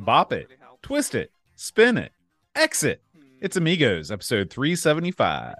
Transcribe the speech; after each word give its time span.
bop 0.00 0.32
it, 0.32 0.48
twist 0.82 1.14
it, 1.14 1.30
spin 1.56 1.98
it, 1.98 2.12
exit. 2.54 3.02
It's 3.40 3.56
Amigos, 3.56 4.10
episode 4.10 4.48
375. 4.50 5.56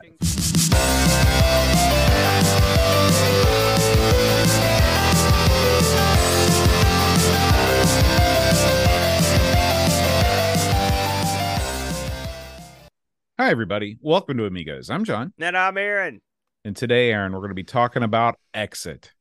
Hi, 13.38 13.50
everybody. 13.50 13.98
Welcome 14.00 14.38
to 14.38 14.46
Amigos. 14.46 14.88
I'm 14.88 15.04
John. 15.04 15.32
And 15.38 15.57
I'm 15.57 15.77
Aaron. 15.77 16.22
And 16.64 16.75
today, 16.75 17.12
Aaron, 17.12 17.32
we're 17.32 17.41
going 17.41 17.50
to 17.50 17.54
be 17.54 17.64
talking 17.64 18.02
about 18.02 18.38
exit. 18.54 19.12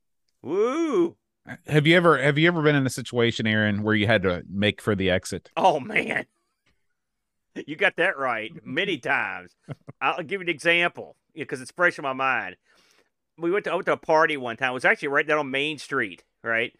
Woo! 0.42 1.18
Have 1.68 1.88
you 1.88 1.96
ever 1.96 2.18
have 2.22 2.38
you 2.38 2.48
ever 2.48 2.62
been 2.62 2.76
in 2.76 2.86
a 2.86 2.90
situation, 2.90 3.48
Aaron, 3.48 3.84
where 3.84 3.96
you 3.96 4.08
had 4.08 4.24
to 4.24 4.44
make 4.50 4.82
for 4.82 4.96
the 4.96 5.10
exit? 5.10 5.50
Oh 5.58 5.80
man, 5.80 6.26
you 7.68 7.76
got 7.76 7.96
that 7.98 8.18
right 8.18 8.52
many 8.66 8.98
times. 9.00 9.56
I'll 10.02 10.24
give 10.24 10.42
you 10.42 10.46
an 10.46 10.50
example 10.50 11.16
because 11.34 11.62
it's 11.62 11.72
fresh 11.72 11.98
in 11.98 12.04
my 12.04 12.14
mind. 12.14 12.56
We 13.38 13.52
went 13.52 13.66
to, 13.66 13.72
I 13.72 13.76
went 13.76 13.86
to 13.86 13.94
a 13.94 13.98
party 13.98 14.38
one 14.38 14.58
time. 14.58 14.72
It 14.72 14.74
was 14.74 14.86
actually 14.86 15.08
right 15.10 15.26
down 15.26 15.40
on 15.40 15.50
Main 15.50 15.78
Street, 15.78 16.24
right? 16.44 16.74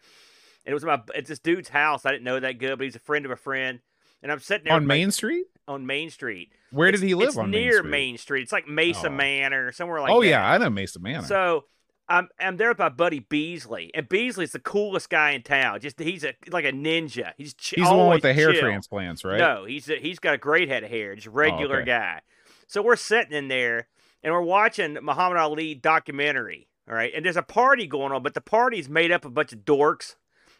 And 0.66 0.72
it 0.72 0.74
was 0.74 0.84
my 0.84 1.00
it's 1.14 1.28
this 1.28 1.38
dude's 1.38 1.70
house. 1.70 2.04
I 2.04 2.10
didn't 2.12 2.24
know 2.24 2.38
that 2.38 2.58
good, 2.58 2.76
but 2.78 2.84
he's 2.84 2.96
a 2.96 3.00
friend 3.00 3.24
of 3.24 3.30
a 3.30 3.36
friend. 3.36 3.80
And 4.22 4.30
I'm 4.30 4.40
sitting 4.40 4.64
there 4.64 4.74
on 4.74 4.86
Main 4.86 5.10
Street. 5.10 5.46
On 5.66 5.86
Main 5.86 6.10
Street. 6.10 6.52
Where 6.70 6.88
it's, 6.88 7.00
did 7.00 7.06
he 7.06 7.14
live? 7.14 7.28
It's 7.28 7.36
on 7.38 7.50
near 7.50 7.62
Main 7.62 7.72
Street? 7.78 7.90
Main 7.90 8.18
Street. 8.18 8.42
It's 8.42 8.52
like 8.52 8.68
Mesa 8.68 9.06
Oh. 9.06 9.10
Manor, 9.10 9.72
somewhere 9.72 10.00
like 10.02 10.10
oh 10.12 10.20
that. 10.20 10.28
yeah, 10.28 10.46
I 10.50 10.58
know 10.58 10.68
Mesa 10.68 11.00
Manor. 11.00 11.26
So 11.26 11.64
I'm 12.10 12.28
I'm 12.40 12.56
there 12.56 12.68
with 12.68 12.78
my 12.78 12.88
buddy 12.88 13.20
Beasley, 13.20 13.92
and 13.94 14.08
Beasley's 14.08 14.50
the 14.50 14.58
coolest 14.58 15.08
guy 15.08 15.30
in 15.30 15.42
town. 15.42 15.80
Just 15.80 15.98
he's 16.00 16.24
a 16.24 16.34
like 16.50 16.64
a 16.64 16.72
ninja. 16.72 17.32
He's 17.38 17.54
ch- 17.54 17.74
He's 17.76 17.88
the 17.88 17.96
one 17.96 18.10
with 18.10 18.22
the 18.22 18.34
hair 18.34 18.52
chill. 18.52 18.60
transplants, 18.60 19.24
right? 19.24 19.38
No, 19.38 19.64
he's 19.64 19.88
a, 19.88 19.94
he's 19.94 20.18
got 20.18 20.34
a 20.34 20.38
great 20.38 20.68
head 20.68 20.82
of 20.82 20.90
hair, 20.90 21.14
just 21.14 21.28
a 21.28 21.30
regular 21.30 21.76
okay. 21.76 21.86
guy. 21.86 22.20
So 22.66 22.82
we're 22.82 22.96
sitting 22.96 23.32
in 23.32 23.48
there 23.48 23.86
and 24.22 24.34
we're 24.34 24.42
watching 24.42 24.98
Muhammad 25.00 25.38
Ali 25.38 25.74
documentary. 25.74 26.66
All 26.88 26.96
right, 26.96 27.12
and 27.14 27.24
there's 27.24 27.36
a 27.36 27.42
party 27.42 27.86
going 27.86 28.12
on, 28.12 28.24
but 28.24 28.34
the 28.34 28.40
party's 28.40 28.88
made 28.88 29.12
up 29.12 29.24
of 29.24 29.30
a 29.30 29.34
bunch 29.34 29.52
of 29.52 29.60
dorks, 29.60 30.16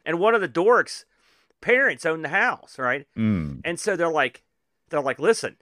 and 0.07 0.21
one 0.21 0.37
of 0.37 0.41
the 0.41 0.49
dorks' 0.49 1.05
parents 1.61 2.07
own 2.07 2.23
the 2.23 2.29
house, 2.29 2.79
right? 2.79 3.09
Mm. 3.19 3.63
And 3.65 3.81
so 3.81 3.97
they're 3.97 4.13
like, 4.13 4.45
they're 4.91 5.01
like, 5.01 5.19
listen, 5.19 5.57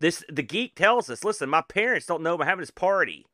this 0.00 0.24
the 0.30 0.42
geek 0.42 0.74
tells 0.74 1.10
us, 1.10 1.22
listen, 1.22 1.50
my 1.50 1.60
parents 1.60 2.06
don't 2.06 2.22
know 2.22 2.34
about 2.34 2.46
having 2.46 2.62
this 2.62 2.70
party. 2.70 3.26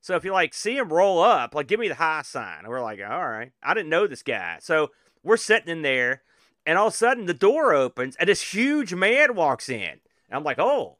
So 0.00 0.16
if 0.16 0.24
you 0.24 0.32
like 0.32 0.54
see 0.54 0.76
him 0.76 0.92
roll 0.92 1.22
up, 1.22 1.54
like 1.54 1.66
give 1.66 1.80
me 1.80 1.88
the 1.88 1.94
high 1.94 2.22
sign. 2.22 2.60
And 2.60 2.68
we're 2.68 2.82
like, 2.82 3.00
all 3.00 3.28
right. 3.28 3.52
I 3.62 3.74
didn't 3.74 3.90
know 3.90 4.06
this 4.06 4.22
guy. 4.22 4.58
So 4.60 4.90
we're 5.22 5.36
sitting 5.36 5.68
in 5.68 5.82
there, 5.82 6.22
and 6.64 6.78
all 6.78 6.88
of 6.88 6.94
a 6.94 6.96
sudden 6.96 7.26
the 7.26 7.34
door 7.34 7.74
opens 7.74 8.16
and 8.16 8.28
this 8.28 8.52
huge 8.52 8.94
man 8.94 9.34
walks 9.34 9.68
in. 9.68 9.82
And 9.82 10.00
I'm 10.32 10.44
like, 10.44 10.58
oh. 10.58 10.96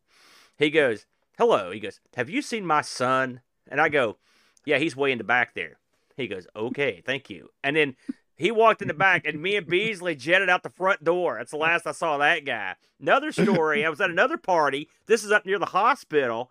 He 0.58 0.68
goes, 0.68 1.06
hello. 1.38 1.70
He 1.70 1.80
goes, 1.80 2.00
have 2.16 2.28
you 2.28 2.42
seen 2.42 2.66
my 2.66 2.82
son? 2.82 3.40
And 3.66 3.80
I 3.80 3.88
go, 3.88 4.18
yeah, 4.66 4.76
he's 4.76 4.94
way 4.94 5.10
in 5.10 5.18
the 5.18 5.24
back 5.24 5.54
there. 5.54 5.78
He 6.16 6.28
goes, 6.28 6.46
okay, 6.54 7.02
thank 7.06 7.30
you. 7.30 7.48
And 7.64 7.74
then 7.74 7.96
he 8.36 8.50
walked 8.50 8.82
in 8.82 8.88
the 8.88 8.94
back, 8.94 9.24
and 9.24 9.40
me 9.40 9.56
and 9.56 9.66
Beasley 9.66 10.14
jetted 10.14 10.50
out 10.50 10.62
the 10.62 10.68
front 10.68 11.02
door. 11.02 11.36
That's 11.38 11.52
the 11.52 11.56
last 11.56 11.86
I 11.86 11.92
saw 11.92 12.18
that 12.18 12.44
guy. 12.44 12.74
Another 13.00 13.32
story. 13.32 13.86
I 13.86 13.88
was 13.88 14.02
at 14.02 14.10
another 14.10 14.36
party. 14.36 14.88
This 15.06 15.24
is 15.24 15.32
up 15.32 15.46
near 15.46 15.58
the 15.58 15.66
hospital. 15.66 16.50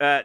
Uh, 0.00 0.22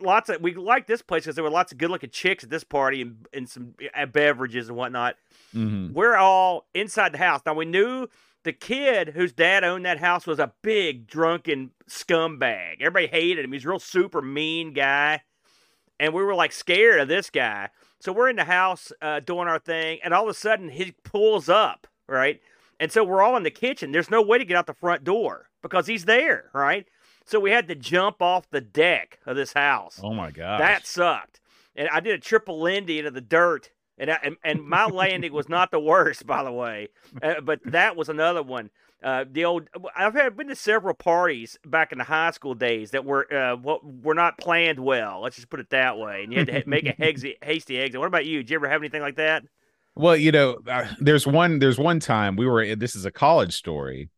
lots 0.00 0.28
of 0.28 0.40
we 0.40 0.54
liked 0.54 0.86
this 0.86 1.02
place 1.02 1.24
because 1.24 1.34
there 1.34 1.44
were 1.44 1.50
lots 1.50 1.72
of 1.72 1.78
good-looking 1.78 2.10
chicks 2.10 2.44
at 2.44 2.50
this 2.50 2.64
party 2.64 3.02
and, 3.02 3.26
and 3.32 3.48
some 3.48 3.74
uh, 3.94 4.06
beverages 4.06 4.68
and 4.68 4.76
whatnot. 4.76 5.16
hmm 5.52 5.92
We're 5.92 6.16
all 6.16 6.66
inside 6.74 7.12
the 7.12 7.18
house 7.18 7.40
now. 7.44 7.54
We 7.54 7.64
knew 7.64 8.08
the 8.44 8.52
kid 8.52 9.10
whose 9.10 9.32
dad 9.32 9.64
owned 9.64 9.84
that 9.84 9.98
house 9.98 10.26
was 10.26 10.38
a 10.38 10.52
big 10.62 11.06
drunken 11.06 11.72
scumbag. 11.88 12.76
Everybody 12.80 13.06
hated 13.06 13.44
him. 13.44 13.52
He's 13.52 13.64
a 13.64 13.68
real 13.68 13.78
super 13.78 14.22
mean 14.22 14.72
guy, 14.72 15.22
and 15.98 16.14
we 16.14 16.22
were 16.22 16.34
like 16.34 16.52
scared 16.52 17.00
of 17.00 17.08
this 17.08 17.30
guy. 17.30 17.68
So 18.00 18.12
we're 18.12 18.30
in 18.30 18.36
the 18.36 18.44
house 18.44 18.92
uh, 19.02 19.20
doing 19.20 19.46
our 19.46 19.58
thing, 19.58 19.98
and 20.02 20.14
all 20.14 20.24
of 20.24 20.30
a 20.30 20.34
sudden 20.34 20.70
he 20.70 20.94
pulls 21.04 21.48
up, 21.48 21.86
right? 22.08 22.40
And 22.78 22.90
so 22.90 23.04
we're 23.04 23.20
all 23.20 23.36
in 23.36 23.42
the 23.42 23.50
kitchen. 23.50 23.92
There's 23.92 24.10
no 24.10 24.22
way 24.22 24.38
to 24.38 24.44
get 24.46 24.56
out 24.56 24.66
the 24.66 24.72
front 24.72 25.04
door 25.04 25.50
because 25.60 25.86
he's 25.86 26.06
there, 26.06 26.48
right? 26.54 26.86
So 27.30 27.38
we 27.38 27.52
had 27.52 27.68
to 27.68 27.76
jump 27.76 28.20
off 28.20 28.50
the 28.50 28.60
deck 28.60 29.20
of 29.24 29.36
this 29.36 29.52
house. 29.52 30.00
Oh 30.02 30.12
my 30.12 30.32
god, 30.32 30.60
That 30.60 30.84
sucked. 30.84 31.40
And 31.76 31.88
I 31.88 32.00
did 32.00 32.14
a 32.14 32.18
triple 32.18 32.60
Lindy 32.60 32.98
into 32.98 33.12
the 33.12 33.20
dirt. 33.20 33.70
And, 33.98 34.10
I, 34.10 34.18
and, 34.24 34.36
and 34.42 34.66
my 34.66 34.86
landing 34.86 35.32
was 35.32 35.48
not 35.48 35.70
the 35.70 35.78
worst, 35.78 36.26
by 36.26 36.42
the 36.42 36.50
way. 36.50 36.88
Uh, 37.22 37.40
but 37.40 37.60
that 37.66 37.94
was 37.94 38.08
another 38.08 38.42
one. 38.42 38.70
Uh, 39.00 39.26
the 39.30 39.44
old 39.44 39.68
I've 39.94 40.14
had 40.14 40.36
been 40.36 40.48
to 40.48 40.56
several 40.56 40.92
parties 40.92 41.56
back 41.64 41.92
in 41.92 41.98
the 41.98 42.04
high 42.04 42.32
school 42.32 42.54
days 42.54 42.90
that 42.90 43.04
were 43.04 43.32
uh, 43.32 43.54
what 43.54 43.80
were 43.84 44.14
not 44.14 44.36
planned 44.36 44.80
well. 44.80 45.20
Let's 45.22 45.36
just 45.36 45.50
put 45.50 45.60
it 45.60 45.70
that 45.70 45.98
way. 45.98 46.24
And 46.24 46.32
you 46.32 46.40
had 46.40 46.48
to 46.48 46.62
make 46.66 46.86
a 46.86 46.94
hasty, 46.98 47.36
hasty 47.44 47.78
exit. 47.78 48.00
What 48.00 48.08
about 48.08 48.26
you? 48.26 48.38
Did 48.38 48.50
you 48.50 48.56
ever 48.56 48.68
have 48.68 48.82
anything 48.82 49.02
like 49.02 49.16
that? 49.16 49.44
Well, 49.94 50.16
you 50.16 50.32
know, 50.32 50.58
uh, 50.66 50.88
there's 50.98 51.28
one. 51.28 51.60
There's 51.60 51.78
one 51.78 52.00
time 52.00 52.34
we 52.34 52.46
were. 52.46 52.74
This 52.74 52.96
is 52.96 53.04
a 53.04 53.12
college 53.12 53.54
story. 53.54 54.10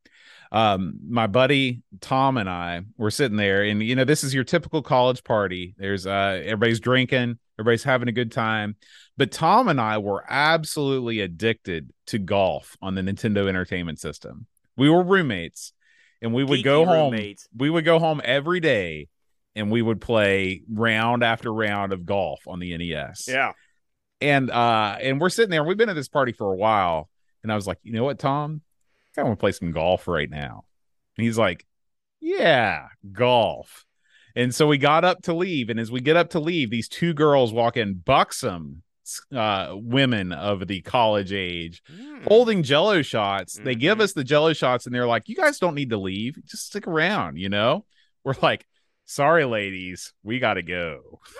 Um, 0.53 0.99
my 1.09 1.27
buddy 1.27 1.83
Tom 2.01 2.37
and 2.37 2.49
I 2.49 2.83
were 2.99 3.11
sitting 3.11 3.39
there, 3.39 3.63
and 3.65 3.83
you 3.83 3.97
know, 3.97 4.05
this 4.05 4.23
is 4.23 4.35
your 4.35 4.45
typical 4.45 4.83
college 4.83 5.25
party. 5.25 5.75
There's 5.79 6.07
uh, 6.07 6.43
everybody's 6.45 6.79
drinking, 6.79 7.39
everybody's 7.59 7.85
having 7.85 8.09
a 8.09 8.13
good 8.13 8.31
time. 8.31 8.77
But 9.17 9.33
Tom 9.33 9.69
and 9.69 9.81
I 9.81 9.99
were 9.99 10.25
absolutely 10.29 11.21
addicted 11.21 11.91
to 12.09 12.19
golf 12.19 12.77
on 12.83 12.95
the 12.95 13.01
Nintendo 13.03 13.49
Entertainment 13.49 13.99
System. 13.99 14.47
We 14.77 14.91
were 14.91 15.03
roommates, 15.03 15.73
and 16.21 16.35
we 16.35 16.45
would 16.45 16.61
Geeky 16.61 16.65
go 16.65 16.85
home. 16.85 17.13
roommates. 17.13 17.49
We 17.57 17.71
would 17.71 17.85
go 17.87 17.99
home 17.99 18.21
every 18.23 18.61
day, 18.61 19.09
and 19.57 19.71
we 19.71 19.81
would 19.81 20.01
play 20.03 20.63
round 20.71 21.25
after 21.25 21.53
round 21.53 21.93
of 21.95 22.05
golf 22.05 22.41
on 22.47 22.59
the 22.59 22.77
NES 22.77 23.27
Yeah. 23.29 23.53
and 24.21 24.51
uh 24.51 24.97
and 25.01 25.21
we're 25.21 25.29
sitting 25.31 25.51
there 25.51 25.65
we've 25.65 25.77
been 25.77 25.89
at 25.89 25.95
this 25.97 26.09
party 26.09 26.33
for 26.33 26.53
a 26.53 26.57
while 26.57 27.09
and 27.43 27.51
i 27.53 27.55
was 27.55 27.67
like 27.67 27.79
you 27.83 27.93
know 27.93 28.05
what 28.05 28.19
tom 28.19 28.61
i 29.17 29.23
want 29.23 29.39
to 29.39 29.41
play 29.41 29.53
some 29.53 29.71
golf 29.73 30.09
right 30.09 30.31
now. 30.31 30.65
And 31.17 31.25
he's 31.27 31.39
like 31.39 31.67
yeah 32.21 32.87
golf. 33.13 33.85
And 34.35 34.55
so 34.55 34.67
we 34.67 34.79
got 34.79 35.05
up 35.05 35.23
to 35.23 35.35
leave 35.35 35.69
and 35.69 35.79
as 35.81 35.91
we 35.91 36.01
get 36.01 36.17
up 36.17 36.31
to 36.31 36.41
leave 36.41 36.71
these 36.71 36.89
two 36.89 37.13
girls 37.13 37.53
walk 37.53 37.77
in 37.77 37.95
buxom 37.95 38.83
uh 39.35 39.73
women 39.75 40.33
of 40.33 40.67
the 40.69 40.81
college 40.81 41.33
age 41.33 41.83
Hmm. 41.89 42.23
holding 42.27 42.63
jello 42.63 43.03
shots. 43.03 43.59
They 43.63 43.75
give 43.75 43.99
Mhm. 43.99 44.03
us 44.03 44.13
the 44.15 44.25
jello 44.25 44.53
shots 44.53 44.87
and 44.87 44.95
they're 44.95 45.07
like 45.07 45.29
you 45.29 45.35
guys 45.37 45.59
don't 45.59 45.75
need 45.75 45.91
to 45.91 45.99
leave. 45.99 46.37
Just 46.47 46.67
stick 46.67 46.87
around 46.87 47.37
you 47.39 47.49
know? 47.49 47.85
We're 48.25 48.35
like 48.41 48.65
sorry 49.05 49.45
ladies 49.45 50.15
we 50.23 50.39
gotta 50.39 50.63
go. 50.63 51.21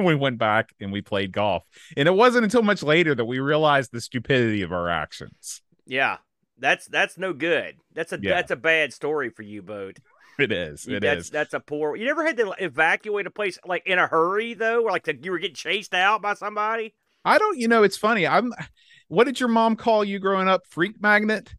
We 0.00 0.14
went 0.14 0.38
back 0.38 0.70
and 0.78 0.92
we 0.92 1.02
played 1.02 1.32
golf. 1.32 1.64
And 1.96 2.06
it 2.06 2.12
wasn't 2.14 2.44
until 2.44 2.62
much 2.62 2.84
later 2.84 3.16
that 3.16 3.24
we 3.24 3.40
realized 3.40 3.90
the 3.90 4.00
stupidity 4.00 4.62
of 4.62 4.70
our 4.70 4.88
actions. 4.88 5.60
Yeah. 5.86 6.18
That's 6.58 6.86
that's 6.86 7.16
no 7.18 7.32
good. 7.32 7.76
That's 7.94 8.12
a 8.12 8.18
Yeah. 8.20 8.34
that's 8.34 8.50
a 8.50 8.56
bad 8.56 8.92
story 8.92 9.30
for 9.30 9.42
you, 9.42 9.62
boat. 9.62 9.98
it 10.38 10.52
is 10.52 10.86
it 10.86 11.02
that's 11.02 11.26
is. 11.26 11.30
that's 11.30 11.54
a 11.54 11.60
poor. 11.60 11.96
You 11.96 12.04
never 12.06 12.24
had 12.24 12.36
to 12.38 12.54
evacuate 12.58 13.26
a 13.26 13.30
place 13.30 13.58
like 13.66 13.82
in 13.86 13.98
a 13.98 14.06
hurry 14.06 14.54
though, 14.54 14.82
or 14.84 14.90
like 14.90 15.04
to, 15.04 15.16
you 15.16 15.30
were 15.30 15.38
getting 15.38 15.54
chased 15.56 15.94
out 15.94 16.22
by 16.22 16.34
somebody. 16.34 16.94
i 17.24 17.38
don't 17.38 17.58
you 17.58 17.66
know 17.68 17.82
it's 17.82 17.96
funny 17.96 18.26
i'm 18.26 18.52
what 19.08 19.24
did 19.24 19.40
your 19.40 19.48
mom 19.48 19.74
call 19.74 20.04
you 20.04 20.18
growing 20.20 20.48
up 20.48 20.62
freak 20.68 21.00
magnet 21.02 21.52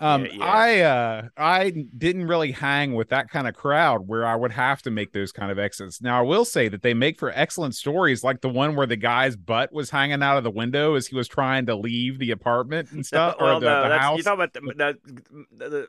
um 0.00 0.26
Yeah, 0.26 0.32
yeah. 0.32 0.44
i 0.44 0.80
uh 0.80 1.28
i 1.36 1.70
didn't 1.70 2.26
really 2.26 2.52
hang 2.52 2.94
with 2.94 3.08
that 3.08 3.30
kind 3.30 3.48
of 3.48 3.54
crowd 3.54 4.06
where 4.06 4.26
i 4.26 4.36
would 4.36 4.52
have 4.52 4.82
to 4.82 4.90
make 4.90 5.12
those 5.12 5.32
kind 5.32 5.50
of 5.50 5.58
exits 5.58 6.02
now 6.02 6.18
i 6.18 6.22
will 6.22 6.44
say 6.44 6.68
that 6.68 6.82
they 6.82 6.94
make 6.94 7.18
for 7.18 7.30
excellent 7.34 7.74
stories 7.74 8.22
like 8.22 8.40
the 8.40 8.48
one 8.48 8.76
where 8.76 8.86
the 8.86 8.96
guy's 8.96 9.36
butt 9.36 9.72
was 9.72 9.90
hanging 9.90 10.22
out 10.22 10.36
of 10.36 10.44
the 10.44 10.50
window 10.50 10.94
as 10.94 11.06
he 11.06 11.16
was 11.16 11.28
trying 11.28 11.66
to 11.66 11.74
leave 11.74 12.18
the 12.18 12.30
apartment 12.30 12.90
and 12.92 13.06
stuff 13.06 13.36
well, 13.40 13.56
or 13.56 13.60
the, 13.60 13.66
no, 13.66 13.88
the 13.88 13.98
house 13.98 14.18
you 14.18 14.22
talking 14.22 14.44
about 14.44 14.52
the, 14.52 14.96
the, 15.56 15.68
the, 15.68 15.88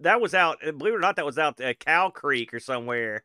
that 0.00 0.20
was 0.20 0.34
out. 0.34 0.58
Believe 0.60 0.94
it 0.94 0.96
or 0.96 1.00
not, 1.00 1.16
that 1.16 1.26
was 1.26 1.38
out 1.38 1.60
at 1.60 1.80
Cow 1.80 2.10
Creek 2.10 2.54
or 2.54 2.60
somewhere. 2.60 3.24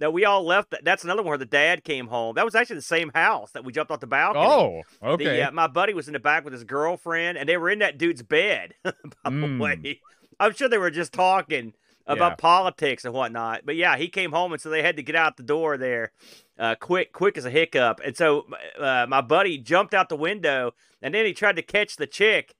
No, 0.00 0.10
we 0.10 0.24
all 0.24 0.42
left. 0.44 0.70
That. 0.70 0.82
That's 0.84 1.04
another 1.04 1.22
one 1.22 1.28
where 1.28 1.38
the 1.38 1.44
dad 1.44 1.84
came 1.84 2.06
home. 2.06 2.34
That 2.34 2.44
was 2.44 2.54
actually 2.54 2.76
the 2.76 2.82
same 2.82 3.10
house 3.14 3.52
that 3.52 3.64
we 3.64 3.72
jumped 3.72 3.92
off 3.92 4.00
the 4.00 4.06
balcony. 4.06 4.44
oh 4.44 4.82
The, 5.00 5.06
okay 5.08 5.42
uh, 5.42 5.50
my 5.52 5.66
buddy 5.66 5.92
was 5.94 6.08
in 6.08 6.14
the 6.14 6.18
back 6.18 6.42
with 6.44 6.52
his 6.54 6.64
girlfriend, 6.64 7.36
and 7.38 7.48
they 7.48 7.56
were 7.58 7.70
in 7.70 7.80
that 7.80 7.98
dude's 7.98 8.22
bed. 8.22 8.74
By 8.82 8.92
Mm. 9.26 9.58
the 9.58 9.62
way, 9.62 10.00
I'm 10.40 10.54
sure 10.54 10.68
they 10.68 10.78
were 10.78 10.90
just 10.90 11.12
talking 11.12 11.74
about 12.06 12.32
Yeah. 12.32 12.36
politics 12.36 13.04
and 13.04 13.12
whatnot. 13.14 13.66
But 13.66 13.76
yeah, 13.76 13.96
he 13.96 14.08
came 14.08 14.32
home, 14.32 14.52
and 14.52 14.60
so 14.60 14.70
they 14.70 14.82
had 14.82 14.96
to 14.96 15.02
get 15.02 15.14
out 15.14 15.36
the 15.36 15.42
door 15.42 15.76
there, 15.76 16.12
uh, 16.58 16.74
quick, 16.80 17.12
quick 17.12 17.36
as 17.36 17.44
a 17.44 17.50
hiccup. 17.50 18.00
And 18.04 18.16
so 18.16 18.46
uh, 18.78 19.06
my 19.08 19.20
buddy 19.20 19.58
jumped 19.58 19.92
out 19.92 20.08
the 20.08 20.16
window, 20.16 20.72
and 21.02 21.14
then 21.14 21.26
he 21.26 21.34
tried 21.34 21.56
to 21.56 21.62
catch 21.62 21.96
the 21.96 22.06
chick, 22.06 22.54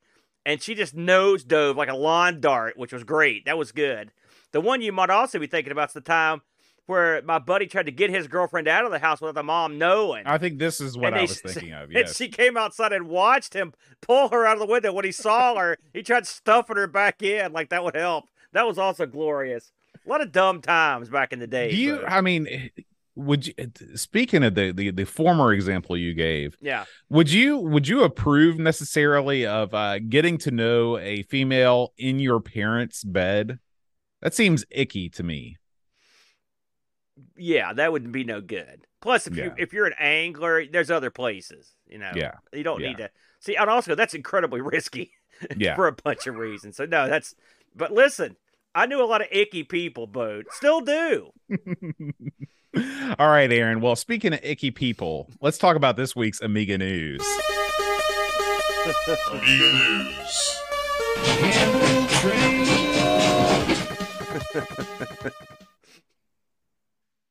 and 0.45 0.61
she 0.63 0.75
just 0.75 0.95
nose 0.95 1.43
dove 1.43 1.77
like 1.77 1.89
a 1.89 1.97
lawn 1.97 2.41
dart, 2.41 2.77
which 2.77 2.93
was 2.93 3.03
great. 3.03 3.47
That 3.47 3.57
was 3.59 3.73
good. 3.73 4.13
The 4.53 4.61
one 4.61 4.83
you 4.83 4.93
might 4.93 5.11
also 5.11 5.39
be 5.39 5.47
thinking 5.47 5.73
about 5.73 5.89
is 5.89 5.95
the 5.95 6.01
time 6.01 6.43
where 6.91 7.23
my 7.23 7.39
buddy 7.39 7.67
tried 7.67 7.87
to 7.87 7.93
get 7.93 8.11
his 8.11 8.27
girlfriend 8.27 8.67
out 8.67 8.85
of 8.85 8.91
the 8.91 8.99
house 8.99 9.21
without 9.21 9.37
the 9.37 9.43
mom 9.45 9.79
knowing. 9.79 10.27
I 10.27 10.39
think 10.39 10.59
this 10.59 10.81
is 10.81 10.99
what 10.99 11.07
And 11.07 11.15
I 11.15 11.19
they 11.19 11.23
was 11.23 11.41
thinking 11.47 11.73
of. 11.73 11.91
And 11.95 12.09
she 12.09 12.29
came 12.29 12.57
outside 12.57 12.93
and 12.93 13.09
watched 13.09 13.55
him 13.55 13.73
pull 14.01 14.29
her 14.29 14.45
out 14.45 14.55
of 14.55 14.59
the 14.59 14.67
window. 14.67 14.93
When 14.93 15.05
he 15.05 15.13
saw 15.13 15.55
her, 15.59 15.79
he 15.95 16.03
tried 16.03 16.27
stuffing 16.27 16.77
her 16.77 16.89
back 16.89 17.23
in 17.23 17.53
like 17.53 17.71
that 17.71 17.85
would 17.85 17.95
help. 17.95 18.25
That 18.53 18.67
was 18.67 18.77
also 18.77 19.07
glorious. 19.07 19.71
A 20.05 20.09
lot 20.11 20.21
of 20.21 20.33
dumb 20.33 20.61
times 20.61 21.09
back 21.09 21.33
in 21.33 21.39
the 21.39 21.47
day. 21.47 21.71
Do 21.71 21.77
you? 21.77 21.97
but- 21.99 22.11
I 22.11 22.21
mean, 22.21 22.71
would 23.15 23.47
you? 23.47 23.55
Speaking 23.95 24.43
of 24.43 24.57
the, 24.57 24.73
the 24.73 24.91
the 24.91 25.05
former 25.05 25.53
example 25.53 25.97
you 25.97 26.15
gave, 26.15 26.57
yeah. 26.61 26.87
would 27.09 27.31
you 27.31 27.59
would 27.59 27.87
you 27.87 28.03
approve 28.03 28.59
necessarily 28.59 29.47
of 29.47 29.73
uh, 29.75 30.01
getting 30.01 30.39
to 30.39 30.51
know 30.51 30.99
a 30.99 31.23
female 31.25 31.93
in 31.97 32.19
your 32.19 32.41
parents' 32.41 33.05
bed? 33.05 33.61
That 34.23 34.35
seems 34.35 34.65
icky 34.71 35.09
to 35.11 35.23
me. 35.23 35.57
Yeah, 37.37 37.73
that 37.73 37.93
would 37.93 38.11
be 38.13 38.25
no 38.25 38.41
good. 38.41 38.87
Plus, 39.01 39.27
if 39.27 39.37
you 39.37 39.53
if 39.57 39.73
you're 39.73 39.87
an 39.87 39.95
angler, 39.99 40.65
there's 40.67 40.91
other 40.91 41.11
places. 41.11 41.75
You 41.87 41.99
know, 41.99 42.13
Yeah, 42.15 42.33
you 42.53 42.63
don't 42.63 42.81
yeah. 42.81 42.89
need 42.89 42.99
to 42.99 43.11
see. 43.41 43.57
And 43.57 43.71
also, 43.71 43.95
that's 43.95 44.15
incredibly 44.15 44.61
risky 44.63 45.13
yeah. 45.57 45.75
for 45.75 45.87
a 45.87 45.93
bunch 45.93 46.27
of 46.27 46.37
reasons. 46.37 46.77
So 46.77 46.85
no, 46.85 47.09
that's. 47.09 47.35
But 47.75 47.93
listen, 47.93 48.37
I 48.75 48.87
knew 48.87 49.03
a 49.03 49.07
lot 49.07 49.21
of 49.21 49.29
icky 49.31 49.65
people, 49.65 50.07
boat 50.07 50.47
still 50.53 50.81
do. 50.81 51.31
All 53.19 53.29
right, 53.29 53.51
Aaron. 53.51 53.81
Well, 53.81 53.97
speaking 53.97 54.33
of 54.33 54.41
icky 54.43 54.71
people, 54.71 55.29
let's 55.41 55.59
talk 55.59 55.77
about 55.77 55.97
this 55.97 56.15
week's 56.15 56.41
Amiga 56.41 56.79
news. 56.79 57.21
Amiga 59.33 59.73
News. 59.73 60.57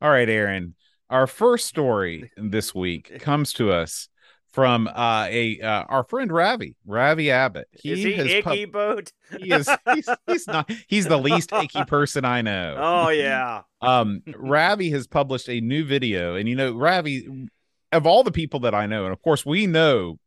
All 0.01 0.09
right, 0.09 0.29
Aaron. 0.29 0.75
Our 1.09 1.27
first 1.27 1.67
story 1.67 2.31
this 2.37 2.73
week 2.73 3.19
comes 3.19 3.53
to 3.53 3.71
us 3.71 4.07
from 4.51 4.87
uh, 4.87 5.27
a 5.29 5.59
uh, 5.59 5.83
our 5.89 6.03
friend 6.03 6.31
Ravi, 6.31 6.75
Ravi 6.85 7.31
Abbott. 7.31 7.67
Is 7.83 8.03
he 8.03 8.13
has 8.13 8.27
icky, 8.27 8.65
pub- 8.65 8.71
boat? 8.71 9.11
he 9.37 9.51
is 9.51 9.69
he's, 9.93 10.09
he's 10.25 10.47
not 10.47 10.71
he's 10.87 11.05
the 11.05 11.17
least 11.17 11.51
icky 11.51 11.83
person 11.85 12.25
I 12.25 12.41
know. 12.41 12.75
Oh 12.99 13.09
yeah. 13.09 13.61
Um, 13.81 14.21
Ravi 14.35 14.89
has 14.91 15.07
published 15.07 15.49
a 15.49 15.61
new 15.61 15.85
video, 15.85 16.35
and 16.35 16.47
you 16.47 16.55
know, 16.55 16.73
Ravi, 16.73 17.47
of 17.91 18.05
all 18.07 18.23
the 18.23 18.31
people 18.31 18.61
that 18.61 18.75
I 18.75 18.85
know, 18.85 19.03
and 19.05 19.13
of 19.13 19.21
course 19.21 19.45
we 19.45 19.67
know 19.67 20.17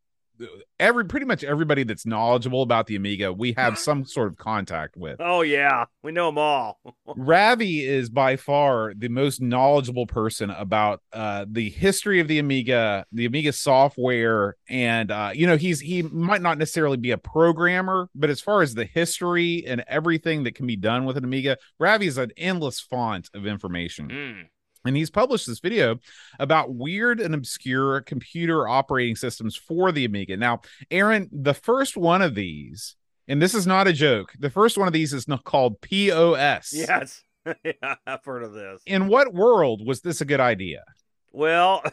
every 0.79 1.05
pretty 1.05 1.25
much 1.25 1.43
everybody 1.43 1.83
that's 1.83 2.05
knowledgeable 2.05 2.61
about 2.61 2.87
the 2.87 2.95
Amiga, 2.95 3.31
we 3.31 3.53
have 3.53 3.77
some 3.79 4.05
sort 4.05 4.27
of 4.27 4.37
contact 4.37 4.97
with. 4.97 5.17
Oh 5.19 5.41
yeah. 5.41 5.85
We 6.03 6.11
know 6.11 6.27
them 6.27 6.37
all. 6.37 6.79
Ravi 7.15 7.85
is 7.85 8.09
by 8.09 8.35
far 8.35 8.93
the 8.95 9.07
most 9.07 9.41
knowledgeable 9.41 10.07
person 10.07 10.49
about 10.49 11.01
uh, 11.11 11.45
the 11.49 11.69
history 11.69 12.19
of 12.19 12.27
the 12.27 12.39
Amiga, 12.39 13.05
the 13.11 13.25
Amiga 13.25 13.53
software, 13.53 14.55
and 14.69 15.11
uh, 15.11 15.31
you 15.33 15.47
know 15.47 15.57
he's 15.57 15.79
he 15.79 16.01
might 16.01 16.41
not 16.41 16.57
necessarily 16.57 16.97
be 16.97 17.11
a 17.11 17.17
programmer, 17.17 18.09
but 18.15 18.29
as 18.29 18.41
far 18.41 18.61
as 18.61 18.73
the 18.73 18.85
history 18.85 19.63
and 19.65 19.83
everything 19.87 20.43
that 20.43 20.55
can 20.55 20.67
be 20.67 20.75
done 20.75 21.05
with 21.05 21.17
an 21.17 21.23
Amiga, 21.23 21.57
Ravi 21.79 22.07
is 22.07 22.17
an 22.17 22.31
endless 22.37 22.79
font 22.79 23.29
of 23.33 23.45
information. 23.45 24.09
Mm. 24.09 24.47
And 24.85 24.97
he's 24.97 25.09
published 25.09 25.47
this 25.47 25.59
video 25.59 25.99
about 26.39 26.73
weird 26.73 27.19
and 27.19 27.33
obscure 27.33 28.01
computer 28.01 28.67
operating 28.67 29.15
systems 29.15 29.55
for 29.55 29.91
the 29.91 30.05
Amiga. 30.05 30.35
Now, 30.35 30.61
Aaron, 30.91 31.29
the 31.31 31.53
first 31.53 31.95
one 31.95 32.21
of 32.21 32.35
these, 32.35 32.95
and 33.27 33.41
this 33.41 33.53
is 33.53 33.65
not 33.65 33.87
a 33.87 33.93
joke, 33.93 34.33
the 34.39 34.49
first 34.49 34.77
one 34.77 34.87
of 34.87 34.93
these 34.93 35.13
is 35.13 35.25
called 35.45 35.79
POS. 35.81 36.73
Yes. 36.73 37.23
yeah, 37.63 37.95
I've 38.05 38.25
heard 38.25 38.43
of 38.43 38.53
this. 38.53 38.81
In 38.85 39.07
what 39.07 39.33
world 39.33 39.85
was 39.85 40.01
this 40.01 40.21
a 40.21 40.25
good 40.25 40.39
idea? 40.39 40.83
Well, 41.31 41.83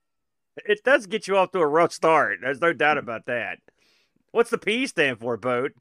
it 0.56 0.82
does 0.84 1.06
get 1.06 1.28
you 1.28 1.36
off 1.36 1.52
to 1.52 1.58
a 1.58 1.66
rough 1.66 1.92
start. 1.92 2.38
There's 2.42 2.60
no 2.60 2.72
doubt 2.72 2.96
hmm. 2.96 3.04
about 3.04 3.26
that. 3.26 3.58
What's 4.32 4.50
the 4.50 4.58
P 4.58 4.86
stand 4.86 5.18
for, 5.18 5.36
boat? 5.36 5.72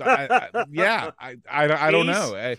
I, 0.00 0.48
I, 0.54 0.64
yeah, 0.70 1.10
I, 1.18 1.36
I, 1.50 1.88
I 1.88 1.90
don't 1.90 2.06
know. 2.06 2.54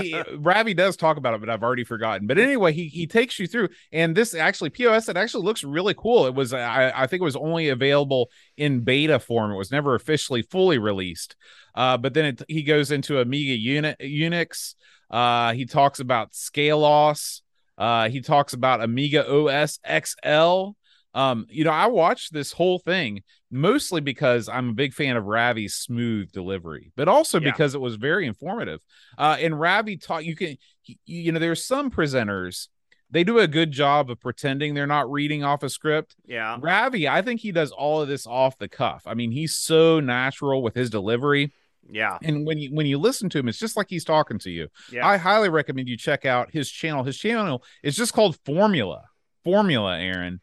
He, 0.00 0.20
Ravi 0.36 0.74
does 0.74 0.96
talk 0.96 1.16
about 1.16 1.34
it, 1.34 1.40
but 1.40 1.50
I've 1.50 1.62
already 1.62 1.84
forgotten. 1.84 2.26
But 2.26 2.38
anyway, 2.38 2.72
he 2.72 2.88
he 2.88 3.06
takes 3.06 3.38
you 3.38 3.46
through, 3.46 3.68
and 3.92 4.16
this 4.16 4.34
actually 4.34 4.70
POS 4.70 5.08
it 5.08 5.16
actually 5.16 5.44
looks 5.44 5.64
really 5.64 5.94
cool. 5.94 6.26
It 6.26 6.34
was 6.34 6.52
I, 6.52 6.92
I 6.94 7.06
think 7.06 7.20
it 7.20 7.24
was 7.24 7.36
only 7.36 7.68
available 7.68 8.30
in 8.56 8.80
beta 8.80 9.18
form. 9.18 9.50
It 9.50 9.56
was 9.56 9.70
never 9.70 9.94
officially 9.94 10.42
fully 10.42 10.78
released. 10.78 11.36
Uh, 11.74 11.96
but 11.96 12.14
then 12.14 12.24
it, 12.26 12.42
he 12.48 12.62
goes 12.62 12.90
into 12.90 13.20
Amiga 13.20 13.54
unit 13.54 13.96
Unix. 14.00 14.74
Uh, 15.10 15.52
he 15.52 15.66
talks 15.66 16.00
about 16.00 16.34
scale 16.34 16.80
loss. 16.80 17.42
Uh, 17.76 18.08
he 18.08 18.20
talks 18.20 18.52
about 18.52 18.82
Amiga 18.82 19.26
OS 19.26 19.78
XL. 19.86 20.72
Um, 21.14 21.46
you 21.50 21.64
know, 21.64 21.70
I 21.72 21.86
watched 21.86 22.32
this 22.32 22.52
whole 22.52 22.78
thing 22.78 23.22
mostly 23.50 24.00
because 24.00 24.48
I'm 24.48 24.68
a 24.70 24.74
big 24.74 24.94
fan 24.94 25.16
of 25.16 25.24
Ravi's 25.26 25.74
smooth 25.74 26.30
delivery, 26.30 26.92
but 26.96 27.08
also 27.08 27.40
Yeah. 27.40 27.50
because 27.50 27.74
it 27.74 27.80
was 27.80 27.96
very 27.96 28.26
informative. 28.26 28.80
Uh, 29.18 29.36
and 29.40 29.58
Ravi 29.58 29.96
taught 29.96 30.24
you 30.24 30.36
can, 30.36 30.56
you 31.04 31.32
know, 31.32 31.40
there's 31.40 31.64
some 31.64 31.90
presenters 31.90 32.68
they 33.12 33.24
do 33.24 33.40
a 33.40 33.48
good 33.48 33.72
job 33.72 34.08
of 34.08 34.20
pretending 34.20 34.72
they're 34.72 34.86
not 34.86 35.10
reading 35.10 35.42
off 35.42 35.64
a 35.64 35.68
script. 35.68 36.14
Yeah. 36.26 36.56
Ravi, 36.60 37.08
I 37.08 37.22
think 37.22 37.40
he 37.40 37.50
does 37.50 37.72
all 37.72 38.00
of 38.00 38.06
this 38.06 38.24
off 38.24 38.56
the 38.58 38.68
cuff. 38.68 39.02
I 39.04 39.14
mean, 39.14 39.32
he's 39.32 39.56
so 39.56 39.98
natural 39.98 40.62
with 40.62 40.76
his 40.76 40.90
delivery, 40.90 41.52
Yeah. 41.90 42.18
and 42.22 42.46
when 42.46 42.58
you 42.58 42.70
when 42.72 42.86
you 42.86 42.98
listen 42.98 43.28
to 43.30 43.38
him, 43.40 43.48
it's 43.48 43.58
just 43.58 43.76
like 43.76 43.88
he's 43.90 44.04
talking 44.04 44.38
to 44.38 44.50
you. 44.52 44.68
Yeah. 44.92 45.04
I 45.04 45.16
highly 45.16 45.48
recommend 45.48 45.88
you 45.88 45.96
check 45.96 46.24
out 46.24 46.52
his 46.52 46.70
channel. 46.70 47.02
His 47.02 47.18
channel 47.18 47.64
is 47.82 47.96
just 47.96 48.12
called 48.12 48.38
Formula. 48.46 49.02
Formula, 49.42 49.98
Aaron. 49.98 50.40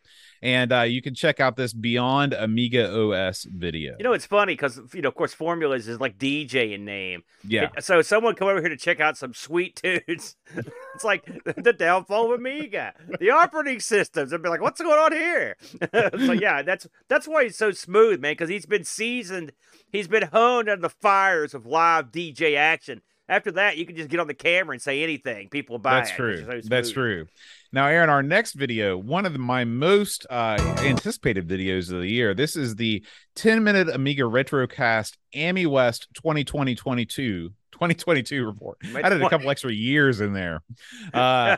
And 0.47 0.71
uh, 0.71 0.83
you 0.83 1.01
can 1.01 1.13
check 1.13 1.41
out 1.41 1.57
this 1.57 1.73
Beyond 1.73 2.31
Amiga 2.31 2.89
OS 2.89 3.43
video. 3.43 3.95
You 3.99 4.05
know, 4.05 4.13
it's 4.13 4.25
funny 4.25 4.53
because, 4.53 4.79
you 4.93 5.01
know, 5.01 5.09
of 5.09 5.15
course, 5.15 5.33
Formulas 5.33 5.89
is 5.89 5.99
like 5.99 6.17
DJ 6.17 6.73
in 6.73 6.85
name. 6.85 7.23
yeah. 7.45 7.67
It- 7.75 7.83
so 7.83 8.01
someone 8.01 8.33
come 8.33 8.47
over 8.47 8.61
here 8.61 8.69
to 8.69 8.77
check 8.77 9.01
out 9.01 9.17
some 9.17 9.33
sweet 9.33 9.75
tunes. 9.75 10.37
it's 10.95 11.03
like 11.03 11.25
the 11.57 11.73
downfall 11.73 12.31
of 12.31 12.39
Amiga, 12.39 12.93
the 13.19 13.29
operating 13.29 13.81
systems. 13.81 14.31
I'd 14.31 14.41
be 14.41 14.47
like, 14.47 14.61
what's 14.61 14.79
going 14.79 14.97
on 14.97 15.11
here? 15.11 15.57
so 16.25 16.31
yeah, 16.31 16.61
that's 16.61 16.87
that's 17.09 17.27
why 17.27 17.43
he's 17.43 17.57
so 17.57 17.71
smooth, 17.71 18.21
man, 18.21 18.31
because 18.31 18.47
he's 18.49 18.65
been 18.65 18.85
seasoned, 18.85 19.51
he's 19.91 20.07
been 20.07 20.29
honed 20.31 20.69
under 20.69 20.81
the 20.81 20.89
fires 20.89 21.53
of 21.53 21.65
live 21.65 22.09
DJ 22.13 22.55
action. 22.55 23.01
After 23.29 23.51
that, 23.51 23.75
you 23.75 23.85
can 23.85 23.97
just 23.97 24.07
get 24.07 24.21
on 24.21 24.27
the 24.27 24.33
camera 24.33 24.71
and 24.73 24.81
say 24.81 25.03
anything. 25.03 25.49
People 25.49 25.77
buy 25.79 25.95
That's 25.95 26.11
it. 26.11 26.15
true. 26.15 26.45
So 26.45 26.61
That's 26.69 26.91
true. 26.91 27.27
Now, 27.73 27.87
Aaron, 27.87 28.09
our 28.09 28.23
next 28.23 28.53
video, 28.53 28.97
one 28.97 29.25
of 29.25 29.33
the, 29.33 29.39
my 29.39 29.65
most 29.65 30.25
uh, 30.29 30.57
anticipated 30.79 31.47
videos 31.47 31.91
of 31.91 31.99
the 31.99 32.07
year. 32.09 32.33
This 32.33 32.55
is 32.55 32.75
the 32.75 33.05
10 33.35 33.63
minute 33.63 33.89
Amiga 33.89 34.23
Retrocast 34.23 35.17
AMI 35.35 35.65
West 35.65 36.07
2020 36.13 36.75
22 36.75 37.49
2022 37.71 38.45
report. 38.45 38.77
My 38.91 39.01
I 39.03 39.09
did 39.09 39.21
a 39.21 39.29
couple 39.29 39.49
extra 39.49 39.71
years 39.71 40.21
in 40.21 40.33
there. 40.33 40.61
Uh, 41.13 41.57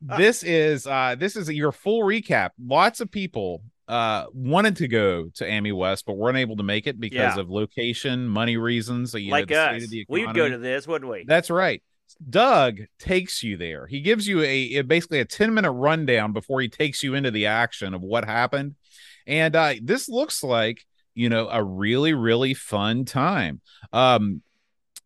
this 0.00 0.42
is 0.42 0.84
uh, 0.84 1.14
this 1.16 1.36
is 1.36 1.48
your 1.48 1.70
full 1.70 2.02
recap. 2.02 2.50
Lots 2.60 3.00
of 3.00 3.08
people 3.08 3.62
uh 3.86 4.24
wanted 4.32 4.74
to 4.74 4.88
go 4.88 5.28
to 5.34 5.48
AMI 5.48 5.70
West, 5.70 6.06
but 6.06 6.16
weren't 6.16 6.38
able 6.38 6.56
to 6.56 6.64
make 6.64 6.88
it 6.88 6.98
because 6.98 7.36
Yeah. 7.36 7.38
of 7.40 7.50
location, 7.50 8.26
money 8.26 8.56
reasons. 8.56 9.14
You 9.14 9.26
know, 9.26 9.36
Like 9.36 9.44
state 9.44 9.56
us, 9.56 9.84
of 9.84 9.90
the 9.90 10.04
we'd 10.08 10.34
go 10.34 10.48
to 10.48 10.58
this, 10.58 10.88
wouldn't 10.88 11.08
we? 11.08 11.24
That's 11.24 11.50
right. 11.50 11.82
Doug 12.28 12.80
takes 12.98 13.42
you 13.42 13.56
there. 13.56 13.86
He 13.86 14.00
gives 14.00 14.26
you 14.26 14.42
a, 14.42 14.82
basically 14.82 15.20
a 15.20 15.24
10 15.24 15.52
minute 15.54 15.72
rundown 15.72 16.32
before 16.32 16.60
he 16.60 16.68
takes 16.68 17.02
you 17.02 17.14
into 17.14 17.30
the 17.30 17.46
action 17.46 17.94
of 17.94 18.02
what 18.02 18.24
happened. 18.24 18.74
And 19.26 19.54
uh, 19.56 19.74
this 19.82 20.08
looks 20.08 20.42
like, 20.42 20.86
you 21.14 21.28
know, 21.28 21.48
a 21.48 21.62
really, 21.62 22.14
really 22.14 22.54
fun 22.54 23.04
time. 23.04 23.60
Um, 23.92 24.42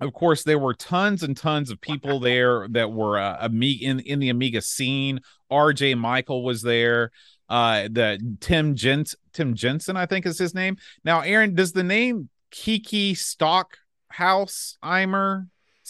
of 0.00 0.12
course, 0.12 0.44
there 0.44 0.58
were 0.58 0.74
tons 0.74 1.22
and 1.22 1.36
tons 1.36 1.70
of 1.70 1.80
people 1.80 2.20
there 2.24 2.66
that 2.70 2.90
were 2.92 3.18
uh, 3.18 3.38
Amiga 3.40 3.84
in, 3.84 4.00
in 4.00 4.18
the 4.18 4.30
Amiga 4.30 4.62
scene. 4.62 5.20
RJ 5.50 5.94
Mical 5.96 6.42
was 6.44 6.62
there. 6.62 7.10
Uh, 7.48 7.88
the 7.90 8.36
Tim 8.40 8.76
Jens 8.76 9.16
Tim 9.32 9.54
Jenison, 9.54 9.96
I 9.96 10.06
think 10.06 10.26
is 10.26 10.38
his 10.38 10.54
name. 10.54 10.76
Now, 11.04 11.20
Aaron, 11.20 11.54
does 11.56 11.72
the 11.72 11.82
name 11.82 12.28
Kiki 12.50 13.14
Stockhammer 13.14 13.66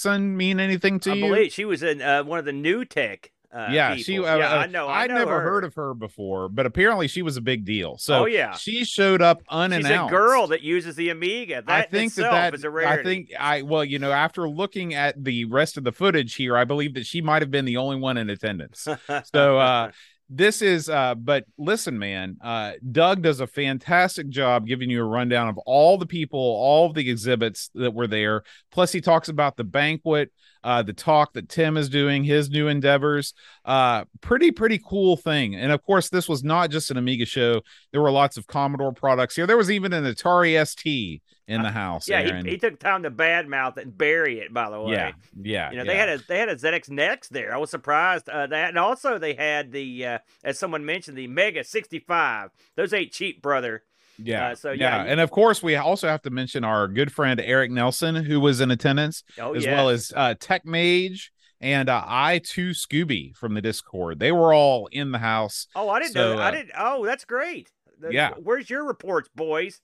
son 0.01 0.37
mean 0.37 0.61
anything 0.61 1.01
to 1.01 1.13
I 1.13 1.15
you? 1.15 1.27
believe 1.27 1.53
she 1.53 1.65
was 1.65 1.83
in 1.83 2.01
uh, 2.03 2.25
one 2.25 2.39
of 2.39 2.45
the 2.45 2.53
NewTek. 2.53 3.27
Uh, 3.53 3.67
yeah, 3.73 3.97
people. 3.97 4.05
she. 4.05 4.19
Uh, 4.21 4.37
yeah, 4.37 4.53
uh, 4.53 4.57
I 4.59 4.67
know. 4.67 4.87
I 4.87 5.03
I'd 5.03 5.11
know 5.11 5.17
never 5.17 5.41
her. 5.41 5.41
heard 5.41 5.65
of 5.65 5.75
her 5.75 5.93
before, 5.93 6.49
but 6.49 6.67
apparently 6.67 7.09
she 7.09 7.21
was 7.21 7.37
a 7.37 7.41
big 7.41 7.65
deal. 7.65 7.99
So 7.99 8.21
Oh, 8.23 8.27
yeah. 8.27 8.53
she 8.55 8.85
showed 8.85 9.21
up 9.21 9.39
She's 9.41 9.47
unannounced. 9.51 10.13
a 10.13 10.17
girl 10.17 10.47
that 10.49 10.63
uses 10.63 10.95
the 10.95 11.09
Amiga. 11.09 11.61
That 11.67 11.69
I 11.69 11.83
think 11.83 12.15
that 12.15 12.31
that 12.31 12.55
is 12.55 12.63
a 12.63 12.69
I 12.69 12.71
rarity. 12.71 13.03
think 13.03 13.31
I 13.41 13.63
well, 13.63 13.85
you 13.85 13.99
know, 13.99 14.13
after 14.13 14.49
looking 14.49 14.95
at 14.95 15.23
the 15.25 15.47
rest 15.47 15.77
of 15.77 15.83
the 15.83 15.91
footage 15.91 16.37
here, 16.37 16.57
I 16.57 16.63
believe 16.65 16.95
that 16.95 17.07
she 17.07 17.23
might 17.23 17.43
have 17.43 17.51
been 17.51 17.65
the 17.65 17.77
only 17.79 17.97
one 17.97 18.17
in 18.19 18.31
attendance. 18.31 18.87
So 19.35 19.59
uh 19.59 19.91
this 20.33 20.63
is 20.63 20.89
uh 20.89 21.13
but 21.17 21.45
listen 21.59 21.99
man 21.99 22.37
uh 22.41 22.73
doug 22.93 23.21
does 23.21 23.41
a 23.41 23.47
fantastic 23.49 24.29
job 24.29 24.65
giving 24.65 24.89
you 24.89 25.03
a 25.03 25.05
rundown 25.05 25.49
of 25.49 25.59
all 25.67 25.99
the 25.99 26.07
people 26.07 26.39
all 26.39 26.87
of 26.87 26.95
the 26.95 27.11
exhibits 27.11 27.69
that 27.75 27.93
were 27.93 28.07
there. 28.07 28.45
Plus 28.71 28.93
he 28.93 29.01
talks 29.01 29.29
about 29.29 29.57
the 29.57 29.65
banquet 29.65 30.31
uh 30.63 30.83
the 30.83 30.93
talk 30.93 31.33
that 31.33 31.49
tim 31.49 31.77
is 31.77 31.89
doing 31.89 32.23
his 32.23 32.49
new 32.49 32.69
endeavors. 32.69 33.35
Uh 33.65 34.05
pretty 34.21 34.53
pretty 34.53 34.79
cool 34.79 35.17
thing. 35.17 35.57
And 35.57 35.73
of 35.73 35.83
course 35.83 36.09
this 36.09 36.29
was 36.29 36.45
not 36.45 36.71
just 36.71 36.93
an 36.93 36.97
amiga 36.97 37.27
show. 37.27 37.63
There 37.91 38.01
were 38.01 38.13
lots 38.13 38.37
of 38.37 38.47
commodore 38.47 38.93
products 38.93 39.35
here. 39.35 39.49
There 39.49 39.57
was 39.57 39.71
even 39.71 39.93
an 39.93 40.05
atari 40.05 40.65
st 40.65 41.23
in 41.51 41.63
the 41.63 41.71
house 41.71 42.09
Yeah, 42.09 42.43
he, 42.43 42.51
he 42.51 42.59
took 42.59 42.79
time 42.79 43.03
to 43.03 43.11
badmouth 43.11 43.77
it 43.79 43.85
and 43.85 43.99
bury 43.99 44.41
it. 44.41 44.53
By 44.55 44.71
the 44.71 44.81
way, 44.81 44.93
yeah 44.93 45.13
yeah 45.41 45.71
You 45.71 45.77
know, 45.79 45.83
yeah. 45.85 45.89
they 45.91 45.97
had 45.99 46.09
a 46.09 46.19
they 46.29 46.39
had 46.39 46.49
a 46.49 46.57
ZX 46.57 46.91
Next 46.91 47.29
there. 47.33 47.53
I 47.55 47.59
was 47.59 47.71
surprised 47.71 48.29
uh, 48.29 48.47
that, 48.47 48.69
and 48.71 48.79
also 48.79 49.19
they 49.19 49.35
had 49.35 49.73
the 49.73 50.07
uh, 50.07 50.19
as 50.45 50.59
someone 50.59 50.85
mentioned 50.87 51.17
the 51.19 51.27
Mega 51.27 51.65
65. 51.65 52.51
Those 52.77 52.93
ain't 52.93 53.13
cheap, 53.13 53.43
brother. 53.43 53.83
Yeah. 54.23 54.49
Uh, 54.51 54.55
so, 54.55 54.73
yeah, 54.73 55.03
you- 55.05 55.11
and 55.11 55.21
of 55.21 55.31
course 55.31 55.63
we 55.63 55.77
also 55.77 56.07
have 56.09 56.23
to 56.23 56.31
mention 56.31 56.63
our 56.65 56.87
good 56.89 57.11
friend 57.13 57.41
Eric 57.41 57.71
Nelson, 57.71 58.15
who 58.17 58.39
was 58.41 58.61
in 58.61 58.71
attendance, 58.71 59.23
Oh 59.39 59.55
as 59.55 59.65
yeah, 59.65 59.75
well 59.75 59.89
as 59.89 60.13
uh, 60.15 60.35
Tech 60.39 60.65
Mage 60.67 61.33
and 61.61 61.89
uh, 61.89 62.03
I 62.07 62.39
two 62.45 62.71
Scooby 62.71 63.35
from 63.35 63.55
the 63.55 63.63
Discord. 63.63 64.19
They 64.19 64.31
were 64.33 64.53
all 64.53 64.89
in 64.93 65.11
the 65.13 65.19
house. 65.19 65.67
oh 65.75 65.89
I 65.89 66.01
didn't 66.01 66.13
so, 66.13 66.35
know. 66.35 66.41
uh, 66.41 66.45
I 66.45 66.51
didn't. 66.51 66.73
Oh, 66.79 67.05
that's 67.07 67.25
great. 67.25 67.71
The- 67.99 68.13
Yeah. 68.13 68.33
Where's 68.43 68.69
your 68.69 68.87
reports, 68.87 69.29
boys? 69.35 69.81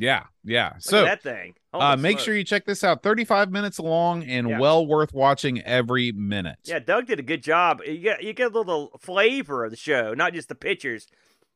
Yeah, 0.00 0.24
yeah. 0.44 0.70
Look 0.72 0.80
so 0.82 1.04
that 1.04 1.22
thing. 1.22 1.54
uh, 1.74 1.94
make 1.94 2.12
smokes. 2.12 2.24
sure 2.24 2.34
you 2.34 2.42
check 2.42 2.64
this 2.64 2.82
out. 2.82 3.02
Thirty-five 3.02 3.50
minutes 3.52 3.78
long 3.78 4.24
and 4.24 4.48
Yeah. 4.48 4.58
well 4.58 4.86
worth 4.86 5.12
watching 5.12 5.60
every 5.60 6.10
minute. 6.10 6.56
Yeah, 6.64 6.78
Doug 6.78 7.06
did 7.06 7.18
a 7.18 7.22
good 7.22 7.42
job. 7.42 7.82
You 7.86 7.98
get 7.98 8.22
you 8.24 8.32
get 8.32 8.50
a 8.52 8.58
little 8.58 8.92
flavor 8.98 9.64
of 9.66 9.70
the 9.70 9.76
show, 9.76 10.14
not 10.14 10.32
just 10.32 10.48
the 10.48 10.54
pictures. 10.54 11.06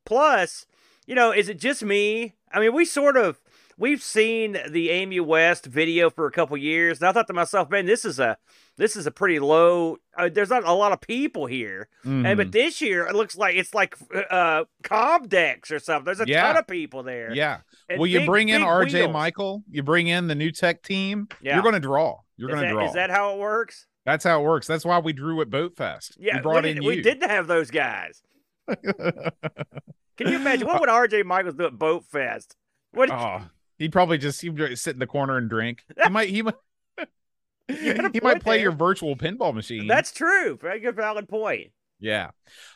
Plus, 0.05 0.67
you 1.07 1.15
know, 1.15 1.33
is 1.33 1.49
it 1.49 1.59
just 1.59 1.83
me? 1.83 2.35
I 2.53 2.61
mean, 2.61 2.75
we 2.75 2.85
sort 2.85 3.17
of 3.17 3.41
we've 3.79 4.03
seen 4.03 4.57
the 4.69 4.91
AMI 5.03 5.21
West 5.21 5.67
video 5.67 6.11
for 6.11 6.27
a 6.27 6.31
couple 6.31 6.57
years, 6.57 7.01
and 7.01 7.09
I 7.09 7.13
thought 7.13 7.27
to 7.29 7.33
myself, 7.33 7.71
man, 7.71 7.87
this 7.87 8.05
is 8.05 8.19
a 8.19 8.37
this 8.77 8.97
is 8.97 9.07
a 9.07 9.11
pretty 9.11 9.39
low. 9.39 9.99
Uh, 10.19 10.29
there's 10.33 10.51
not 10.51 10.65
a 10.65 10.73
lot 10.73 10.93
of 10.93 11.01
people 11.01 11.47
here, 11.47 11.89
and 12.05 12.25
Mhm. 12.27 12.37
but 12.37 12.53
this 12.53 12.81
year 12.81 13.07
it 13.07 13.15
looks 13.15 13.37
like 13.37 13.55
it's 13.57 13.73
like 13.75 13.97
uh 14.31 14.65
Comdex 14.83 15.71
or 15.71 15.79
something. 15.79 16.05
There's 16.07 16.21
a 16.21 16.27
Yeah. 16.29 16.43
ton 16.43 16.57
of 16.57 16.67
people 16.67 17.03
there. 17.03 17.33
yeah. 17.33 17.59
and 17.89 17.99
Well, 18.01 18.07
you 18.07 18.21
big- 18.21 18.27
bring 18.27 18.49
in 18.49 18.63
RJ 18.63 19.01
wheels. 19.03 19.13
Michael, 19.13 19.63
you 19.71 19.83
bring 19.83 20.07
in 20.09 20.27
the 20.27 20.35
NewTek 20.35 20.83
team. 20.83 21.29
Yeah. 21.43 21.55
You're 21.55 21.63
going 21.63 21.75
to 21.75 21.81
draw. 21.81 22.21
You're 22.37 22.49
going 22.49 22.63
to 22.63 22.71
draw. 22.71 22.87
Is 22.87 22.95
that 22.95 23.11
how 23.11 23.35
it 23.35 23.39
works? 23.39 23.87
That's 24.07 24.25
how 24.25 24.41
it 24.41 24.45
works. 24.45 24.67
That's 24.67 24.85
why 24.85 24.99
we 24.99 25.13
drew 25.13 25.41
at 25.43 25.51
Boat 25.51 25.77
Fest. 25.77 26.17
Yeah, 26.19 26.37
we 26.37 26.43
brought 26.43 26.65
we, 26.65 26.71
in 26.71 26.83
you. 26.83 26.89
we 26.89 27.01
didn't 27.03 27.29
have 27.31 27.47
those 27.47 27.71
guys. 27.71 28.23
Can 28.69 30.29
you 30.29 30.37
imagine 30.37 30.67
what 30.67 30.81
would 30.81 30.89
RJ 30.89 31.23
Micals 31.25 31.57
do 31.57 31.65
at 31.67 31.79
Boat 31.79 32.05
Fest? 32.05 32.57
What 32.93 33.11
Oh, 33.11 33.43
he'd 33.85 33.93
probably 33.93 34.19
just 34.19 34.41
he'd 34.41 34.77
sit 34.79 34.95
in 34.95 34.99
the 34.99 35.07
corner 35.07 35.37
and 35.37 35.49
drink. 35.49 35.83
He 36.03 36.09
might 36.11 36.29
he 36.31 36.43
might 36.43 36.55
You 37.69 37.95
got 37.95 38.05
a 38.07 38.11
he 38.13 38.21
might 38.21 38.43
play 38.43 38.57
there. 38.57 38.65
your 38.65 38.73
virtual 38.73 39.17
pinball 39.17 39.55
machine. 39.55 39.87
That's 39.87 40.13
true. 40.13 40.59
Very 40.61 40.81
good, 40.81 40.97
valid 40.97 41.29
point. 41.29 41.69
yeah. 41.99 42.31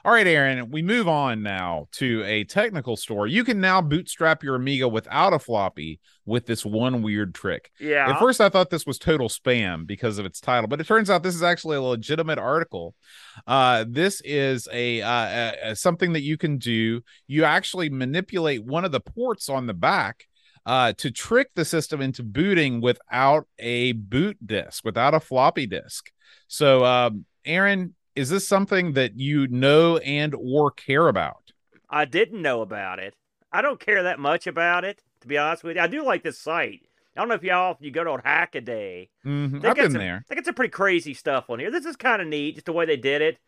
All 0.05 0.13
right, 0.13 0.27
Aaron. 0.27 0.71
We 0.71 0.81
move 0.81 1.07
on 1.09 1.43
now 1.43 1.89
to 1.93 2.23
a 2.25 2.45
technical 2.45 2.97
story. 2.97 3.31
You 3.31 3.45
can 3.45 3.61
now 3.61 3.83
bootstrap 3.83 4.43
your 4.43 4.55
Amiga 4.55 4.89
without 4.89 5.35
a 5.35 5.39
floppy 5.39 6.01
with 6.25 6.47
this 6.47 6.65
one 6.65 7.03
weird 7.03 7.35
trick. 7.35 7.71
Yeah. 7.79 8.09
At 8.11 8.19
first, 8.19 8.41
I 8.41 8.49
thought 8.49 8.71
this 8.71 8.87
was 8.87 8.99
total 8.99 9.29
spam 9.29 9.87
because 9.87 10.17
of 10.19 10.25
its 10.25 10.41
title, 10.41 10.69
but 10.69 10.81
it 10.81 10.87
turns 10.87 11.11
out 11.11 11.23
this 11.23 11.35
is 11.35 11.43
actually 11.43 11.77
a 11.77 11.83
legitimate 11.83 12.39
article. 12.39 12.95
Uh, 13.47 13.85
this 13.87 14.23
is 14.25 14.67
a, 14.73 15.03
uh, 15.03 15.11
a- 15.11 15.57
a- 15.73 15.77
something 15.77 16.15
that 16.15 16.23
you 16.23 16.39
can 16.39 16.57
do. 16.57 17.03
You 17.27 17.45
actually 17.45 17.91
manipulate 17.91 18.65
one 18.65 18.87
of 18.87 18.93
the 18.93 19.01
ports 19.01 19.51
on 19.51 19.67
the 19.67 19.75
back 19.75 20.25
uh, 20.67 20.93
to 20.99 21.11
trick 21.11 21.51
the 21.55 21.65
system 21.65 22.01
into 22.01 22.23
booting 22.23 22.81
without 22.81 23.47
a 23.59 23.93
boot 23.93 24.37
disk, 24.47 24.85
without 24.85 25.15
a 25.15 25.21
floppy 25.21 25.67
disk. 25.67 26.11
So, 26.47 26.85
um, 26.85 27.25
Aaron, 27.45 27.95
is 28.15 28.31
this 28.31 28.47
something 28.49 28.93
that 28.95 29.19
you 29.19 29.47
know 29.49 29.99
and 29.99 30.35
or 30.35 30.71
care 30.71 31.09
about? 31.09 31.53
I 31.89 32.05
didn't 32.05 32.43
know 32.43 32.61
about 32.63 32.99
it. 32.99 33.15
I 33.53 33.63
don't 33.63 33.81
care 33.81 34.03
that 34.03 34.19
much 34.19 34.47
about 34.47 34.85
it, 34.85 35.03
to 35.23 35.29
be 35.29 35.39
honest 35.39 35.65
with 35.65 35.77
you. 35.77 35.83
I 35.83 35.87
do 35.87 36.05
like 36.05 36.23
this 36.23 36.39
site. 36.39 36.83
I 37.17 37.21
don't 37.21 37.29
know 37.29 37.35
if 37.35 37.43
y'all 37.43 37.73
if 37.73 37.79
you 37.81 37.91
go 37.91 38.05
to 38.05 38.23
Hackaday. 38.23 39.09
Mhm, 39.25 39.61
They 39.63 39.69
I've 39.69 39.77
been 39.77 39.91
some- 39.93 40.01
there. 40.01 40.25
They 40.29 40.35
got 40.37 40.45
some 40.45 40.55
pretty 40.55 40.71
crazy 40.71 41.15
stuff 41.15 41.49
on 41.51 41.59
here. 41.59 41.71
This 41.71 41.85
is 41.87 41.97
kind 41.97 42.21
of 42.23 42.29
neat, 42.29 42.55
just 42.55 42.67
the 42.67 42.73
way 42.73 42.85
they 42.87 42.97
did 42.97 43.23
it. 43.23 43.39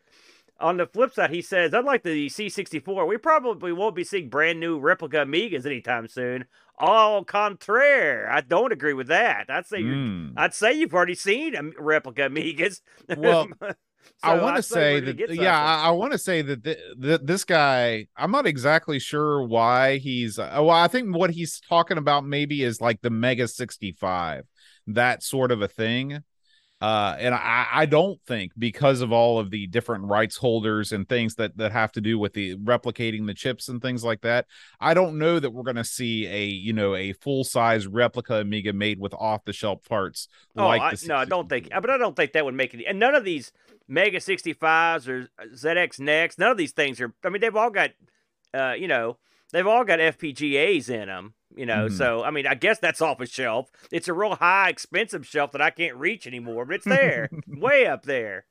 On 0.61 0.77
the 0.77 0.85
flip 0.85 1.13
side, 1.13 1.31
he 1.31 1.41
says, 1.41 1.73
unlike 1.73 2.03
the 2.03 2.27
C64, 2.27 3.07
we 3.07 3.17
probably 3.17 3.71
won't 3.73 3.95
be 3.95 4.03
seeing 4.03 4.29
brand 4.29 4.59
new 4.59 4.79
replica 4.79 5.17
Amigas 5.17 5.65
anytime 5.65 6.07
soon. 6.07 6.45
Au 6.79 7.23
contraire, 7.23 8.29
I 8.31 8.41
don't 8.41 8.71
agree 8.71 8.93
with 8.93 9.07
that. 9.07 9.49
I'd 9.49 9.67
say 9.67 9.81
Mm. 9.81 10.33
I'd 10.37 10.53
say 10.53 10.73
you've 10.73 10.93
already 10.93 11.15
seen 11.15 11.73
replica 11.77 12.29
Amigas. 12.29 12.81
Well, 13.17 13.47
I 14.23 14.39
want 14.39 14.55
to 14.57 14.63
say 14.63 14.99
that, 14.99 15.17
yeah, 15.19 15.25
something. 15.27 15.45
I, 15.47 15.83
I 15.85 15.89
want 15.91 16.11
to 16.11 16.17
say 16.17 16.41
that 16.41 16.63
th- 16.63 16.77
that 16.99 17.27
this 17.27 17.43
guy, 17.43 18.07
I'm 18.15 18.31
not 18.31 18.47
exactly 18.47 18.99
sure 18.99 19.43
why 19.43 19.97
he's. 19.97 20.39
Uh, 20.39 20.49
well, 20.53 20.69
I 20.71 20.87
think 20.87 21.15
what 21.15 21.31
he's 21.31 21.59
talking 21.59 21.97
about 21.97 22.25
maybe 22.25 22.63
is 22.63 22.81
like 22.81 23.01
the 23.01 23.09
Mega 23.09 23.47
65, 23.47 24.45
that 24.87 25.23
sort 25.23 25.51
of 25.51 25.61
a 25.61 25.67
thing. 25.67 26.23
Uh, 26.81 27.15
and 27.19 27.35
I, 27.35 27.67
I 27.71 27.85
don't 27.85 28.19
think 28.25 28.53
because 28.57 29.01
of 29.01 29.11
all 29.11 29.37
of 29.37 29.51
the 29.51 29.67
different 29.67 30.05
rights 30.05 30.35
holders 30.35 30.91
and 30.91 31.07
things 31.07 31.35
that 31.35 31.55
that 31.57 31.71
have 31.71 31.91
to 31.91 32.01
do 32.01 32.17
with 32.17 32.33
the 32.33 32.55
replicating 32.57 33.27
the 33.27 33.35
chips 33.35 33.69
and 33.69 33.79
things 33.79 34.03
like 34.03 34.21
that, 34.21 34.47
I 34.79 34.95
don't 34.95 35.19
know 35.19 35.39
that 35.39 35.51
we're 35.51 35.61
going 35.63 35.75
to 35.75 35.83
see 35.83 36.25
a 36.25 36.45
you 36.45 36.73
know 36.73 36.95
a 36.95 37.13
full 37.13 37.43
size 37.43 37.85
replica 37.85 38.37
Amiga 38.37 38.73
made 38.73 38.99
with 38.99 39.13
off 39.13 39.45
the 39.45 39.53
shelf 39.53 39.87
parts. 39.87 40.27
Oh, 40.57 40.65
like 40.65 40.81
I, 40.81 40.95
no, 41.05 41.15
I 41.17 41.25
don't 41.25 41.47
think. 41.47 41.69
But 41.69 41.89
I 41.91 41.97
don't 41.97 42.15
think 42.15 42.33
that 42.33 42.45
would 42.45 42.55
make 42.55 42.73
it. 42.73 42.83
And 42.87 42.97
none 42.97 43.13
of 43.13 43.23
these 43.23 43.51
Mega 43.87 44.17
65s 44.17 45.07
or 45.07 45.29
ZX 45.53 45.99
Next, 45.99 46.39
none 46.39 46.49
of 46.49 46.57
these 46.57 46.71
things 46.71 46.99
are. 46.99 47.13
I 47.23 47.29
mean, 47.29 47.41
they've 47.41 47.55
all 47.55 47.69
got, 47.69 47.91
uh, 48.53 48.73
you 48.73 48.87
know, 48.87 49.17
they've 49.51 49.67
all 49.67 49.83
got 49.83 49.99
FPGAs 49.99 50.89
in 50.89 51.07
them. 51.07 51.35
You 51.55 51.65
know, 51.65 51.87
Mhm. 51.87 51.97
so 51.97 52.23
I 52.23 52.31
mean, 52.31 52.47
I 52.47 52.53
guess 52.55 52.79
that's 52.79 53.01
off 53.01 53.19
a 53.19 53.25
shelf. 53.25 53.69
It's 53.91 54.07
a 54.07 54.13
real 54.13 54.35
high, 54.35 54.69
expensive 54.69 55.25
shelf 55.27 55.51
that 55.51 55.61
I 55.61 55.69
can't 55.69 55.95
reach 55.97 56.25
anymore, 56.27 56.65
but 56.65 56.75
it's 56.75 56.85
there, 56.85 57.29
way 57.47 57.85
up 57.87 58.03
there. 58.03 58.45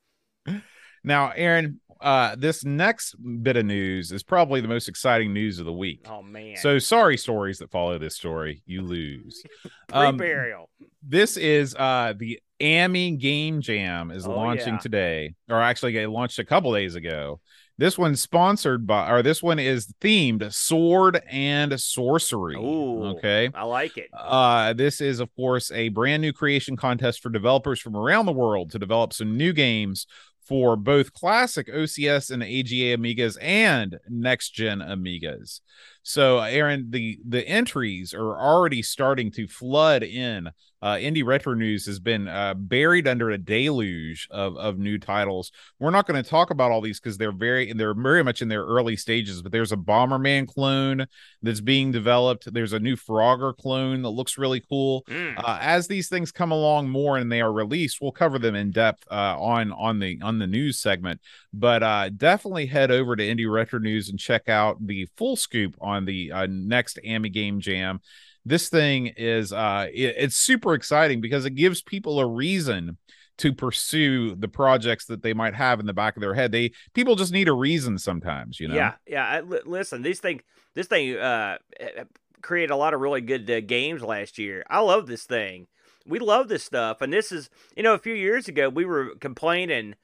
Now, 1.02 1.30
Aaron, 1.34 1.80
uh, 2.00 2.36
this 2.36 2.64
next 2.64 3.14
bit 3.42 3.56
of 3.56 3.64
news 3.64 4.12
is 4.12 4.22
probably 4.22 4.60
the 4.60 4.68
most 4.68 4.88
exciting 4.88 5.32
news 5.32 5.58
of 5.58 5.64
the 5.66 5.72
week. 5.72 6.06
Oh 6.08 6.22
man. 6.22 6.56
So, 6.56 6.78
sorry, 6.78 7.16
stories 7.16 7.58
that 7.58 7.70
follow 7.70 7.98
this 7.98 8.16
story, 8.16 8.62
you 8.66 8.82
lose. 8.82 9.42
um, 9.92 10.18
pre-burial. 10.18 10.68
this 11.02 11.36
is 11.38 11.74
uh, 11.74 12.12
the 12.16 12.38
AMI 12.60 13.12
Game 13.12 13.62
Jam 13.62 14.10
is 14.10 14.26
Oh, 14.26 14.30
launching 14.32 14.74
yeah. 14.74 14.78
today, 14.80 15.34
or 15.48 15.60
actually, 15.62 15.96
it 15.96 16.08
launched 16.08 16.38
a 16.38 16.44
couple 16.44 16.72
days 16.74 16.94
ago. 16.96 17.40
This 17.80 17.96
one's 17.96 18.20
sponsored 18.20 18.86
by, 18.86 19.10
or 19.10 19.22
this 19.22 19.42
one 19.42 19.58
is 19.58 19.86
themed 20.02 20.52
sword 20.52 21.22
and 21.30 21.80
sorcery. 21.80 22.54
Ooh. 22.56 23.16
Okay. 23.16 23.48
I 23.54 23.64
like 23.64 23.96
it. 23.96 24.10
Uh, 24.12 24.74
this 24.74 25.00
is, 25.00 25.18
of 25.18 25.34
course, 25.34 25.72
a 25.72 25.88
brand 25.88 26.20
new 26.20 26.34
creation 26.34 26.76
contest 26.76 27.22
for 27.22 27.30
developers 27.30 27.80
from 27.80 27.96
around 27.96 28.26
the 28.26 28.32
world 28.32 28.70
to 28.72 28.78
develop 28.78 29.14
some 29.14 29.34
new 29.34 29.54
games 29.54 30.06
for 30.42 30.76
both 30.76 31.14
classic 31.14 31.68
OCS 31.68 32.30
and 32.30 32.42
AGA 32.42 32.98
Amigas 32.98 33.38
and 33.40 33.98
next 34.10 34.50
gen 34.50 34.80
Amigas. 34.80 35.60
So, 36.02 36.38
Aaron, 36.38 36.86
the 36.90 37.18
the 37.26 37.46
entries 37.46 38.14
are 38.14 38.38
already 38.38 38.82
starting 38.82 39.30
to 39.32 39.46
flood 39.46 40.02
in. 40.02 40.50
Uh, 40.82 40.94
Indie 40.94 41.24
Retro 41.24 41.52
News 41.52 41.84
has 41.84 42.00
been 42.00 42.26
uh, 42.26 42.54
buried 42.54 43.06
under 43.06 43.30
a 43.30 43.36
deluge 43.36 44.26
of 44.30 44.56
of 44.56 44.78
new 44.78 44.98
titles. 44.98 45.52
We're 45.78 45.90
not 45.90 46.06
going 46.06 46.22
to 46.22 46.28
talk 46.28 46.50
about 46.50 46.72
all 46.72 46.80
these 46.80 46.98
because 46.98 47.18
they're 47.18 47.32
very 47.32 47.72
they're 47.74 47.92
very 47.94 48.24
much 48.24 48.40
in 48.40 48.48
their 48.48 48.64
early 48.64 48.96
stages. 48.96 49.42
But 49.42 49.52
there's 49.52 49.72
a 49.72 49.76
Bomberman 49.76 50.48
clone 50.48 51.06
that's 51.42 51.60
being 51.60 51.92
developed. 51.92 52.50
There's 52.50 52.72
a 52.72 52.80
new 52.80 52.96
Frogger 52.96 53.54
clone 53.54 54.00
that 54.02 54.08
looks 54.08 54.38
really 54.38 54.60
cool. 54.60 55.04
Mm. 55.10 55.34
Uh, 55.36 55.58
as 55.60 55.86
these 55.86 56.08
things 56.08 56.32
come 56.32 56.50
along 56.50 56.88
more 56.88 57.18
and 57.18 57.30
they 57.30 57.42
are 57.42 57.52
released, 57.52 58.00
we'll 58.00 58.12
cover 58.12 58.38
them 58.38 58.54
in 58.54 58.70
depth 58.70 59.04
uh, 59.10 59.38
on 59.38 59.72
on 59.72 59.98
the 59.98 60.18
on 60.22 60.38
the 60.38 60.46
news 60.46 60.80
segment. 60.80 61.20
But 61.52 61.82
uh, 61.82 62.08
definitely 62.08 62.66
head 62.66 62.90
over 62.90 63.16
to 63.16 63.22
Indie 63.22 63.52
Retro 63.52 63.80
News 63.80 64.08
and 64.08 64.18
check 64.18 64.48
out 64.48 64.86
the 64.86 65.06
full 65.16 65.36
scoop 65.36 65.76
on 65.78 65.89
the 66.04 66.32
uh, 66.32 66.46
next 66.48 66.98
AMI 67.04 67.28
Game 67.30 67.60
Jam. 67.60 68.00
This 68.44 68.68
thing 68.68 69.08
is 69.16 69.52
uh, 69.52 69.86
it- 69.92 70.14
it's 70.18 70.36
super 70.36 70.74
exciting 70.74 71.20
because 71.20 71.44
it 71.44 71.54
gives 71.54 71.82
people 71.82 72.18
a 72.20 72.26
reason 72.26 72.96
to 73.38 73.52
pursue 73.54 74.34
the 74.34 74.48
projects 74.48 75.06
that 75.06 75.22
they 75.22 75.32
might 75.32 75.54
have 75.54 75.80
in 75.80 75.86
the 75.86 75.94
back 75.94 76.16
of 76.16 76.20
their 76.20 76.34
head. 76.34 76.52
They 76.52 76.72
people 76.94 77.16
just 77.16 77.32
need 77.32 77.48
a 77.48 77.52
reason 77.54 77.98
sometimes, 77.98 78.60
you 78.60 78.68
know. 78.68 78.74
Yeah, 78.74 78.94
yeah. 79.06 79.26
I, 79.26 79.40
li- 79.40 79.60
listen, 79.64 80.02
this 80.02 80.20
thing, 80.20 80.42
this 80.74 80.86
thing, 80.86 81.16
uh, 81.16 81.56
eh, 81.78 82.04
created 82.42 82.70
a 82.70 82.76
lot 82.76 82.92
of 82.94 83.00
really 83.00 83.20
good 83.22 83.50
uh, 83.50 83.60
games 83.60 84.02
last 84.02 84.38
year. 84.38 84.64
I 84.68 84.80
love 84.80 85.06
this 85.06 85.24
thing. 85.24 85.66
We 86.06 86.18
love 86.18 86.48
this 86.48 86.64
stuff, 86.64 87.02
and 87.02 87.12
this 87.12 87.30
is, 87.30 87.50
you 87.76 87.82
know, 87.82 87.94
a 87.94 87.98
few 87.98 88.14
years 88.14 88.48
ago 88.48 88.68
we 88.68 88.84
were 88.84 89.14
complaining 89.20 89.94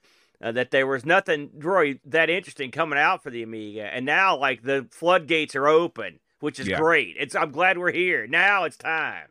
uh, 0.42 0.52
that 0.52 0.70
there 0.70 0.86
was 0.86 1.04
nothing 1.06 1.50
really 1.54 2.00
that 2.06 2.30
interesting 2.30 2.70
coming 2.70 2.98
out 2.98 3.22
for 3.22 3.30
the 3.30 3.42
Amiga, 3.42 3.82
and 3.92 4.04
now 4.06 4.36
like 4.36 4.62
the 4.62 4.86
floodgates 4.90 5.54
are 5.56 5.68
open, 5.68 6.20
which 6.40 6.58
is 6.60 6.68
Yeah. 6.68 6.78
great. 6.78 7.16
It's 7.18 7.34
I'm 7.34 7.50
glad 7.50 7.78
we're 7.78 7.92
here. 7.92 8.26
Now 8.26 8.64
it's 8.64 8.76
time. 8.76 9.28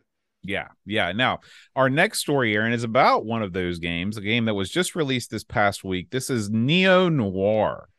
Yeah, 0.47 0.67
yeah. 0.85 1.11
Now, 1.11 1.39
our 1.75 1.89
next 1.89 2.19
story, 2.19 2.55
Aaron, 2.55 2.71
is 2.73 2.83
about 2.83 3.25
one 3.25 3.41
of 3.41 3.51
those 3.51 3.79
games, 3.79 4.15
a 4.17 4.21
game 4.21 4.45
that 4.45 4.53
was 4.53 4.69
just 4.69 4.95
released 4.95 5.31
this 5.31 5.43
past 5.43 5.83
week. 5.83 6.11
This 6.11 6.29
is 6.29 6.51
Neo 6.51 7.09
Noir. 7.09 7.89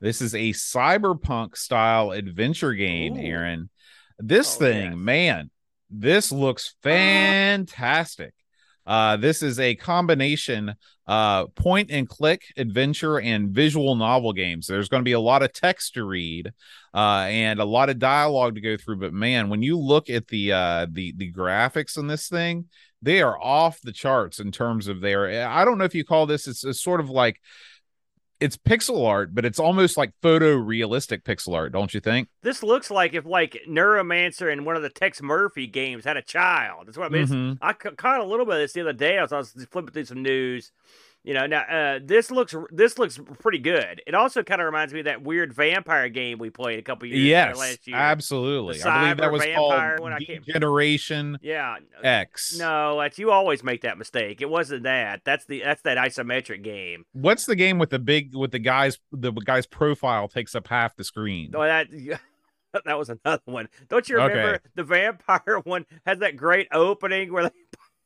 This 0.00 0.20
is 0.20 0.34
a 0.34 0.50
cyberpunk 0.50 1.56
style 1.56 2.10
adventure 2.10 2.74
game, 2.74 3.14
Ooh. 3.16 3.20
Aaron. 3.20 3.70
This 4.18 4.56
Oh, 4.56 4.58
thing, 4.58 4.90
yes. 4.90 4.98
man, 4.98 5.50
this 5.90 6.32
looks 6.32 6.74
fantastic. 6.82 8.34
Uh, 8.86 9.16
this 9.16 9.42
is 9.42 9.58
a 9.60 9.74
combination 9.74 10.74
uh 11.08 11.46
point 11.48 11.90
and 11.90 12.08
click 12.08 12.44
adventure 12.56 13.18
and 13.18 13.50
visual 13.50 13.96
novel 13.96 14.32
games. 14.32 14.68
There's 14.68 14.88
going 14.88 15.00
to 15.00 15.04
be 15.04 15.12
a 15.12 15.20
lot 15.20 15.42
of 15.42 15.52
text 15.52 15.94
to 15.94 16.04
read 16.04 16.52
uh 16.94 17.26
and 17.28 17.58
a 17.58 17.64
lot 17.64 17.90
of 17.90 17.98
dialogue 17.98 18.54
to 18.54 18.60
go 18.60 18.76
through, 18.76 18.96
but 18.96 19.12
man, 19.12 19.48
when 19.48 19.62
you 19.62 19.76
look 19.76 20.08
at 20.08 20.28
the 20.28 20.52
uh 20.52 20.86
the 20.90 21.12
the 21.16 21.32
graphics 21.32 21.98
in 21.98 22.06
this 22.06 22.28
thing, 22.28 22.66
they 23.02 23.20
are 23.20 23.36
off 23.40 23.80
the 23.80 23.92
charts 23.92 24.38
in 24.38 24.52
terms 24.52 24.86
of 24.86 25.00
their 25.00 25.48
I 25.48 25.64
don't 25.64 25.78
know 25.78 25.84
if 25.84 25.94
you 25.94 26.04
call 26.04 26.26
this 26.26 26.46
it's, 26.46 26.64
it's 26.64 26.80
sort 26.80 27.00
of 27.00 27.10
like 27.10 27.40
it's 28.42 28.56
pixel 28.56 29.06
art, 29.06 29.34
but 29.34 29.44
it's 29.44 29.58
almost 29.58 29.96
like 29.96 30.10
photorealistic 30.22 31.22
pixel 31.22 31.54
art, 31.54 31.72
don't 31.72 31.94
you 31.94 32.00
think? 32.00 32.28
This 32.42 32.62
looks 32.62 32.90
like 32.90 33.14
if 33.14 33.24
like 33.24 33.60
Neuromancer 33.68 34.52
and 34.52 34.66
one 34.66 34.76
of 34.76 34.82
the 34.82 34.90
Tex 34.90 35.22
Murphy 35.22 35.66
games 35.66 36.04
had 36.04 36.16
a 36.16 36.22
child. 36.22 36.86
That's 36.86 36.98
what 36.98 37.06
I 37.06 37.08
mean. 37.10 37.26
Mhm. 37.26 37.58
I 37.62 37.72
caught 37.72 38.20
a 38.20 38.24
little 38.24 38.44
bit 38.44 38.54
of 38.56 38.60
this 38.60 38.72
the 38.72 38.80
other 38.82 38.92
day. 38.92 39.18
I 39.18 39.22
was, 39.22 39.32
I 39.32 39.38
was 39.38 39.66
flipping 39.70 39.92
through 39.92 40.04
some 40.06 40.22
news. 40.22 40.72
You 41.24 41.34
know, 41.34 41.46
now 41.46 41.60
uh, 41.60 42.00
this 42.02 42.32
looks 42.32 42.52
this 42.72 42.98
looks 42.98 43.20
pretty 43.38 43.60
good. 43.60 44.02
It 44.08 44.14
also 44.14 44.42
kind 44.42 44.60
of 44.60 44.66
reminds 44.66 44.92
me 44.92 45.00
of 45.00 45.04
that 45.04 45.22
weird 45.22 45.52
vampire 45.52 46.08
game 46.08 46.38
we 46.38 46.50
played 46.50 46.80
a 46.80 46.82
couple 46.82 47.06
years 47.06 47.18
ago 47.20 47.28
Yes, 47.28 47.56
last 47.58 47.86
year. 47.86 47.96
absolutely. 47.96 48.78
The 48.78 48.88
I 48.88 49.00
believe 49.02 49.16
that 49.18 49.32
was 49.32 49.44
vampire 49.44 49.98
called 49.98 50.12
Generation 50.46 51.38
Yeah. 51.40 51.76
X. 52.02 52.56
No, 52.58 52.98
that's 53.00 53.18
you 53.20 53.30
always 53.30 53.62
make 53.62 53.82
that 53.82 53.98
mistake. 53.98 54.42
It 54.42 54.50
wasn't 54.50 54.82
that. 54.82 55.20
That's 55.24 55.44
the 55.44 55.60
that's 55.62 55.82
that 55.82 55.96
isometric 55.96 56.62
game. 56.62 57.04
What's 57.12 57.46
the 57.46 57.54
game 57.56 57.78
with 57.78 57.90
the 57.90 57.98
big 58.00 58.34
with 58.34 58.50
the 58.50 58.58
guy's 58.58 58.98
the 59.12 59.30
guy's 59.30 59.66
profile 59.66 60.26
takes 60.26 60.56
up 60.56 60.66
half 60.66 60.96
the 60.96 61.04
screen? 61.04 61.52
Oh, 61.54 61.62
that 61.62 61.86
that 62.84 62.98
was 62.98 63.10
another 63.10 63.42
one. 63.44 63.68
Don't 63.88 64.08
you 64.08 64.16
remember 64.16 64.54
Okay. 64.54 64.64
the 64.74 64.82
vampire 64.84 65.60
one 65.64 65.86
has 66.06 66.18
that 66.18 66.36
great 66.36 66.68
opening 66.72 67.32
where 67.32 67.44
they, 67.44 67.50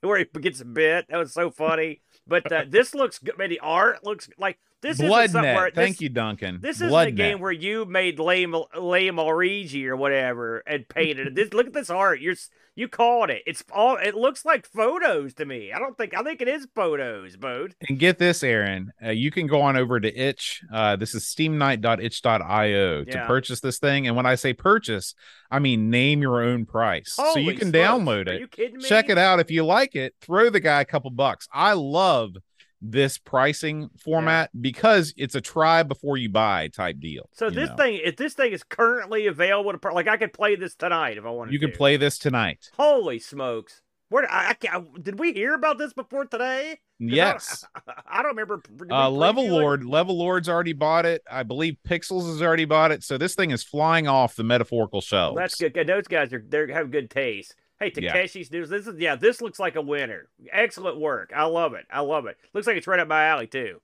where 0.07 0.19
he 0.19 0.25
gets 0.41 0.63
bit? 0.63 1.07
That 1.09 1.19
was 1.19 1.33
so 1.33 1.51
funny. 1.51 2.01
But 2.27 2.51
uh, 2.51 2.65
this 2.69 2.95
looks 2.95 3.19
good. 3.19 3.39
Man, 3.39 3.51
the 3.51 3.61
art 3.61 4.05
looks 4.05 4.29
like 4.39 4.59
this 4.83 5.01
is 5.01 5.07
Blood 5.07 5.33
where 5.35 5.43
Net. 5.43 5.75
Thank 5.75 6.01
you, 6.01 6.09
Duncan. 6.09 6.61
This 6.61 6.77
isn't 6.77 6.89
Blood 6.89 7.09
a 7.09 7.13
game 7.13 7.41
where 7.41 7.53
you 7.53 7.85
made 7.85 8.19
Lame 8.19 8.55
Lame 8.79 9.17
Luigi 9.21 9.87
or 9.89 9.97
whatever 9.97 10.59
and 10.67 10.89
painted 10.89 11.29
it. 11.29 11.35
This 11.35 11.53
look 11.53 11.67
at 11.67 11.73
this 11.73 11.91
art. 11.91 12.21
You're 12.21 12.35
you 12.79 12.89
called 12.89 13.31
it. 13.31 13.43
It's 13.47 13.65
all. 13.73 13.97
It 13.97 14.15
looks 14.15 14.45
like 14.45 14.67
photos 14.67 15.33
to 15.35 15.47
me. 15.47 15.73
I 15.73 15.79
don't 15.79 15.97
think. 15.97 16.15
I 16.15 16.23
think 16.23 16.43
it 16.43 16.49
is 16.49 16.69
photos, 16.75 17.35
Bode. 17.37 17.75
And 17.89 17.99
get 17.99 18.19
this, 18.19 18.43
Aaron. 18.43 18.93
Uh, 19.03 19.11
you 19.13 19.31
can 19.31 19.47
go 19.47 19.63
on 19.63 19.79
over 19.79 19.99
to 19.99 20.15
itch. 20.15 20.61
Uh, 20.71 20.95
this 20.97 21.15
is 21.15 21.25
steamnight.itch.io 21.25 23.05
to 23.05 23.11
Yeah. 23.11 23.27
purchase 23.27 23.61
this 23.61 23.79
thing. 23.79 24.07
And 24.07 24.15
when 24.15 24.27
I 24.27 24.35
say 24.35 24.53
purchase, 24.53 25.15
I 25.51 25.59
mean 25.59 25.91
name 25.91 26.21
your 26.21 26.43
own 26.43 26.67
price. 26.67 27.13
so 27.15 27.39
you 27.39 27.55
can 27.55 27.71
smokes. 27.71 27.79
download 27.79 28.29
Are 28.29 28.33
it. 28.35 28.41
you 28.41 28.49
kidding 28.49 28.77
me? 28.79 28.85
Check 28.85 29.09
it 29.09 29.17
out. 29.19 29.41
If 29.41 29.51
you 29.51 29.65
like 29.65 29.95
it, 29.97 30.15
throw 30.21 30.51
the 30.51 30.61
guy 30.61 30.83
a 30.83 30.85
couple 30.85 31.11
bucks. 31.11 31.49
I 31.53 31.73
love 31.73 32.37
this 32.81 33.19
pricing 33.19 33.91
format 33.99 34.51
because 34.61 35.15
it's 35.17 35.35
a 35.35 35.41
try 35.41 35.83
before 35.83 36.17
you 36.17 36.29
buy 36.29 36.69
type 36.69 36.99
deal. 37.01 37.29
So 37.33 37.51
this 37.51 37.71
know. 37.71 37.77
thing, 37.77 38.01
if 38.05 38.17
this 38.17 38.35
thing 38.35 38.53
is 38.53 38.63
currently 38.63 39.27
available 39.27 39.77
to, 39.77 39.93
like 39.93 40.09
I 40.09 40.17
could 40.17 40.33
play 40.33 40.57
this 40.57 40.75
tonight 40.75 41.17
if 41.19 41.25
I 41.25 41.31
wanted. 41.31 41.51
To. 41.51 41.53
You 41.55 41.61
can 41.61 41.71
to. 41.73 41.77
play 41.77 41.97
this 41.97 42.19
tonight. 42.19 42.71
Holy 42.77 43.19
smokes! 43.19 43.83
Where 44.09 44.23
did 44.23 44.31
I, 44.31 44.51
I 44.51 44.55
can't, 44.55 45.03
did 45.03 45.19
we 45.19 45.33
hear 45.33 45.55
about 45.55 45.79
this 45.79 45.93
before 45.93 46.27
today? 46.27 46.79
'Cause 47.01 47.09
I- 47.11 47.15
Yes. 47.15 47.65
I, 48.09 48.23
don't 48.23 48.37
remember. 48.37 48.63
Uh, 48.91 49.11
Level? 49.11 49.49
Lord, 49.49 49.85
Level 49.85 50.17
Lord's 50.17 50.49
already 50.49 50.73
bought 50.73 51.05
it. 51.05 51.23
I 51.31 51.43
believe 51.43 51.77
Pixels 51.87 52.27
has 52.27 52.41
already 52.41 52.65
bought 52.65 52.91
it. 52.93 53.03
So 53.03 53.19
this 53.19 53.35
thing 53.35 53.51
is 53.51 53.63
flying 53.63 54.07
off 54.09 54.37
the 54.37 54.45
metaphorical 54.45 55.01
shelves. 55.01 55.35
Well, 55.35 55.43
that's 55.43 55.57
good. 55.57 55.75
good. 55.75 55.87
Those 55.89 56.07
guys 56.07 56.33
are 56.33 56.43
they 56.49 56.73
have 56.73 56.91
good 56.91 57.11
taste. 57.11 57.55
Hey, 57.79 57.93
Yeah. 57.97 58.15
Takeshi's 58.15 58.51
news. 58.51 58.69
This 58.71 58.87
is 58.87 58.95
yeah. 58.99 59.17
This 59.17 59.41
looks 59.41 59.59
like 59.59 59.77
a 59.77 59.83
winner. 59.83 60.29
Excellent 60.51 60.99
work. 60.99 61.31
I 61.35 61.45
love 61.45 61.75
it. 61.75 61.85
I 61.91 62.01
love 62.01 62.27
it. 62.27 62.37
Looks 62.55 62.67
like 62.67 62.77
it's 62.77 62.87
right 62.87 63.01
up 63.01 63.09
my 63.09 63.25
alley 63.27 63.47
too. 63.47 63.81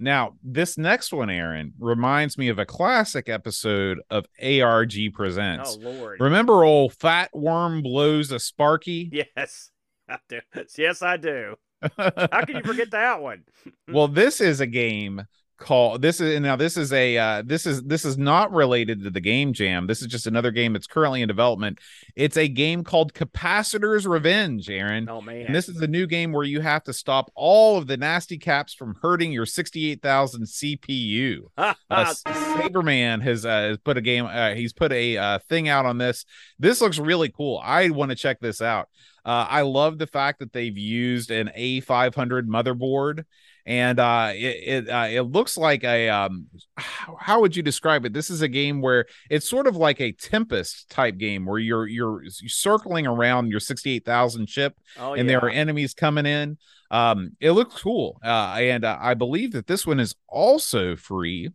Now, 0.00 0.34
this 0.44 0.78
next 0.78 1.12
one, 1.12 1.28
Aaron, 1.28 1.72
reminds 1.80 2.38
me 2.38 2.48
of 2.48 2.58
a 2.60 2.64
classic 2.66 3.28
episode 3.28 3.98
of 4.10 4.26
ARG 4.40 4.94
Presents. 5.12 5.76
Oh 5.80 5.90
Lord. 5.90 6.20
Remember 6.20 6.62
old 6.64 6.94
Fat 6.94 7.30
Worm 7.34 7.82
blows 7.82 8.30
a 8.30 8.38
Sparky? 8.38 9.10
Yes, 9.36 9.70
I 10.08 10.18
do. 10.28 10.38
Yes, 10.76 11.02
I 11.02 11.16
do. 11.16 11.56
How 11.96 12.44
can 12.44 12.56
you 12.56 12.62
forget 12.62 12.90
that 12.92 13.20
one? 13.20 13.44
well, 13.88 14.08
this 14.08 14.40
is 14.40 14.60
a 14.60 14.66
game 14.66 15.22
called 15.58 16.02
this 16.02 16.20
is 16.20 16.40
now 16.40 16.56
this 16.56 16.76
is 16.76 16.92
a 16.92 17.16
uh, 17.18 17.42
this 17.44 17.66
is 17.66 17.82
this 17.82 18.04
is 18.04 18.16
not 18.16 18.52
related 18.52 19.02
to 19.02 19.10
the 19.10 19.20
game 19.20 19.52
jam. 19.52 19.86
This 19.86 20.00
is 20.00 20.08
just 20.08 20.26
another 20.26 20.50
game 20.50 20.72
that's 20.72 20.86
currently 20.86 21.20
in 21.22 21.28
development. 21.28 21.78
It's 22.16 22.36
a 22.36 22.48
game 22.48 22.84
called 22.84 23.12
Capacitor's 23.14 24.06
Revenge, 24.06 24.70
Aaron. 24.70 25.08
Oh 25.08 25.20
man. 25.20 25.46
And 25.46 25.54
this 25.54 25.68
is 25.68 25.80
a 25.80 25.86
new 25.86 26.06
game 26.06 26.32
where 26.32 26.44
you 26.44 26.60
have 26.60 26.84
to 26.84 26.92
stop 26.92 27.30
all 27.34 27.76
of 27.76 27.86
the 27.86 27.96
nasty 27.96 28.38
caps 28.38 28.72
from 28.72 28.96
hurting 29.02 29.32
your 29.32 29.46
68,000 29.46 30.44
CPU. 30.44 31.42
Uh, 31.56 31.74
Saberman 31.90 33.22
has 33.22 33.44
uh, 33.44 33.68
has 33.68 33.78
put 33.78 33.96
a 33.96 34.00
game. 34.00 34.26
Uh, 34.26 34.54
he's 34.54 34.72
put 34.72 34.92
a 34.92 35.16
uh, 35.16 35.38
thing 35.48 35.68
out 35.68 35.86
on 35.86 35.98
this. 35.98 36.24
This 36.58 36.80
looks 36.80 36.98
really 36.98 37.30
cool. 37.30 37.60
I 37.62 37.90
want 37.90 38.10
to 38.10 38.16
check 38.16 38.40
this 38.40 38.60
out. 38.60 38.88
Uh, 39.24 39.46
I 39.48 39.62
love 39.62 39.98
the 39.98 40.06
fact 40.06 40.38
that 40.38 40.52
they've 40.52 40.76
used 40.76 41.30
an 41.30 41.50
A500 41.56 42.46
motherboard, 42.46 43.24
and 43.68 44.00
uh, 44.00 44.32
it 44.34 44.86
it, 44.86 44.88
uh, 44.88 45.06
it 45.10 45.20
looks 45.20 45.58
like 45.58 45.84
a 45.84 46.08
um, 46.08 46.46
how, 46.78 47.42
would 47.42 47.54
you 47.54 47.62
describe 47.62 48.06
it? 48.06 48.14
This 48.14 48.30
is 48.30 48.40
a 48.40 48.48
game 48.48 48.80
where 48.80 49.04
it's 49.28 49.46
sort 49.46 49.66
of 49.66 49.76
like 49.76 50.00
a 50.00 50.12
Tempest 50.12 50.88
type 50.88 51.18
game 51.18 51.44
where 51.44 51.58
you're 51.58 51.86
you're, 51.86 52.22
circling 52.30 53.06
around 53.06 53.50
your 53.50 53.60
68,000 53.60 54.48
ship 54.48 54.74
oh, 54.98 55.12
and 55.12 55.28
yeah. 55.28 55.32
there 55.34 55.44
are 55.44 55.50
enemies 55.50 55.92
coming 55.92 56.24
in. 56.24 56.56
Um, 56.90 57.36
it 57.40 57.50
looks 57.50 57.82
cool, 57.82 58.18
uh, 58.24 58.56
and 58.58 58.86
uh, 58.86 58.96
I 58.98 59.12
believe 59.12 59.52
that 59.52 59.66
this 59.66 59.86
one 59.86 60.00
is 60.00 60.14
also 60.26 60.96
free. 60.96 61.50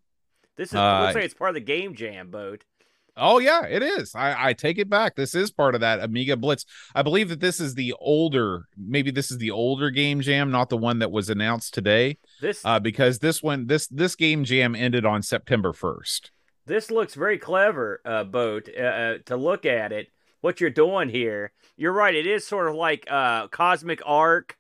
This 0.55 0.69
is 0.69 0.75
uh, 0.75 1.01
looks 1.01 1.15
like 1.15 1.23
it's 1.23 1.33
part 1.33 1.49
of 1.49 1.55
the 1.55 1.61
game 1.61 1.95
jam 1.95 2.29
boat. 2.29 2.63
Oh 3.15 3.37
yeah, 3.37 3.65
it 3.65 3.83
is. 3.83 4.15
I, 4.15 4.49
I 4.49 4.53
take 4.53 4.77
it 4.79 4.89
back. 4.89 5.15
This 5.15 5.35
is 5.35 5.51
part 5.51 5.75
of 5.75 5.81
that 5.81 5.99
Amiga 5.99 6.35
Blitz. 6.35 6.65
I 6.95 7.03
believe 7.03 7.29
that 7.29 7.39
this 7.39 7.59
is 7.59 7.75
the 7.75 7.93
older, 7.99 8.67
maybe 8.77 9.11
this 9.11 9.29
is 9.29 9.37
the 9.37 9.51
older 9.51 9.91
game 9.91 10.21
jam, 10.21 10.49
not 10.49 10.69
the 10.69 10.77
one 10.77 10.99
that 10.99 11.11
was 11.11 11.29
announced 11.29 11.73
today. 11.73 12.17
This 12.41 12.61
Uh, 12.65 12.79
because 12.79 13.19
this 13.19 13.43
one, 13.43 13.67
this 13.67 13.87
this 13.87 14.15
game 14.15 14.43
jam 14.43 14.75
ended 14.75 15.05
on 15.05 15.21
September 15.21 15.73
first. 15.73 16.31
this 16.65 16.89
looks 16.89 17.13
very 17.13 17.37
clever, 17.37 18.01
uh, 18.05 18.23
boat. 18.23 18.69
Uh, 18.75 18.81
uh, 18.81 19.17
to 19.25 19.35
look 19.37 19.65
at 19.65 19.91
it, 19.91 20.07
what 20.41 20.59
you're 20.59 20.69
doing 20.69 21.09
here, 21.09 21.51
you're 21.77 21.93
right. 21.93 22.15
It 22.15 22.25
is 22.25 22.47
sort 22.47 22.67
of 22.67 22.75
like 22.75 23.05
uh, 23.11 23.47
Cosmic 23.49 24.01
Ark 24.05 24.57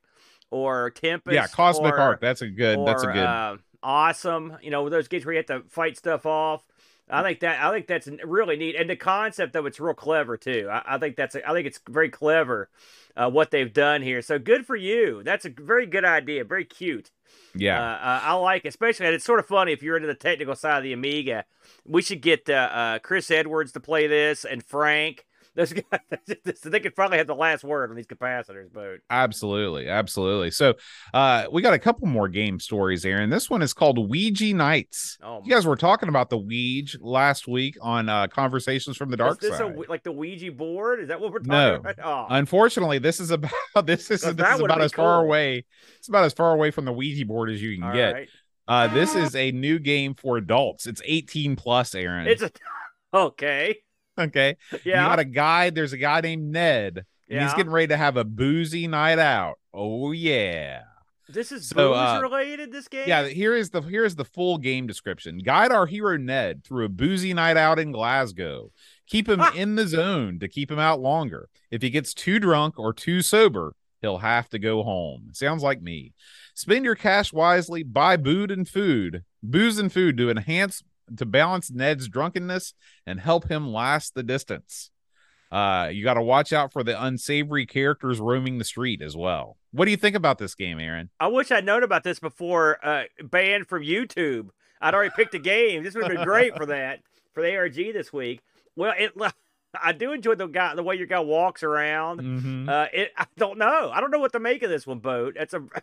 or 0.51 0.91
Tempest. 0.91 1.33
Yeah, 1.33 1.47
Cosmic 1.47 1.93
or, 1.93 1.99
Arc. 1.99 2.21
That's 2.21 2.41
a 2.41 2.47
good. 2.47 2.77
Or, 2.77 2.85
that's 2.85 3.03
a 3.03 3.07
good. 3.07 3.17
Uh, 3.17 3.57
awesome. 3.81 4.57
You 4.61 4.69
know 4.69 4.89
those 4.89 5.07
games 5.07 5.25
where 5.25 5.33
you 5.33 5.37
have 5.39 5.47
to 5.47 5.67
fight 5.69 5.97
stuff 5.97 6.25
off. 6.25 6.63
I 7.09 7.21
think 7.21 7.41
that 7.41 7.61
I 7.61 7.71
think 7.71 7.87
that's 7.87 8.07
really 8.23 8.55
neat, 8.55 8.75
and 8.75 8.89
the 8.89 8.95
concept 8.95 9.55
of 9.55 9.65
it's 9.65 9.79
real 9.79 9.93
clever 9.93 10.37
too. 10.37 10.69
I, 10.71 10.95
I 10.95 10.97
think 10.97 11.15
that's 11.15 11.35
a, 11.35 11.47
I 11.47 11.53
think 11.53 11.67
it's 11.67 11.79
very 11.89 12.09
clever 12.09 12.69
uh, 13.15 13.29
what 13.29 13.51
they've 13.51 13.71
done 13.71 14.01
here. 14.01 14.21
So 14.21 14.39
good 14.39 14.65
for 14.65 14.75
you. 14.75 15.21
That's 15.23 15.45
a 15.45 15.49
very 15.49 15.85
good 15.85 16.05
idea. 16.05 16.43
Very 16.43 16.65
cute. 16.65 17.11
yeah. 17.53 17.79
Uh, 17.79 17.95
uh, 17.95 18.19
I 18.23 18.33
like, 18.33 18.65
it. 18.65 18.69
especially, 18.69 19.05
and 19.05 19.15
it's 19.15 19.25
sort 19.25 19.39
of 19.39 19.45
funny 19.45 19.73
if 19.73 19.83
you're 19.83 19.97
into 19.97 20.07
the 20.07 20.15
technical 20.15 20.55
side 20.55 20.77
of 20.77 20.83
the 20.83 20.93
Amiga. 20.93 21.45
We 21.85 22.01
should 22.01 22.21
get 22.21 22.49
uh, 22.49 22.53
uh, 22.53 22.99
Chris 22.99 23.29
Edwards 23.29 23.73
to 23.73 23.79
play 23.79 24.07
this 24.07 24.45
and 24.45 24.63
Frank. 24.63 25.25
Those 25.55 25.71
guys, 25.73 25.99
they 26.63 26.79
could 26.79 26.95
probably 26.95 27.19
have 27.19 27.27
the 27.27 27.35
last 27.35 27.63
word 27.63 27.91
on 27.91 27.95
these 27.95 28.07
capacitors, 28.07 28.69
but 28.73 28.95
Absolutely, 29.09 29.87
absolutely. 29.87 30.49
So, 30.49 30.73
uh, 31.13 31.45
we 31.51 31.61
got 31.61 31.73
a 31.75 31.79
couple 31.79 32.07
more 32.07 32.27
game 32.27 32.59
stories, 32.59 33.05
Aaron. 33.05 33.29
This 33.29 33.49
one 33.51 33.61
is 33.61 33.71
called 33.73 34.09
Ouija 34.09 34.51
Nights. 34.53 35.19
oh, 35.21 35.41
You 35.45 35.51
guys 35.53 35.67
were 35.67 35.75
talking 35.75 36.09
about 36.09 36.31
the 36.31 36.39
Ouija 36.39 36.97
last 37.01 37.47
week 37.47 37.77
on 37.81 38.09
uh, 38.09 38.27
Conversations 38.27 38.97
from 38.97 39.11
the 39.11 39.17
Dark 39.17 39.43
is 39.43 39.49
this 39.49 39.57
Side. 39.59 39.75
a, 39.75 39.89
like 39.91 40.01
the 40.03 40.11
Ouija 40.11 40.51
board? 40.51 41.01
Is 41.01 41.09
that 41.09 41.21
what 41.21 41.31
we're 41.31 41.39
talking 41.39 41.51
No. 41.51 41.75
about? 41.75 41.99
Oh, 42.03 42.25
Unfortunately, 42.29 42.97
this 42.97 43.19
is 43.19 43.29
about 43.29 43.51
this 43.85 44.09
is 44.09 44.21
this 44.21 44.53
is 44.55 44.59
about 44.59 44.81
as 44.81 44.91
far 44.91 45.21
away. 45.23 45.65
It's 45.99 46.07
about 46.09 46.25
as 46.25 46.33
far 46.33 46.51
away 46.53 46.71
from 46.71 46.85
the 46.85 46.93
Ouija 46.93 47.25
board 47.25 47.51
as 47.51 47.61
you 47.61 47.75
can 47.75 47.83
all 47.83 47.93
get. 47.93 48.13
right. 48.13 48.29
Uh, 48.67 48.87
this 48.87 49.13
is 49.13 49.35
a 49.35 49.51
new 49.51 49.77
game 49.77 50.15
for 50.15 50.37
adults. 50.37 50.87
It's 50.87 51.01
18 51.05 51.55
plus, 51.57 51.93
Aaron. 51.93 52.27
It's 52.27 52.41
a 52.41 52.49
okay. 53.13 53.77
Okay. 54.17 54.57
Yeah. 54.83 55.03
You 55.03 55.09
got 55.09 55.19
a 55.19 55.25
guy. 55.25 55.69
There's 55.69 55.93
a 55.93 55.97
guy 55.97 56.21
named 56.21 56.51
Ned, 56.51 57.05
and 57.29 57.41
he's 57.41 57.53
getting 57.53 57.71
ready 57.71 57.87
to 57.87 57.97
have 57.97 58.17
a 58.17 58.23
boozy 58.23 58.87
night 58.87 59.19
out. 59.19 59.55
Oh 59.73 60.11
yeah. 60.11 60.83
This 61.29 61.51
is 61.53 61.69
So, 61.69 61.93
booze 61.93 61.97
uh, 61.97 62.19
related. 62.21 62.71
This 62.71 62.87
game. 62.87 63.05
Yeah, 63.07 63.25
here 63.27 63.55
is 63.55 63.69
the 63.69 63.81
here 63.81 64.03
is 64.05 64.15
the 64.15 64.25
full 64.25 64.57
game 64.57 64.87
description. 64.87 65.39
Guide 65.39 65.71
our 65.71 65.85
hero 65.85 66.17
Ned 66.17 66.63
through 66.63 66.85
a 66.85 66.89
boozy 66.89 67.33
night 67.33 67.57
out 67.57 67.79
in 67.79 67.91
Glasgow. 67.91 68.71
Keep 69.07 69.29
him 69.29 69.39
Ah. 69.41 69.53
in 69.55 69.75
the 69.75 69.87
zone 69.87 70.37
to 70.39 70.47
keep 70.47 70.69
him 70.69 70.79
out 70.79 70.99
longer. 70.99 71.49
If 71.71 71.81
he 71.81 71.89
gets 71.89 72.13
too 72.13 72.39
drunk 72.39 72.77
or 72.77 72.93
too 72.93 73.21
sober, 73.21 73.73
he'll 74.01 74.17
have 74.19 74.49
to 74.49 74.59
go 74.59 74.83
home. 74.83 75.29
Sounds 75.31 75.63
like 75.63 75.81
me. 75.81 76.13
Spend 76.55 76.85
your 76.85 76.95
cash 76.95 77.31
wisely, 77.33 77.83
buy 77.83 78.15
booze 78.17 78.51
and 78.51 78.67
food, 78.67 79.23
booze 79.41 79.79
and 79.79 79.91
food 79.91 80.17
to 80.17 80.29
enhance 80.29 80.83
to 81.17 81.25
balance 81.25 81.71
Ned's 81.71 82.07
drunkenness 82.07 82.73
and 83.05 83.19
help 83.19 83.49
him 83.49 83.67
last 83.71 84.15
the 84.15 84.23
distance. 84.23 84.89
Uh, 85.51 85.89
you 85.91 86.03
got 86.03 86.15
to 86.15 86.21
watch 86.21 86.51
out 86.51 86.73
for 86.73 86.83
the 86.83 86.99
unsavory 87.01 87.65
characters 87.67 88.19
roaming 88.19 88.57
the 88.57 88.63
street 88.63 89.01
as 89.01 89.15
well. 89.15 89.57
What 89.71 89.85
do 89.85 89.91
you 89.91 89.97
think 89.97 90.15
about 90.15 90.39
this 90.39 90.55
game, 90.55 90.79
Aaron? 90.79 91.09
I 91.19 91.27
wish 91.27 91.51
I'd 91.51 91.65
known 91.65 91.83
about 91.83 92.03
this 92.03 92.19
before. 92.19 92.79
Uh, 92.83 93.03
banned 93.23 93.67
from 93.67 93.83
YouTube. 93.83 94.49
I'd 94.81 94.95
already 94.95 95.11
picked 95.15 95.35
a 95.35 95.39
game. 95.39 95.83
This 95.83 95.93
would 95.93 96.05
have 96.05 96.13
been 96.15 96.25
great 96.25 96.55
for 96.57 96.65
that 96.67 97.01
for 97.33 97.43
the 97.43 97.55
ARG 97.55 97.75
this 97.75 98.11
week. 98.11 98.41
Well, 98.75 98.93
it. 98.97 99.11
I 99.79 99.91
do 99.91 100.11
enjoy 100.11 100.35
the 100.35 100.47
guy, 100.47 100.73
the 100.75 100.83
way 100.83 100.95
your 100.95 101.07
guy 101.07 101.19
walks 101.19 101.63
around. 101.63 102.19
Mhm. 102.21 102.69
Uh, 102.69 102.87
it. 102.91 103.11
I 103.17 103.25
don't 103.37 103.57
know. 103.57 103.91
I 103.93 104.01
don't 104.01 104.11
know 104.11 104.19
what 104.19 104.33
to 104.33 104.39
make 104.39 104.63
of 104.63 104.69
this 104.71 104.87
one, 104.87 104.99
boat. 104.99 105.35
It's 105.37 105.53
a. 105.53 105.63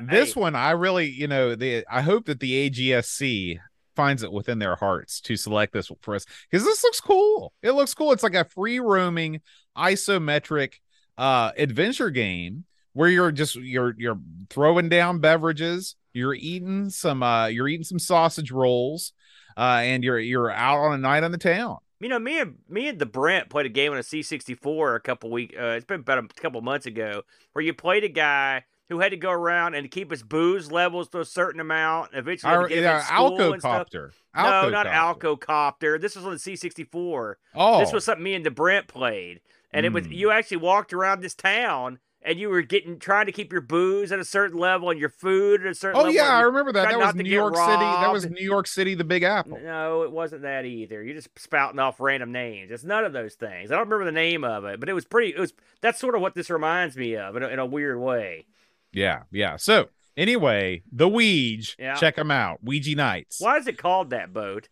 this 0.00 0.34
Hey, 0.34 0.40
one 0.40 0.54
i 0.54 0.70
really 0.70 1.10
you 1.10 1.26
know 1.26 1.54
the 1.54 1.84
i 1.90 2.00
hope 2.00 2.24
that 2.26 2.40
the 2.40 2.70
agsc 2.70 3.58
finds 4.00 4.22
it 4.22 4.32
within 4.32 4.58
their 4.58 4.76
hearts 4.76 5.20
to 5.20 5.36
select 5.36 5.74
this 5.74 5.90
for 6.00 6.14
us 6.14 6.24
because 6.50 6.64
this 6.64 6.82
looks 6.82 7.00
cool 7.02 7.52
it 7.62 7.72
looks 7.72 7.92
cool 7.92 8.12
it's 8.12 8.22
like 8.22 8.34
a 8.34 8.44
free 8.46 8.80
roaming 8.80 9.40
isometric 9.76 10.74
uh 11.18 11.50
adventure 11.58 12.08
game 12.08 12.64
where 12.94 13.10
you're 13.10 13.30
just 13.30 13.56
you're 13.56 13.94
you're 13.98 14.18
throwing 14.48 14.88
down 14.88 15.18
beverages 15.18 15.96
you're 16.14 16.34
eating 16.34 16.88
some 16.88 17.22
uh 17.22 17.46
you're 17.46 17.68
eating 17.68 17.84
some 17.84 17.98
sausage 17.98 18.50
rolls 18.50 19.12
uh 19.58 19.80
and 19.82 20.02
you're 20.02 20.18
you're 20.18 20.50
out 20.50 20.78
on 20.78 20.94
a 20.94 20.98
night 20.98 21.22
on 21.22 21.30
the 21.30 21.38
town 21.38 21.76
You 22.00 22.08
know, 22.08 22.18
me 22.18 22.40
and 22.40 22.54
me 22.66 22.88
and 22.88 22.98
the 22.98 23.04
Brent 23.04 23.50
played 23.50 23.66
a 23.66 23.68
game 23.68 23.92
on 23.92 23.98
a 23.98 24.02
C64 24.02 24.96
a 24.96 25.00
couple 25.00 25.30
week. 25.30 25.54
Uh, 25.54 25.76
it's 25.76 25.84
been 25.84 26.00
about 26.00 26.24
a 26.24 26.26
couple 26.40 26.58
months 26.62 26.86
ago, 26.86 27.20
where 27.52 27.62
you 27.62 27.74
played 27.74 28.04
a 28.04 28.08
guy 28.08 28.64
who 28.90 28.98
had 29.00 29.12
to 29.12 29.16
go 29.16 29.30
around 29.30 29.74
and 29.74 29.90
keep 29.90 30.10
his 30.10 30.22
booze 30.22 30.70
levels 30.70 31.08
to 31.08 31.20
a 31.20 31.24
certain 31.24 31.60
amount. 31.60 32.10
Eventually, 32.12 32.52
Our, 32.52 32.68
yeah, 32.68 32.98
in 32.98 33.04
school 33.06 33.52
and 33.54 33.62
stuff. 33.62 33.88
Alcocopter. 33.90 34.10
No, 34.36 34.68
not 34.68 34.86
Alcocopter. 34.86 35.38
Alcocopter. 35.38 36.00
This 36.00 36.16
was 36.16 36.24
on 36.26 36.32
the 36.32 36.38
C64. 36.38 37.34
Oh, 37.54 37.80
This 37.80 37.92
was 37.92 38.04
something 38.04 38.22
me 38.22 38.34
and 38.34 38.44
the 38.44 38.50
Brent 38.50 38.88
played, 38.88 39.40
and 39.72 39.86
it 39.86 39.92
was 39.92 40.06
Mm. 40.06 40.14
you 40.16 40.30
actually 40.30 40.58
walked 40.58 40.92
around 40.92 41.20
this 41.22 41.34
town 41.34 41.98
and 42.22 42.38
you 42.38 42.50
were 42.50 42.60
getting 42.60 42.98
trying 42.98 43.24
to 43.24 43.32
keep 43.32 43.50
your 43.50 43.62
booze 43.62 44.12
at 44.12 44.18
a 44.18 44.24
certain 44.26 44.58
level 44.58 44.90
and 44.90 45.00
your 45.00 45.08
food 45.08 45.62
at 45.62 45.68
a 45.70 45.74
certain 45.74 45.96
Oh 45.98 46.02
level. 46.02 46.14
yeah, 46.14 46.36
I 46.36 46.42
remember 46.42 46.70
that. 46.72 46.90
That 46.90 46.98
was 46.98 47.14
New 47.14 47.24
York 47.30 47.56
City. 47.56 47.66
That 47.78 48.12
was. 48.12 48.28
New 48.28 48.44
York 48.44 48.66
City, 48.66 48.94
the 48.94 49.04
Big 49.04 49.22
Apple. 49.22 49.58
No, 49.62 50.02
it 50.02 50.12
wasn't 50.12 50.42
that 50.42 50.66
either. 50.66 51.02
You're 51.02 51.14
just 51.14 51.28
spouting 51.38 51.78
off 51.78 51.98
random 51.98 52.30
names. 52.30 52.70
It's 52.70 52.84
none 52.84 53.04
of 53.06 53.14
those 53.14 53.36
things. 53.36 53.70
I 53.72 53.76
don't 53.76 53.88
remember 53.88 54.04
the 54.04 54.12
name 54.12 54.44
of 54.44 54.66
it, 54.66 54.80
but 54.80 54.88
it 54.90 54.92
was 54.92 55.06
pretty. 55.06 55.30
It 55.30 55.38
was 55.38 55.54
that's 55.80 55.98
sort 55.98 56.14
of 56.14 56.20
what 56.20 56.34
this 56.34 56.50
reminds 56.50 56.94
me 56.94 57.16
of 57.16 57.36
in 57.36 57.42
a, 57.42 57.48
in 57.48 57.58
a 57.58 57.64
weird 57.66 57.98
way. 57.98 58.44
Yeah, 58.92 59.22
yeah. 59.30 59.56
So 59.56 59.88
anyway, 60.16 60.82
the 60.92 61.08
Ouija, 61.08 61.74
Yeah. 61.78 61.94
check 61.94 62.16
them 62.16 62.30
out. 62.30 62.58
Ouija 62.62 62.94
Nights. 62.94 63.40
Why 63.40 63.56
is 63.58 63.66
it 63.66 63.78
called 63.78 64.10
that 64.10 64.32
boat? 64.32 64.68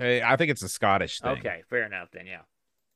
I 0.00 0.36
think 0.36 0.50
it's 0.50 0.62
a 0.62 0.68
Scottish 0.68 1.20
thing. 1.20 1.38
Okay, 1.38 1.62
fair 1.68 1.84
enough 1.84 2.08
then. 2.12 2.26
Yeah. 2.26 2.40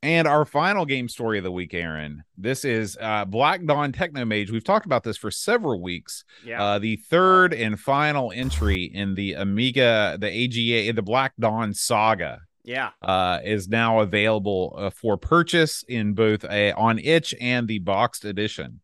And 0.01 0.29
our 0.29 0.45
final 0.45 0.87
game 0.87 1.09
story 1.09 1.39
of 1.39 1.45
the 1.45 1.51
week, 1.51 1.75
Aaron. 1.75 2.23
This 2.37 2.65
is 2.65 2.97
uh, 3.01 3.25
Black 3.25 3.65
Dawn 3.67 3.91
Technomage. 3.93 4.51
We've 4.51 4.63
talked 4.63 4.87
about 4.87 5.03
this 5.03 5.17
for 5.17 5.31
several 5.31 5.83
weeks. 5.83 6.23
Yeah. 6.45 6.63
Uh, 6.63 6.79
the 6.79 6.97
third 6.97 7.53
and 7.53 7.79
final 7.81 8.31
entry 8.33 8.85
in 8.85 9.17
the 9.17 9.33
Amiga, 9.35 10.17
the 10.21 10.29
AGA, 10.29 10.93
the 10.93 11.03
Black 11.03 11.33
Dawn 11.39 11.75
saga. 11.75 12.43
yeah. 12.65 12.91
uh, 13.03 13.41
is 13.45 13.69
now 13.69 13.99
available 14.01 14.75
uh, 14.79 14.91
for 14.91 15.17
purchase 15.17 15.83
in 15.89 16.13
both 16.15 16.45
a 16.45 16.73
on 16.75 16.99
itch 17.01 17.35
and 17.41 17.67
the 17.67 17.79
boxed 17.81 18.25
edition. 18.25 18.81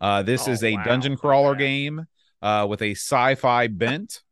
Uh, 0.00 0.22
this 0.22 0.46
Oh, 0.48 0.52
is 0.52 0.62
a 0.64 0.74
wow. 0.74 0.84
dungeon 0.84 1.16
crawler 1.16 1.50
Okay. 1.52 1.58
game 1.60 2.06
uh, 2.42 2.66
with 2.68 2.82
a 2.82 2.92
sci-fi 2.92 3.66
bent. 3.68 4.22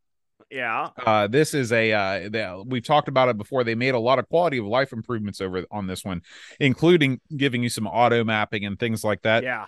Yeah. 0.50 0.90
Uh, 1.05 1.27
this 1.27 1.53
is 1.55 1.72
a 1.72 1.92
uh, 1.92 2.29
the, 2.29 2.64
we've 2.66 2.85
talked 2.85 3.09
about 3.09 3.29
it 3.29 3.37
before. 3.37 3.64
They 3.64 3.74
made 3.74 3.94
a 3.94 3.98
lot 3.98 4.18
of 4.18 4.29
quality 4.29 4.59
of 4.59 4.66
life 4.66 4.92
improvements 4.92 5.40
over 5.40 5.64
on 5.70 5.87
this 5.87 6.05
one, 6.05 6.22
including 6.61 7.20
giving 7.37 7.62
you 7.62 7.68
some 7.68 7.87
auto 7.87 8.22
mapping 8.24 8.64
and 8.64 8.79
things 8.79 9.03
like 9.03 9.22
that. 9.22 9.42
yeah. 9.42 9.66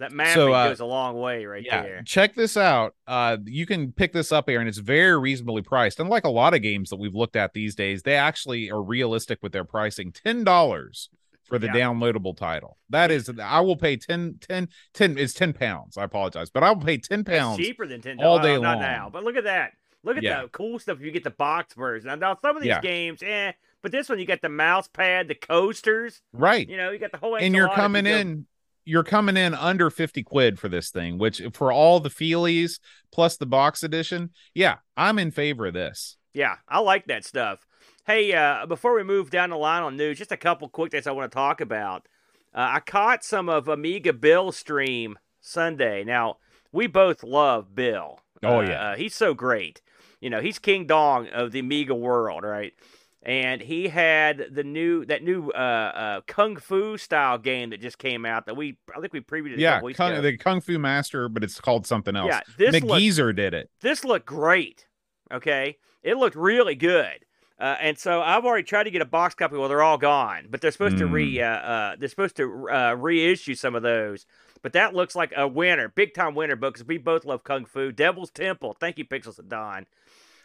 That 0.00 0.10
mapping 0.10 0.34
so, 0.34 0.52
uh, 0.52 0.70
goes 0.70 0.80
a 0.80 0.84
long 0.86 1.20
way 1.20 1.44
right 1.44 1.62
Yeah, 1.64 1.82
there. 1.82 2.02
check 2.04 2.34
this 2.34 2.56
out. 2.56 2.96
Uh, 3.06 3.36
you 3.44 3.64
can 3.64 3.92
pick 3.92 4.12
this 4.12 4.32
up, 4.32 4.48
Aaron. 4.48 4.66
It's 4.66 4.78
very 4.78 5.16
reasonably 5.16 5.62
priced. 5.62 6.00
Unlike 6.00 6.24
a 6.24 6.30
lot 6.30 6.52
of 6.52 6.62
games 6.62 6.90
that 6.90 6.96
we've 6.96 7.14
looked 7.14 7.36
at 7.36 7.52
these 7.52 7.76
days, 7.76 8.02
they 8.02 8.16
actually 8.16 8.72
are 8.72 8.82
realistic 8.82 9.38
with 9.40 9.52
their 9.52 9.62
pricing. 9.64 10.10
Ten 10.10 10.42
dollars 10.42 11.10
for 11.44 11.58
the 11.58 11.66
Yeah. 11.66 11.72
downloadable 11.74 12.36
title. 12.36 12.78
That 12.90 13.10
is, 13.10 13.30
I 13.40 13.60
will 13.60 13.76
pay 13.76 13.96
10, 13.96 14.38
10, 14.40 14.68
10 14.92 15.18
It's 15.18 15.32
ten 15.34 15.52
pounds. 15.52 15.96
I 15.96 16.04
apologize, 16.04 16.50
but 16.50 16.62
I 16.62 16.70
will 16.70 16.84
pay 16.84 16.98
ten 16.98 17.20
It's 17.20 17.28
pounds. 17.28 17.58
cheaper 17.58 17.86
than 17.86 18.00
ten 18.00 18.18
all 18.18 18.38
dollars. 18.38 18.56
day 18.58 18.62
Not 18.62 18.78
long. 18.78 18.82
now, 18.82 19.10
but 19.12 19.24
look 19.24 19.36
at 19.36 19.44
that. 19.44 19.72
Look 20.02 20.16
at 20.16 20.22
Yeah. 20.22 20.42
the 20.42 20.48
cool 20.48 20.78
stuff 20.78 21.00
you 21.00 21.10
get 21.10 21.24
the 21.24 21.30
box 21.30 21.74
version. 21.74 22.08
Now, 22.08 22.14
now 22.16 22.38
some 22.42 22.56
of 22.56 22.62
these 22.62 22.68
Yeah. 22.68 22.80
games, 22.80 23.22
eh, 23.22 23.52
but 23.82 23.90
this 23.92 24.08
one 24.08 24.18
you 24.18 24.26
got 24.26 24.42
the 24.42 24.48
mouse 24.50 24.86
pad, 24.88 25.28
the 25.28 25.34
coasters. 25.34 26.20
Right, 26.32 26.68
You 26.68 26.76
know, 26.76 26.90
you 26.90 26.98
got 26.98 27.12
the 27.12 27.18
whole. 27.18 27.36
and 27.36 27.54
you're 27.54 27.68
coming 27.70 28.06
you 28.06 28.14
in. 28.14 28.46
You're 28.86 29.02
coming 29.04 29.38
in 29.38 29.54
under 29.54 29.88
50 29.88 30.22
quid 30.22 30.58
for 30.58 30.68
this 30.68 30.90
thing, 30.90 31.16
which 31.16 31.40
for 31.54 31.72
all 31.72 32.00
the 32.00 32.10
feelies 32.10 32.80
plus 33.10 33.38
the 33.38 33.46
box 33.46 33.82
edition, 33.82 34.30
yeah, 34.54 34.76
I'm 34.94 35.18
in 35.18 35.30
favor 35.30 35.66
of 35.66 35.72
this. 35.72 36.18
Yeah, 36.34 36.56
I 36.68 36.80
like 36.80 37.06
that 37.06 37.24
stuff. 37.24 37.66
Hey, 38.06 38.34
uh, 38.34 38.66
before 38.66 38.94
we 38.94 39.02
move 39.02 39.30
down 39.30 39.48
the 39.48 39.56
line 39.56 39.82
on 39.82 39.96
news, 39.96 40.18
just 40.18 40.30
a 40.30 40.36
couple 40.36 40.68
quick 40.68 40.90
things 40.90 41.06
I 41.06 41.12
want 41.12 41.30
to 41.30 41.34
talk 41.34 41.62
about. 41.62 42.06
Uh, 42.54 42.72
I 42.74 42.80
caught 42.80 43.24
some 43.24 43.48
of 43.48 43.66
Amiga 43.66 44.12
Bill 44.12 44.52
stream 44.52 45.18
Sunday. 45.40 46.04
Now, 46.04 46.36
we 46.70 46.86
both 46.86 47.22
love 47.24 47.74
Bill. 47.74 48.20
Oh, 48.42 48.58
Uh, 48.58 48.62
yeah. 48.62 48.82
uh, 48.90 48.96
he's 48.96 49.14
so 49.14 49.32
great. 49.32 49.80
You 50.20 50.28
know, 50.28 50.40
he's 50.40 50.58
King 50.58 50.86
Dong 50.86 51.28
of 51.28 51.52
the 51.52 51.60
Amiga 51.60 51.94
world, 51.94 52.44
right? 52.44 52.74
And 53.22 53.62
he 53.62 53.88
had 53.88 54.48
the 54.50 54.64
new 54.64 55.06
that 55.06 55.22
new 55.22 55.48
uh, 55.52 55.58
uh, 55.58 56.20
kung 56.26 56.56
fu 56.56 56.98
style 56.98 57.38
game 57.38 57.70
that 57.70 57.80
just 57.80 57.96
came 57.96 58.26
out 58.26 58.44
that 58.44 58.54
we 58.54 58.76
I 58.94 59.00
think 59.00 59.14
we 59.14 59.20
previewed 59.20 59.56
Yeah, 59.56 59.80
Kung, 59.80 60.20
the 60.20 60.36
Kung 60.36 60.60
Fu 60.60 60.78
Master, 60.78 61.30
but 61.30 61.42
it's 61.42 61.58
called 61.58 61.86
something 61.86 62.16
else. 62.16 62.28
Yeah, 62.28 62.40
this 62.58 62.82
looked 62.82 63.36
did 63.36 63.54
it. 63.54 63.70
this 63.80 64.04
looked 64.04 64.26
great. 64.26 64.86
Okay, 65.32 65.78
it 66.02 66.18
looked 66.18 66.36
really 66.36 66.74
good. 66.74 67.24
Uh, 67.64 67.76
and 67.80 67.98
so 67.98 68.20
I've 68.20 68.44
already 68.44 68.64
tried 68.64 68.84
to 68.84 68.90
get 68.90 69.00
a 69.00 69.06
box 69.06 69.34
copy. 69.34 69.56
Well, 69.56 69.70
they're 69.70 69.82
all 69.82 69.96
gone, 69.96 70.48
but 70.50 70.60
they're 70.60 70.70
supposed 70.70 70.98
to 70.98 71.06
re 71.06 71.40
uh, 71.40 71.46
uh, 71.46 71.96
they're 71.98 72.10
supposed 72.10 72.36
to 72.36 72.68
uh, 72.70 72.94
reissue 72.98 73.54
some 73.54 73.74
of 73.74 73.82
those. 73.82 74.26
But 74.60 74.74
that 74.74 74.94
looks 74.94 75.16
like 75.16 75.32
a 75.36 75.48
winner, 75.48 75.88
big 75.88 76.12
time 76.12 76.34
winner, 76.34 76.56
because 76.56 76.84
we 76.84 76.98
both 76.98 77.24
love 77.24 77.42
kung 77.42 77.64
fu. 77.64 77.90
Devil's 77.90 78.30
Temple. 78.30 78.76
Thank 78.78 78.98
you, 78.98 79.06
Pixels 79.06 79.38
and 79.38 79.48
Don. 79.48 79.86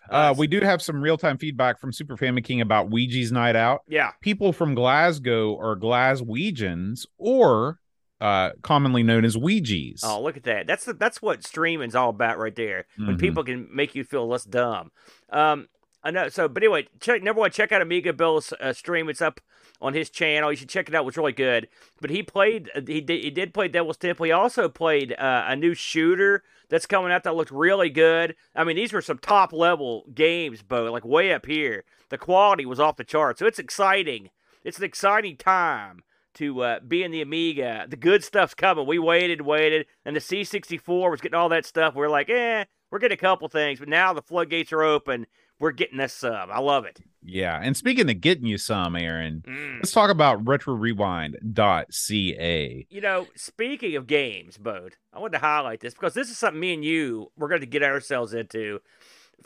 Uh, 0.10 0.34
we 0.38 0.48
do 0.48 0.62
have 0.62 0.82
some 0.82 1.02
real 1.02 1.18
time 1.18 1.38
feedback 1.38 1.78
from 1.80 1.92
Super 1.92 2.16
Family 2.16 2.42
King 2.42 2.62
about 2.62 2.90
Ouija's 2.90 3.32
Night 3.34 3.56
Out. 3.58 3.82
yeah, 3.88 4.12
People 4.22 4.54
from 4.54 4.74
Glasgow 4.74 5.58
are 5.60 5.76
Glaswegians, 5.76 7.06
or 7.18 7.80
uh, 8.22 8.52
commonly 8.62 9.04
known 9.04 9.24
as 9.26 9.36
Weegies. 9.36 10.02
Oh, 10.04 10.22
look 10.22 10.36
at 10.38 10.44
that. 10.44 10.68
That's 10.68 10.86
the, 10.86 10.94
that's 10.94 11.22
what 11.22 11.44
streaming's 11.46 11.96
all 11.96 12.10
about 12.10 12.38
right 12.38 12.56
there. 12.56 12.86
When 12.98 13.18
Mhm. 13.18 13.20
people 13.20 13.44
can 13.44 13.68
make 13.74 13.94
you 13.96 14.04
feel 14.04 14.28
less 14.28 14.44
dumb. 14.46 14.92
Um, 15.30 15.68
I 16.04 16.12
know. 16.12 16.30
So, 16.30 16.48
but 16.48 16.64
anyway, 16.64 16.88
check 17.00 17.22
number 17.24 17.42
one. 17.42 17.52
Check 17.52 17.72
out 17.72 17.82
Amiga 17.82 18.14
Bill's 18.14 18.54
uh, 18.62 18.72
stream. 18.74 19.10
It's 19.10 19.22
up 19.22 19.42
on 19.82 19.94
his 19.94 20.10
channel. 20.10 20.50
You 20.52 20.56
should 20.58 20.70
check 20.70 20.88
it 20.88 20.96
out. 20.96 21.06
It's 21.08 21.18
really 21.18 21.34
good. 21.34 21.68
But 22.00 22.10
he 22.10 22.24
played. 22.24 22.70
uh, 22.76 22.82
He 22.88 23.02
did. 23.02 23.24
He 23.24 23.30
did 23.30 23.54
play 23.54 23.68
Devil's 23.68 23.98
Temple. 23.98 24.26
He 24.26 24.32
also 24.32 24.70
played 24.70 25.14
uh, 25.14 25.46
a 25.48 25.56
new 25.56 25.74
shooter 25.74 26.44
that's 26.70 26.86
coming 26.86 27.12
out 27.12 27.24
that 27.24 27.36
looked 27.36 27.52
really 27.52 27.90
good. 27.90 28.36
I 28.56 28.64
mean, 28.64 28.78
these 28.78 28.94
were 28.94 29.02
some 29.02 29.18
top 29.18 29.52
level 29.52 30.06
games, 30.14 30.62
Bo. 30.62 30.92
Like 30.92 31.04
way 31.06 31.34
up 31.34 31.46
here. 31.46 31.84
The 32.10 32.18
quality 32.18 32.66
was 32.66 32.80
off 32.80 32.96
the 32.98 33.04
chart. 33.04 33.38
So 33.38 33.46
it's 33.46 33.60
exciting. 33.60 34.30
It's 34.64 34.78
an 34.78 34.84
exciting 34.86 35.36
time 35.38 36.04
to 36.36 36.62
uh, 36.62 36.80
be 36.80 37.04
in 37.04 37.12
the 37.12 37.22
Amiga. 37.22 37.86
The 37.90 37.96
good 37.98 38.24
stuff's 38.24 38.54
coming. 38.54 38.88
We 38.88 39.00
waited, 39.00 39.42
waited, 39.42 39.86
and 40.06 40.16
the 40.16 40.20
C64 40.22 41.12
was 41.12 41.22
getting 41.22 41.38
all 41.38 41.50
that 41.50 41.66
stuff. 41.66 41.94
We're 41.96 42.10
like, 42.10 42.30
eh, 42.30 42.66
we're 42.92 43.00
getting 43.00 43.18
a 43.18 43.18
couple 43.18 43.48
things, 43.50 43.80
but 43.80 43.88
now 43.90 44.14
the 44.14 44.22
floodgates 44.22 44.72
are 44.74 44.84
open. 44.84 45.26
We're 45.60 45.72
getting 45.72 45.98
this 45.98 46.14
sub. 46.14 46.50
I 46.52 46.60
love 46.60 46.86
it. 46.86 47.00
Yeah. 47.22 47.60
And 47.62 47.76
speaking 47.76 48.10
of 48.10 48.22
getting 48.22 48.46
you 48.46 48.58
some, 48.58 48.96
Aaron, 48.96 49.44
Mm. 49.46 49.76
let's 49.78 49.92
talk 49.92 50.10
about 50.10 50.46
retrorewind.ca. 50.46 52.88
You 52.90 53.02
know, 53.02 53.28
speaking 53.36 53.96
of 53.96 54.08
games, 54.08 54.58
Bode, 54.58 54.96
I 55.14 55.20
wanted 55.20 55.34
to 55.34 55.40
highlight 55.46 55.82
this 55.82 55.94
because 55.94 56.14
this 56.14 56.30
is 56.30 56.38
something 56.38 56.60
me 56.60 56.74
and 56.74 56.86
you 56.86 57.32
we're 57.38 57.50
going 57.50 57.62
to 57.62 57.68
get 57.68 57.84
ourselves 57.84 58.34
into. 58.34 58.80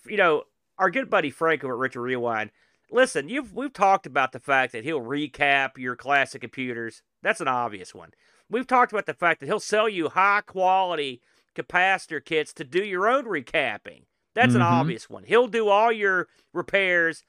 You 0.06 0.18
know, 0.18 0.44
our 0.78 0.92
good 0.92 1.10
buddy 1.10 1.30
Frank 1.30 1.64
over 1.64 1.74
at 1.74 1.80
Retro 1.80 2.04
Rewind. 2.04 2.52
Listen, 2.92 3.30
you've 3.30 3.54
we've 3.54 3.74
talked 3.74 4.06
about 4.06 4.32
the 4.34 4.40
fact 4.40 4.74
that 4.74 4.84
he'll 4.84 5.02
recap 5.02 5.78
your 5.78 5.96
classic 5.96 6.42
computers. 6.42 7.02
That's 7.22 7.42
an 7.42 7.48
obvious 7.48 7.96
one. 7.96 8.12
We've 8.50 8.68
talked 8.68 8.92
about 8.92 9.06
the 9.08 9.14
fact 9.14 9.40
that 9.40 9.48
he'll 9.48 9.60
sell 9.60 9.90
you 9.90 10.10
high 10.10 10.42
quality 10.46 11.22
capacitor 11.56 12.24
kits 12.24 12.54
to 12.54 12.64
do 12.64 12.84
your 12.84 13.08
own 13.08 13.26
recapping. 13.26 14.04
That's 14.34 14.56
an 14.56 14.62
Mhm. 14.62 14.72
obvious 14.72 15.10
one. 15.10 15.24
He'll 15.26 15.48
do 15.48 15.70
all 15.70 15.92
your 15.92 16.28
repairs. 16.54 17.24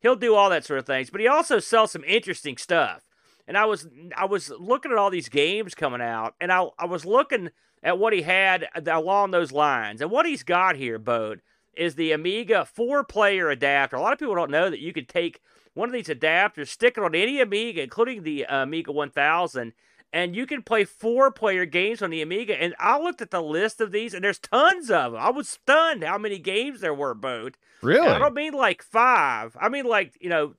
He'll 0.00 0.16
do 0.16 0.34
all 0.34 0.50
that 0.50 0.64
sort 0.64 0.78
of 0.78 0.86
things. 0.86 1.10
But 1.10 1.20
he 1.20 1.26
also 1.26 1.58
sells 1.58 1.92
some 1.92 2.04
interesting 2.04 2.56
stuff. 2.56 3.02
And 3.46 3.56
I 3.58 3.64
was 3.64 3.88
I 4.16 4.26
was 4.26 4.50
looking 4.50 4.92
at 4.92 4.98
all 4.98 5.10
these 5.10 5.28
games 5.28 5.74
coming 5.74 6.00
out, 6.00 6.34
and 6.40 6.52
I 6.52 6.66
I 6.78 6.84
was 6.86 7.04
looking 7.04 7.50
at 7.82 7.98
what 7.98 8.12
he 8.12 8.22
had 8.22 8.68
along 8.86 9.30
those 9.30 9.52
lines. 9.52 10.00
And 10.00 10.10
what 10.10 10.26
he's 10.26 10.42
got 10.42 10.76
here, 10.76 10.98
Bode, 10.98 11.40
is 11.74 11.94
the 11.94 12.12
Amiga 12.12 12.64
four-player 12.66 13.48
adapter. 13.48 13.96
A 13.96 14.00
lot 14.00 14.12
of 14.12 14.18
people 14.18 14.34
don't 14.34 14.50
know 14.50 14.68
that 14.70 14.80
you 14.80 14.92
could 14.92 15.08
take 15.08 15.40
one 15.72 15.88
of 15.88 15.92
these 15.92 16.08
adapters, 16.08 16.68
stick 16.68 16.98
it 16.98 17.02
on 17.04 17.14
any 17.14 17.40
Amiga, 17.40 17.82
including 17.82 18.22
the 18.22 18.44
uh, 18.44 18.62
Amiga 18.64 18.92
1000, 18.92 19.72
and 20.12 20.34
you 20.34 20.46
can 20.46 20.62
play 20.62 20.84
four-player 20.84 21.66
games 21.66 22.02
on 22.02 22.10
the 22.10 22.22
Amiga. 22.22 22.60
And 22.60 22.74
I 22.78 22.98
looked 22.98 23.20
at 23.22 23.30
the 23.30 23.42
list 23.42 23.80
of 23.80 23.92
these, 23.92 24.12
and 24.14 24.24
there's 24.24 24.38
tons 24.38 24.90
of 24.90 25.12
them. 25.12 25.20
I 25.20 25.30
was 25.30 25.48
stunned 25.48 26.02
how 26.04 26.18
many 26.18 26.38
games 26.38 26.80
there 26.80 26.94
were, 26.94 27.14
Bode. 27.14 27.56
Really? 27.82 28.08
I 28.08 28.18
don't 28.18 28.34
mean 28.34 28.52
like 28.54 28.82
five. 28.82 29.56
I 29.60 29.68
mean 29.68 29.84
like, 29.84 30.14
you 30.20 30.28
know, 30.28 30.54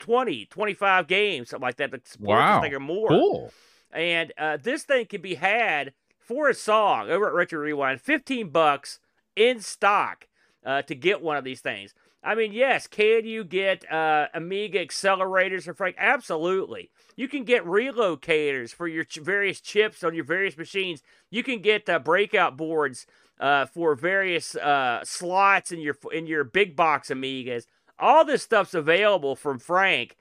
20, 0.00 0.46
25 0.46 1.06
games, 1.06 1.50
something 1.50 1.62
like 1.62 1.76
that. 1.76 1.90
that 1.90 2.06
support 2.08 2.38
Wow. 2.38 2.60
this 2.60 2.72
or 2.72 2.80
more. 2.80 3.08
Cool. 3.08 3.52
And 3.92 4.32
uh, 4.38 4.58
this 4.60 4.82
thing 4.84 5.06
can 5.06 5.20
be 5.22 5.36
had 5.36 5.92
for 6.18 6.48
a 6.48 6.54
song 6.54 7.10
over 7.10 7.26
at 7.26 7.34
Retro 7.34 7.58
Rewind, 7.60 8.00
15 8.00 8.50
bucks 8.50 9.00
in 9.34 9.60
stock 9.60 10.26
uh, 10.64 10.82
to 10.82 10.94
get 10.94 11.22
one 11.22 11.36
of 11.36 11.44
these 11.44 11.60
things. 11.60 11.94
I 12.22 12.34
mean, 12.34 12.52
yes, 12.52 12.86
can 12.86 13.24
you 13.24 13.44
get 13.44 13.90
uh, 13.90 14.26
Amiga 14.34 14.84
accelerators 14.84 15.64
for 15.64 15.74
Frank? 15.74 15.96
Absolutely. 15.98 16.90
You 17.16 17.28
can 17.28 17.44
get 17.44 17.64
relocators 17.64 18.74
for 18.74 18.88
your 18.88 19.04
ch- 19.04 19.18
various 19.18 19.60
chips 19.60 20.02
on 20.02 20.14
your 20.14 20.24
various 20.24 20.56
machines. 20.56 21.02
You 21.30 21.42
can 21.42 21.62
get 21.62 21.88
uh, 21.88 21.98
breakout 22.00 22.56
boards 22.56 23.06
uh, 23.38 23.66
for 23.66 23.94
various 23.94 24.56
uh, 24.56 25.00
slots 25.04 25.70
in 25.70 25.80
your 25.80 25.96
in 26.12 26.26
your 26.26 26.42
big 26.44 26.74
box 26.74 27.08
Amigas. 27.08 27.66
All 27.98 28.24
this 28.24 28.42
stuff's 28.42 28.74
available 28.74 29.36
from 29.36 29.58
Frank 29.58 30.16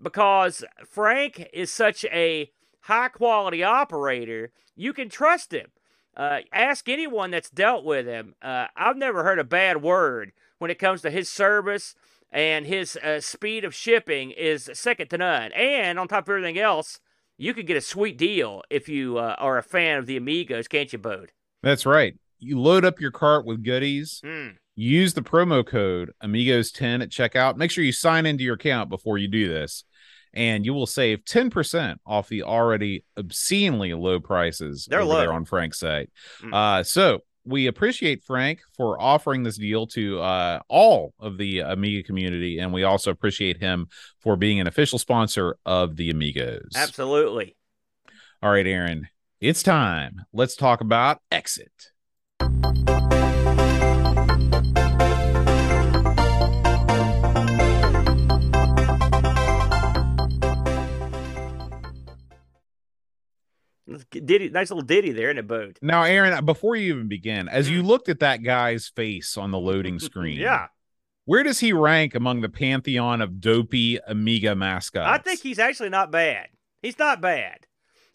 because 0.00 0.64
Frank 0.88 1.48
is 1.52 1.72
such 1.72 2.04
a 2.06 2.50
high 2.82 3.08
quality 3.08 3.62
operator. 3.62 4.52
You 4.76 4.92
can 4.92 5.08
trust 5.08 5.52
him. 5.52 5.68
Uh, 6.16 6.40
ask 6.52 6.88
anyone 6.88 7.30
that's 7.30 7.50
dealt 7.50 7.84
with 7.84 8.06
him. 8.06 8.34
Uh, 8.42 8.66
I've 8.76 8.96
never 8.96 9.24
heard 9.24 9.38
a 9.38 9.44
bad 9.44 9.82
word 9.82 10.32
when 10.60 10.70
it 10.70 10.78
comes 10.78 11.02
to 11.02 11.10
his 11.10 11.28
service 11.28 11.94
and 12.30 12.66
his 12.66 12.96
uh, 12.98 13.20
speed 13.20 13.64
of 13.64 13.74
shipping 13.74 14.30
is 14.30 14.70
second 14.74 15.08
to 15.08 15.18
none. 15.18 15.50
And 15.52 15.98
on 15.98 16.06
top 16.06 16.24
of 16.24 16.28
everything 16.28 16.58
else, 16.58 17.00
you 17.38 17.54
could 17.54 17.66
get 17.66 17.76
a 17.78 17.80
sweet 17.80 18.16
deal 18.18 18.62
if 18.70 18.88
you 18.88 19.18
uh, 19.18 19.34
are 19.38 19.56
a 19.58 19.62
fan 19.62 19.98
of 19.98 20.06
the 20.06 20.16
Amigos, 20.18 20.68
can't 20.68 20.92
you, 20.92 20.98
Bode? 20.98 21.32
That's 21.62 21.86
right. 21.86 22.14
You 22.38 22.60
load 22.60 22.84
up 22.84 23.00
your 23.00 23.10
cart 23.10 23.46
with 23.46 23.64
goodies. 23.64 24.20
Mm. 24.24 24.56
Use 24.76 25.14
the 25.14 25.22
promo 25.22 25.66
code 25.66 26.12
Amigos10 26.22 27.02
at 27.02 27.10
checkout. 27.10 27.56
Make 27.56 27.70
sure 27.70 27.82
you 27.82 27.92
sign 27.92 28.26
into 28.26 28.44
your 28.44 28.54
account 28.54 28.90
before 28.90 29.18
you 29.18 29.28
do 29.28 29.48
this, 29.48 29.84
and 30.34 30.64
you 30.64 30.72
will 30.74 30.86
save 30.86 31.24
10% 31.24 31.96
off 32.06 32.28
the 32.28 32.42
already 32.42 33.04
obscenely 33.16 33.92
low 33.94 34.20
prices 34.20 34.86
They're 34.88 35.00
over 35.00 35.08
low. 35.14 35.20
there 35.20 35.32
on 35.32 35.44
Frank's 35.46 35.78
site. 35.80 36.10
Mm. 36.42 36.54
Uh, 36.54 36.82
so 36.82 37.20
we 37.44 37.66
appreciate 37.66 38.22
Frank 38.24 38.60
for 38.76 39.00
offering 39.00 39.42
this 39.42 39.56
deal 39.56 39.86
to 39.88 40.20
uh, 40.20 40.60
all 40.68 41.14
of 41.18 41.38
the 41.38 41.60
Amiga 41.60 42.02
community, 42.02 42.58
and 42.58 42.72
we 42.72 42.84
also 42.84 43.10
appreciate 43.10 43.58
him 43.58 43.88
for 44.20 44.36
being 44.36 44.60
an 44.60 44.66
official 44.66 44.98
sponsor 44.98 45.56
of 45.64 45.96
the 45.96 46.10
Amigos. 46.10 46.70
Absolutely. 46.74 47.56
All 48.42 48.50
right, 48.50 48.66
Aaron, 48.66 49.08
it's 49.40 49.62
time. 49.62 50.22
Let's 50.32 50.56
talk 50.56 50.80
about 50.80 51.20
Exit. 51.30 51.92
Ditty, 64.10 64.50
nice 64.50 64.70
little 64.70 64.82
ditty 64.84 65.12
there 65.12 65.30
in 65.30 65.38
a 65.38 65.42
boat. 65.42 65.78
Now, 65.82 66.04
Aaron, 66.04 66.44
before 66.44 66.76
you 66.76 66.94
even 66.94 67.08
begin, 67.08 67.48
as 67.48 67.68
you 67.68 67.82
looked 67.82 68.08
at 68.08 68.20
that 68.20 68.42
guy's 68.42 68.88
face 68.88 69.36
on 69.36 69.50
the 69.50 69.58
loading 69.58 69.98
screen, 70.00 70.38
Mm. 70.38 70.42
Yeah, 70.42 70.66
where 71.24 71.42
does 71.42 71.60
he 71.60 71.72
rank 71.72 72.14
among 72.14 72.40
the 72.40 72.48
pantheon 72.48 73.20
of 73.20 73.40
dopey 73.40 73.98
Amiga 74.06 74.54
mascots? 74.54 75.08
I 75.08 75.18
think 75.18 75.40
he's 75.40 75.58
actually 75.58 75.88
not 75.90 76.10
bad. 76.10 76.48
He's 76.82 76.98
not 76.98 77.20
bad. 77.20 77.66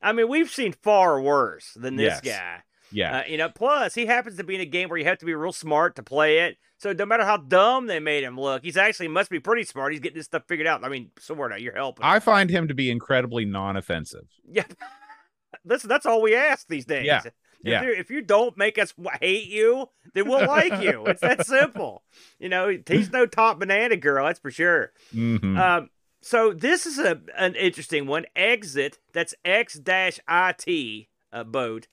I 0.02 0.12
mean, 0.12 0.28
we've 0.30 0.50
seen 0.50 0.74
far 0.84 1.20
worse 1.22 1.74
than 1.76 1.96
this 1.96 2.20
Yes. 2.24 2.38
guy. 2.38 2.62
yeah, 2.92 3.18
Uh, 3.20 3.24
you 3.28 3.38
know, 3.38 3.50
plus 3.50 3.96
he 3.96 4.06
happens 4.06 4.38
to 4.38 4.44
be 4.44 4.56
in 4.56 4.62
a 4.62 4.66
game 4.66 4.90
where 4.90 4.98
you 4.98 5.06
have 5.06 5.18
to 5.20 5.26
be 5.26 5.34
real 5.34 5.52
smart 5.52 5.96
to 5.96 6.04
play 6.04 6.40
it. 6.40 6.58
So 6.78 6.92
no 6.94 7.06
matter 7.06 7.24
how 7.26 7.38
dumb 7.38 7.88
they 7.88 8.00
made 8.00 8.24
him 8.24 8.40
look, 8.40 8.64
he's 8.64 8.78
actually 8.78 9.08
must 9.08 9.30
be 9.32 9.40
pretty 9.40 9.64
smart. 9.64 9.92
He's 9.94 10.02
getting 10.02 10.18
this 10.18 10.26
stuff 10.26 10.44
figured 10.48 10.68
out. 10.68 10.84
I 10.84 10.90
mean, 10.90 11.10
sort 11.20 11.52
of. 11.54 11.60
You're 11.60 11.76
helping. 11.76 12.06
I 12.06 12.20
find 12.20 12.50
him 12.50 12.68
to 12.68 12.74
be 12.74 12.92
incredibly 12.92 13.46
non-offensive. 13.46 14.26
yeah. 14.50 14.64
Listen, 15.64 15.90
that's 15.90 16.06
all 16.06 16.22
we 16.22 16.36
ask 16.36 16.68
these 16.68 16.86
days. 16.86 17.06
Yeah. 17.06 17.22
If, 17.26 17.34
Yeah. 17.64 17.84
you- 17.84 17.94
if 17.94 18.10
you 18.12 18.22
don't 18.22 18.56
make 18.58 18.78
us 18.78 18.94
hate 19.22 19.48
you, 19.48 19.90
then 20.14 20.28
we'll 20.28 20.46
like 20.48 20.82
you. 20.84 21.06
It's 21.08 21.22
that 21.22 21.46
simple. 21.48 22.04
You 22.40 22.50
know, 22.50 22.78
he's 22.88 23.12
no 23.12 23.26
top 23.26 23.60
banana 23.60 23.96
girl, 23.98 24.26
that's 24.26 24.40
for 24.40 24.52
sure. 24.52 24.92
Mhm. 25.14 25.58
Um, 25.58 25.90
so 26.22 26.54
this 26.54 26.86
is 26.86 26.98
a 27.00 27.22
an 27.38 27.56
interesting 27.56 28.08
one. 28.08 28.26
Exit. 28.36 29.00
That's 29.14 29.34
X 29.44 29.76
dash 29.80 30.20
it 30.28 31.08
uh, 31.32 31.44
boat. 31.44 31.88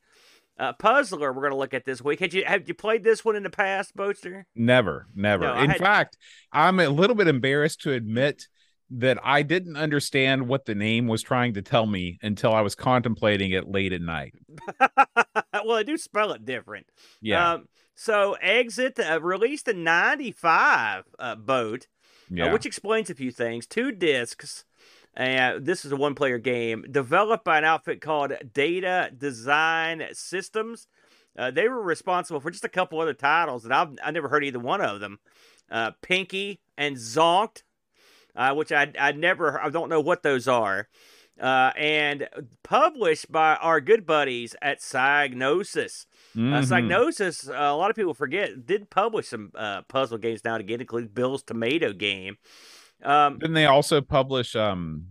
Uh, 0.58 0.72
Puzzler. 0.74 1.32
We're 1.32 1.40
going 1.40 1.52
to 1.52 1.58
look 1.58 1.74
at 1.74 1.84
this 1.86 2.02
week. 2.02 2.20
Had 2.20 2.34
you 2.34 2.44
have 2.44 2.68
you 2.68 2.74
played 2.74 3.02
this 3.04 3.24
one 3.24 3.36
in 3.36 3.42
the 3.42 3.50
past, 3.50 3.96
Boatster? 3.96 4.44
never, 4.54 5.06
never. 5.14 5.44
No, 5.44 5.54
In 5.58 5.70
had- 5.70 5.78
fact, 5.78 6.18
I'm 6.52 6.78
a 6.80 6.88
little 6.90 7.16
bit 7.16 7.26
embarrassed 7.28 7.80
to 7.82 7.92
admit 7.92 8.48
that 8.94 9.18
I 9.24 9.42
didn't 9.42 9.76
understand 9.76 10.48
what 10.48 10.66
the 10.66 10.74
name 10.74 11.06
was 11.08 11.22
trying 11.22 11.54
to 11.54 11.62
tell 11.62 11.86
me 11.86 12.18
until 12.22 12.52
I 12.52 12.60
was 12.60 12.74
contemplating 12.74 13.50
it 13.50 13.68
late 13.68 13.92
at 13.92 14.00
night. 14.02 14.34
well, 14.80 15.72
I 15.76 15.82
do 15.82 15.96
spell 15.96 16.32
it 16.32 16.44
different. 16.44 16.86
Yeah, 17.20 17.52
Um, 17.52 17.68
so 17.94 18.34
Exit 18.40 18.98
uh, 19.00 19.20
released 19.20 19.68
in 19.68 19.84
'95. 19.84 21.04
Uh, 21.18 21.34
boat. 21.36 21.86
uh, 22.48 22.50
which 22.52 22.66
explains 22.66 23.10
a 23.10 23.14
few 23.14 23.30
things. 23.30 23.66
Two 23.66 23.92
discs. 23.92 24.64
And 25.14 25.66
this 25.66 25.84
is 25.84 25.92
a 25.92 25.96
one 25.96 26.14
player 26.14 26.38
game 26.38 26.86
developed 26.90 27.44
by 27.44 27.58
an 27.58 27.64
outfit 27.64 28.00
called 28.00 28.32
Data 28.54 29.10
Design 29.16 30.02
Systems. 30.12 30.86
Uh, 31.38 31.50
they 31.50 31.68
were 31.68 31.82
responsible 31.82 32.40
for 32.40 32.50
just 32.50 32.64
a 32.64 32.68
couple 32.68 32.98
other 33.00 33.12
titles 33.14 33.62
that 33.64 33.72
I've 33.72 33.90
I 34.02 34.10
never 34.10 34.28
heard 34.28 34.44
either 34.44 34.58
one 34.58 34.80
of 34.80 35.00
them. 35.00 35.18
Uh, 35.70 35.90
Pinky 36.00 36.60
and 36.78 36.96
Zonked, 36.96 37.62
uh, 38.36 38.54
which 38.54 38.72
I 38.72 38.92
I 38.98 39.12
never 39.12 39.60
I 39.60 39.70
don't 39.70 39.88
know 39.88 40.00
what 40.00 40.22
those 40.22 40.48
are. 40.48 40.88
Uh, 41.40 41.72
and 41.76 42.28
published 42.62 43.32
by 43.32 43.56
our 43.56 43.80
good 43.80 44.04
buddies 44.06 44.54
at 44.60 44.80
Psygnosis. 44.80 46.06
Uh, 46.36 46.38
Mhm. 46.38 46.64
Psygnosis, 46.68 47.48
uh, 47.48 47.52
a 47.54 47.76
lot 47.76 47.88
of 47.90 47.96
people 47.96 48.12
forget, 48.14 48.66
did 48.66 48.90
publish 48.90 49.28
some 49.28 49.50
uh, 49.54 49.80
puzzle 49.82 50.18
games 50.18 50.44
now 50.44 50.54
and 50.54 50.60
again, 50.60 50.80
including 50.80 51.08
Bill's 51.08 51.42
Tomato 51.42 51.92
Game. 51.94 52.36
Um, 53.02 53.38
Didn't 53.38 53.54
they 53.54 53.66
also 53.66 54.00
publish? 54.02 54.54
Um, 54.54 55.06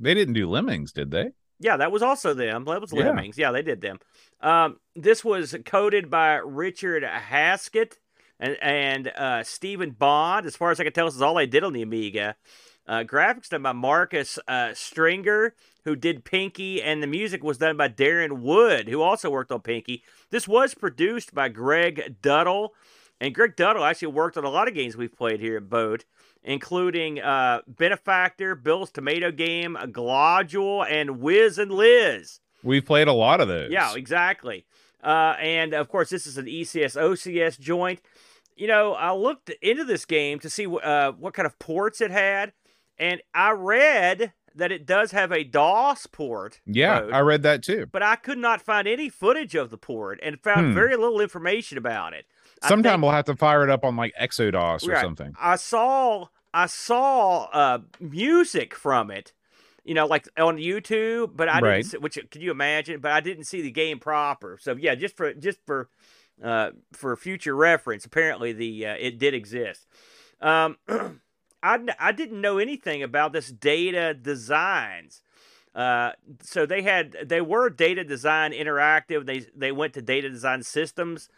they 0.00 0.14
didn't 0.14 0.34
do 0.34 0.50
Lemmings, 0.50 0.92
did 0.92 1.10
they? 1.12 1.30
yeah, 1.60 1.76
that 1.76 1.92
was 1.92 2.02
also 2.02 2.34
them. 2.34 2.64
That 2.64 2.80
was 2.80 2.92
Yeah. 2.92 3.04
Lemmings. 3.06 3.38
Yeah, 3.38 3.52
they 3.52 3.62
did 3.62 3.80
them. 3.80 4.00
Um, 4.40 4.80
this 4.96 5.24
was 5.24 5.56
coded 5.64 6.10
by 6.10 6.34
Richard 6.44 7.04
Haskett 7.04 7.98
and 8.42 8.56
and 8.60 9.08
uh, 9.08 9.42
Stephen 9.44 9.92
Bond. 9.92 10.44
As 10.44 10.56
far 10.56 10.70
as 10.70 10.80
I 10.80 10.84
can 10.84 10.92
tell, 10.92 11.06
this 11.06 11.14
is 11.14 11.22
all 11.22 11.38
I 11.38 11.46
did 11.46 11.64
on 11.64 11.72
the 11.72 11.82
Amiga. 11.82 12.36
Uh, 12.86 13.04
graphics 13.04 13.48
done 13.48 13.62
by 13.62 13.72
Marcus 13.72 14.40
uh, 14.48 14.74
Stringer, 14.74 15.54
who 15.84 15.94
did 15.94 16.24
Pinky, 16.24 16.82
and 16.82 17.00
the 17.00 17.06
music 17.06 17.44
was 17.44 17.58
done 17.58 17.76
by 17.76 17.88
Darren 17.88 18.40
Wood, 18.40 18.88
who 18.88 19.00
also 19.00 19.30
worked 19.30 19.52
on 19.52 19.60
Pinky. 19.60 20.02
This 20.30 20.48
was 20.48 20.74
produced 20.74 21.32
by 21.32 21.48
Greg 21.48 22.16
Duddle, 22.20 22.70
and 23.20 23.32
Greg 23.32 23.54
Duddle 23.54 23.88
actually 23.88 24.08
worked 24.08 24.36
on 24.36 24.44
a 24.44 24.50
lot 24.50 24.66
of 24.66 24.74
games 24.74 24.96
we've 24.96 25.16
played 25.16 25.38
here 25.38 25.58
at 25.58 25.70
Boat, 25.70 26.04
including 26.42 27.20
uh, 27.20 27.60
Benefactor, 27.68 28.56
Bill's 28.56 28.90
Tomato 28.90 29.30
Game, 29.30 29.76
Globdule, 29.80 30.84
and 30.90 31.20
Wiz 31.20 31.58
and 31.58 31.70
Liz. 31.70 32.40
We've 32.64 32.84
played 32.84 33.06
a 33.06 33.12
lot 33.12 33.40
of 33.40 33.46
those. 33.46 33.70
Yeah, 33.70 33.94
exactly. 33.94 34.64
Uh, 35.02 35.34
and 35.40 35.72
of 35.72 35.88
course, 35.88 36.10
this 36.10 36.26
is 36.26 36.38
an 36.38 36.46
ECS 36.46 36.96
OCS 36.96 37.58
joint. 37.58 38.00
You 38.56 38.66
know, 38.68 38.92
I 38.94 39.12
looked 39.12 39.50
into 39.62 39.84
this 39.84 40.04
game 40.04 40.38
to 40.40 40.50
see 40.50 40.66
uh, 40.66 41.12
what 41.12 41.34
kind 41.34 41.46
of 41.46 41.58
ports 41.58 42.00
it 42.00 42.10
had, 42.10 42.52
and 42.98 43.22
I 43.34 43.50
read 43.52 44.32
that 44.54 44.70
it 44.70 44.84
does 44.84 45.12
have 45.12 45.32
a 45.32 45.44
DOS 45.44 46.06
port. 46.06 46.60
yeah. 46.66 47.00
mode, 47.00 47.12
I 47.12 47.20
read 47.20 47.42
that 47.44 47.62
too. 47.62 47.86
but 47.90 48.02
I 48.02 48.16
could 48.16 48.36
not 48.36 48.60
find 48.60 48.86
any 48.86 49.08
footage 49.08 49.54
of 49.54 49.70
the 49.70 49.78
port 49.78 50.20
and 50.22 50.38
found 50.38 50.68
Hmm. 50.68 50.74
very 50.74 50.94
little 50.96 51.20
information 51.22 51.78
about 51.78 52.12
it. 52.12 52.26
Sometime 52.62 52.92
think- 52.94 53.02
we'll 53.04 53.12
have 53.12 53.24
to 53.24 53.34
fire 53.36 53.64
it 53.64 53.70
up 53.70 53.82
on 53.84 53.96
like 53.96 54.12
eXoDOS 54.20 54.86
or 54.86 54.92
Right. 54.92 55.00
something. 55.02 55.34
I 55.40 55.56
saw 55.56 56.26
I 56.54 56.66
saw 56.66 57.44
uh, 57.44 57.78
music 57.98 58.74
from 58.74 59.10
it, 59.10 59.32
you 59.84 59.94
know, 59.94 60.04
like 60.06 60.28
on 60.38 60.58
YouTube, 60.58 61.30
but 61.34 61.48
I 61.48 61.60
Right. 61.60 61.76
didn't. 61.76 61.86
See, 61.92 61.96
which 61.96 62.18
can 62.30 62.42
you 62.42 62.50
imagine? 62.50 63.00
But 63.00 63.12
I 63.12 63.20
didn't 63.20 63.44
see 63.44 63.62
the 63.62 63.70
game 63.70 63.98
proper. 63.98 64.58
So 64.60 64.76
yeah, 64.76 64.94
just 64.94 65.16
for 65.16 65.32
just 65.32 65.60
for 65.64 65.88
uh, 66.42 66.70
for 66.92 67.16
future 67.16 67.54
reference, 67.54 68.04
apparently 68.04 68.52
the 68.52 68.86
uh, 68.86 68.96
it 68.98 69.18
did 69.18 69.34
exist. 69.34 69.86
Um, 70.40 70.76
I 71.62 71.78
I 71.98 72.12
didn't 72.12 72.40
know 72.40 72.58
anything 72.58 73.02
about 73.02 73.32
this 73.32 73.50
Data 73.50 74.14
Designs. 74.14 75.22
Uh, 75.74 76.12
so 76.42 76.66
they 76.66 76.82
had 76.82 77.16
they 77.24 77.40
were 77.40 77.70
Data 77.70 78.04
Design 78.04 78.52
Interactive. 78.52 79.26
They 79.26 79.46
they 79.56 79.72
went 79.72 79.94
to 79.94 80.02
Data 80.02 80.28
Design 80.28 80.62
Systems. 80.62 81.28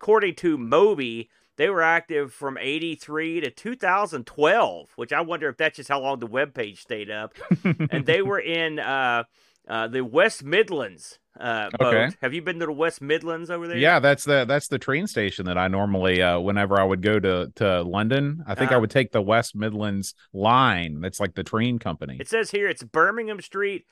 According 0.00 0.34
to 0.36 0.58
Moby, 0.58 1.30
they 1.56 1.68
were 1.68 1.82
active 1.82 2.32
from 2.32 2.58
83 2.58 3.40
to 3.42 3.50
2012, 3.50 4.92
which 4.96 5.12
I 5.12 5.20
wonder 5.20 5.48
if 5.48 5.56
that's 5.56 5.76
just 5.76 5.88
how 5.88 6.00
long 6.00 6.18
the 6.18 6.26
web 6.26 6.52
page 6.52 6.82
stayed 6.82 7.10
up. 7.10 7.34
and 7.90 8.04
they 8.04 8.20
were 8.20 8.40
in 8.40 8.80
uh, 8.80 9.24
uh, 9.68 9.88
the 9.88 10.04
West 10.04 10.42
Midlands 10.42 11.20
uh, 11.40 11.68
boat. 11.78 11.94
Okay. 11.94 12.16
Have 12.22 12.32
you 12.32 12.42
been 12.42 12.58
to 12.60 12.66
the 12.66 12.72
West 12.72 13.00
Midlands 13.02 13.50
over 13.50 13.66
there? 13.66 13.76
Yeah, 13.76 13.98
that's 13.98 14.24
the 14.24 14.44
that's 14.44 14.68
the 14.68 14.78
train 14.78 15.06
station 15.06 15.46
that 15.46 15.58
I 15.58 15.68
normally 15.68 16.22
uh 16.22 16.38
whenever 16.38 16.78
I 16.80 16.84
would 16.84 17.02
go 17.02 17.18
to 17.18 17.52
to 17.56 17.82
London, 17.82 18.44
I 18.46 18.54
think 18.54 18.70
I 18.70 18.74
Uh-huh. 18.74 18.82
would 18.82 18.90
take 18.90 19.12
the 19.12 19.22
West 19.22 19.54
Midlands 19.56 20.14
line. 20.32 21.00
That's 21.00 21.18
like 21.20 21.34
the 21.34 21.42
train 21.44 21.78
company. 21.78 22.18
It 22.20 22.28
says 22.28 22.50
here 22.52 22.68
it's 22.68 22.82
Birmingham 22.82 23.40
Street, 23.40 23.84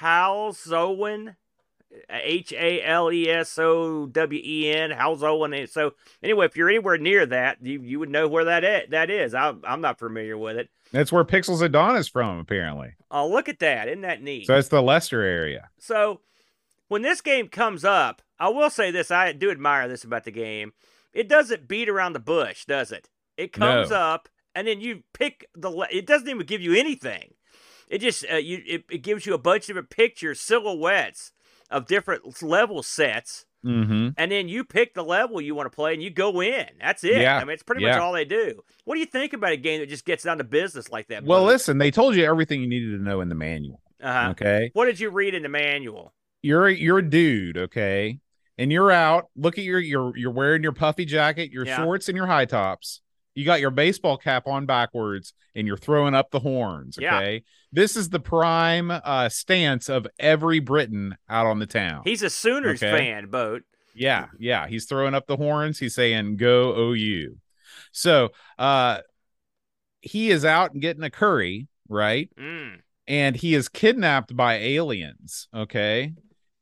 Halesowen, 0.00 1.36
H 2.10 2.52
A 2.52 2.82
L 2.82 3.10
E 3.12 3.28
S 3.28 3.58
O 3.58 4.06
W 4.06 4.40
E 4.44 4.70
N, 4.70 4.90
Halesowen. 4.90 5.68
So 5.68 5.92
anyway, 6.22 6.46
if 6.46 6.56
you're 6.56 6.68
anywhere 6.68 6.98
near 6.98 7.24
that, 7.26 7.58
you, 7.62 7.80
you 7.82 7.98
would 7.98 8.10
know 8.10 8.28
where 8.28 8.44
that 8.44 8.64
is. 8.64 8.90
That 8.90 9.10
is. 9.10 9.34
I, 9.34 9.54
I'm 9.64 9.80
not 9.80 9.98
familiar 9.98 10.36
with 10.36 10.56
it. 10.56 10.68
That's 10.92 11.12
where 11.12 11.24
Pixels 11.24 11.62
at 11.62 11.72
Dawn 11.72 11.96
is 11.96 12.08
from, 12.08 12.38
apparently. 12.38 12.94
Oh, 13.10 13.28
look 13.28 13.48
at 13.48 13.58
that! 13.58 13.88
Isn't 13.88 14.02
that 14.02 14.22
neat? 14.22 14.46
So 14.46 14.56
it's 14.56 14.68
the 14.68 14.82
Leicester 14.82 15.22
area. 15.22 15.68
So 15.78 16.20
when 16.88 17.02
this 17.02 17.20
game 17.20 17.48
comes 17.48 17.84
up, 17.84 18.22
I 18.38 18.48
will 18.48 18.70
say 18.70 18.90
this: 18.90 19.10
I 19.10 19.32
do 19.32 19.50
admire 19.50 19.88
this 19.88 20.04
about 20.04 20.24
the 20.24 20.30
game. 20.30 20.72
It 21.12 21.28
doesn't 21.28 21.68
beat 21.68 21.88
around 21.88 22.12
the 22.12 22.20
bush, 22.20 22.64
does 22.66 22.92
it? 22.92 23.08
It 23.36 23.52
comes 23.52 23.90
No. 23.90 23.96
up, 23.96 24.28
and 24.54 24.66
then 24.66 24.80
you 24.80 25.02
pick 25.14 25.46
the. 25.54 25.70
le- 25.70 25.88
It 25.90 26.06
doesn't 26.06 26.28
even 26.28 26.46
give 26.46 26.60
you 26.60 26.74
anything. 26.74 27.34
It 27.88 27.98
just 27.98 28.24
uh, 28.30 28.36
you 28.36 28.62
it, 28.66 28.84
it 28.90 28.98
gives 29.02 29.24
you 29.26 29.34
a 29.34 29.38
bunch 29.38 29.62
of 29.64 29.66
different 29.68 29.90
pictures, 29.90 30.40
silhouettes 30.40 31.32
of 31.70 31.86
different 31.86 32.42
level 32.42 32.82
sets, 32.82 33.44
Mm-hmm. 33.66 34.10
and 34.16 34.30
then 34.30 34.48
you 34.48 34.62
pick 34.62 34.94
the 34.94 35.02
level 35.02 35.40
you 35.40 35.52
want 35.54 35.66
to 35.70 35.74
play, 35.74 35.92
and 35.92 36.00
you 36.02 36.10
go 36.10 36.40
in. 36.40 36.66
That's 36.80 37.02
it. 37.02 37.20
Yeah. 37.20 37.38
I 37.38 37.40
mean, 37.40 37.50
it's 37.54 37.64
pretty 37.64 37.84
much 37.84 37.96
all 37.98 38.12
they 38.12 38.24
do. 38.24 38.60
What 38.84 38.94
do 38.94 39.00
you 39.00 39.06
think 39.06 39.32
about 39.32 39.50
a 39.50 39.56
game 39.56 39.80
that 39.80 39.88
just 39.88 40.04
gets 40.04 40.22
down 40.22 40.38
to 40.38 40.44
business 40.44 40.90
like 40.92 41.08
that? 41.08 41.24
Well, 41.24 41.42
listen, 41.42 41.78
they 41.78 41.90
told 41.90 42.14
you 42.14 42.24
everything 42.24 42.60
you 42.62 42.68
needed 42.68 42.96
to 42.96 43.02
know 43.02 43.20
in 43.20 43.28
the 43.28 43.34
manual. 43.34 43.80
uh 44.00 44.28
Okay. 44.30 44.70
What 44.74 44.84
did 44.86 45.00
you 45.00 45.10
read 45.10 45.34
in 45.34 45.42
the 45.42 45.48
manual? 45.48 46.14
You're 46.42 46.68
a, 46.68 46.74
you're 46.74 46.98
a 46.98 47.08
dude, 47.08 47.58
okay? 47.58 48.20
And 48.56 48.72
you're 48.72 48.90
out. 48.90 49.26
Look 49.36 49.58
at 49.58 49.64
your 49.64 49.78
you're 49.78 50.16
you're 50.16 50.30
wearing 50.32 50.62
your 50.62 50.72
puffy 50.72 51.04
jacket, 51.04 51.50
your 51.52 51.64
Yeah. 51.66 51.76
shorts 51.76 52.08
and 52.08 52.16
your 52.16 52.26
high 52.26 52.44
tops. 52.44 53.00
You 53.34 53.44
got 53.44 53.60
your 53.60 53.70
baseball 53.70 54.16
cap 54.16 54.46
on 54.48 54.66
backwards 54.66 55.32
and 55.54 55.66
you're 55.66 55.76
throwing 55.76 56.14
up 56.14 56.30
the 56.32 56.40
horns, 56.40 56.98
Yeah. 57.00 57.16
okay? 57.18 57.44
This 57.72 57.96
is 57.96 58.08
the 58.10 58.18
prime 58.20 58.90
uh 58.90 59.28
stance 59.28 59.88
of 59.88 60.06
every 60.18 60.58
Briton 60.58 61.16
out 61.28 61.46
on 61.46 61.58
the 61.60 61.66
town. 61.66 62.02
He's 62.04 62.22
a 62.22 62.30
Sooners 62.30 62.82
Okay. 62.82 62.96
fan, 62.96 63.26
boat. 63.30 63.62
Yeah, 63.94 64.26
yeah. 64.38 64.66
He's 64.68 64.86
throwing 64.86 65.14
up 65.14 65.26
the 65.26 65.36
horns. 65.36 65.78
He's 65.78 65.94
saying 65.94 66.36
go 66.36 66.74
OU. 66.76 67.36
So 67.92 68.30
uh 68.58 69.00
he 70.00 70.30
is 70.30 70.44
out 70.44 70.72
and 70.72 70.82
getting 70.82 71.02
a 71.04 71.10
curry, 71.10 71.68
right? 71.88 72.28
Mm. 72.38 72.80
And 73.06 73.36
he 73.36 73.54
is 73.54 73.68
kidnapped 73.68 74.36
by 74.36 74.54
aliens, 74.56 75.48
okay? 75.54 76.12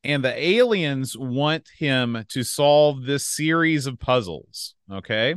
And 0.07 0.25
the 0.25 0.41
aliens 0.41 1.17
want 1.19 1.69
him 1.77 2.25
to 2.29 2.45
solve 2.45 3.05
this 3.05 3.27
series 3.27 3.87
of 3.87 3.99
puzzles, 3.99 4.77
okay? 4.91 5.35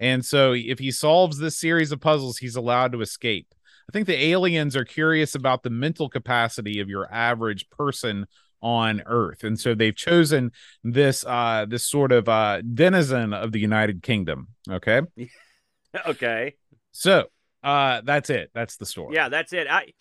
And 0.00 0.24
so 0.24 0.52
if 0.52 0.80
he 0.80 0.90
solves 0.90 1.38
this 1.38 1.56
series 1.56 1.92
of 1.92 2.00
puzzles, 2.00 2.38
he's 2.38 2.56
allowed 2.56 2.92
to 2.92 3.00
escape. 3.00 3.46
I 3.88 3.92
think 3.92 4.08
the 4.08 4.20
aliens 4.20 4.74
are 4.74 4.84
curious 4.84 5.36
about 5.36 5.62
the 5.62 5.70
mental 5.70 6.08
capacity 6.08 6.80
of 6.80 6.88
your 6.88 7.12
average 7.14 7.70
person 7.70 8.26
on 8.60 9.02
earth 9.06 9.42
and 9.42 9.58
so 9.58 9.74
they've 9.74 9.96
chosen 9.96 10.52
this 10.84 11.24
uh 11.26 11.66
this 11.68 11.84
sort 11.84 12.12
of 12.12 12.28
uh 12.28 12.62
denizen 12.74 13.32
of 13.32 13.50
the 13.50 13.58
united 13.58 14.04
kingdom 14.04 14.46
okay 14.70 15.00
Okay. 16.06 16.54
so 16.92 17.26
uh 17.64 18.00
that's 18.04 18.30
it 18.30 18.50
that's 18.54 18.76
the 18.76 18.86
story 18.86 19.16
Yeah, 19.16 19.28
that's 19.28 19.52
it. 19.52 19.66
I, 19.68 19.92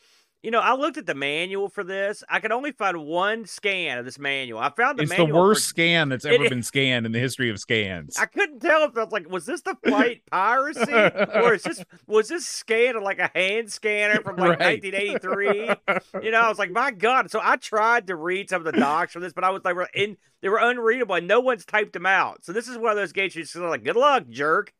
you 0.43 0.49
know, 0.49 0.59
I 0.59 0.73
looked 0.75 0.97
at 0.97 1.05
the 1.05 1.13
manual 1.13 1.69
for 1.69 1.83
this. 1.83 2.23
I 2.27 2.39
could 2.39 2.51
only 2.51 2.71
find 2.71 3.05
one 3.05 3.45
scan 3.45 3.99
of 3.99 4.05
this 4.05 4.17
manual. 4.17 4.59
I 4.59 4.71
found 4.71 4.97
the 4.97 5.03
it's 5.03 5.15
the 5.15 5.25
worst 5.25 5.61
for- 5.61 5.69
scan 5.69 6.09
that's 6.09 6.25
ever 6.25 6.43
is- 6.45 6.49
been 6.49 6.63
scanned 6.63 7.05
in 7.05 7.11
the 7.11 7.19
history 7.19 7.49
of 7.51 7.59
scans 7.59 8.17
I 8.17 8.25
couldn't 8.25 8.59
tell 8.59 8.83
if 8.83 8.97
I 8.97 9.03
was 9.03 9.11
like, 9.11 9.29
was 9.29 9.45
this 9.45 9.61
the 9.61 9.75
flight 9.85 10.23
piracy, 10.31 10.91
or 10.91 11.53
is 11.53 11.63
this 11.63 11.83
was 12.07 12.27
this 12.29 12.47
scanned 12.47 12.99
like 13.01 13.19
a 13.19 13.29
hand 13.35 13.71
scanner 13.71 14.21
from 14.21 14.37
like 14.37 14.59
Right. 14.59 14.81
1983? 14.83 16.23
You 16.23 16.31
know, 16.31 16.39
I 16.41 16.49
was 16.49 16.57
like, 16.59 16.71
my 16.81 16.91
God. 16.91 17.29
So 17.29 17.39
I 17.43 17.57
tried 17.57 18.07
to 18.07 18.15
read 18.15 18.49
some 18.49 18.65
of 18.65 18.73
the 18.73 18.79
docs 18.79 19.13
from 19.13 19.21
this, 19.21 19.33
but 19.33 19.43
I 19.43 19.51
was 19.51 19.63
like, 19.63 19.75
in 19.93 20.17
they 20.41 20.49
were 20.49 20.57
unreadable, 20.59 21.13
and 21.15 21.27
no 21.27 21.39
one's 21.39 21.65
typed 21.65 21.93
them 21.93 22.07
out. 22.07 22.43
So 22.43 22.51
this 22.51 22.67
is 22.67 22.77
one 22.77 22.89
of 22.89 22.97
those 22.97 23.11
games 23.11 23.35
you're 23.35 23.43
just 23.43 23.55
like, 23.55 23.83
good 23.83 23.95
luck, 23.95 24.23
jerk. 24.27 24.73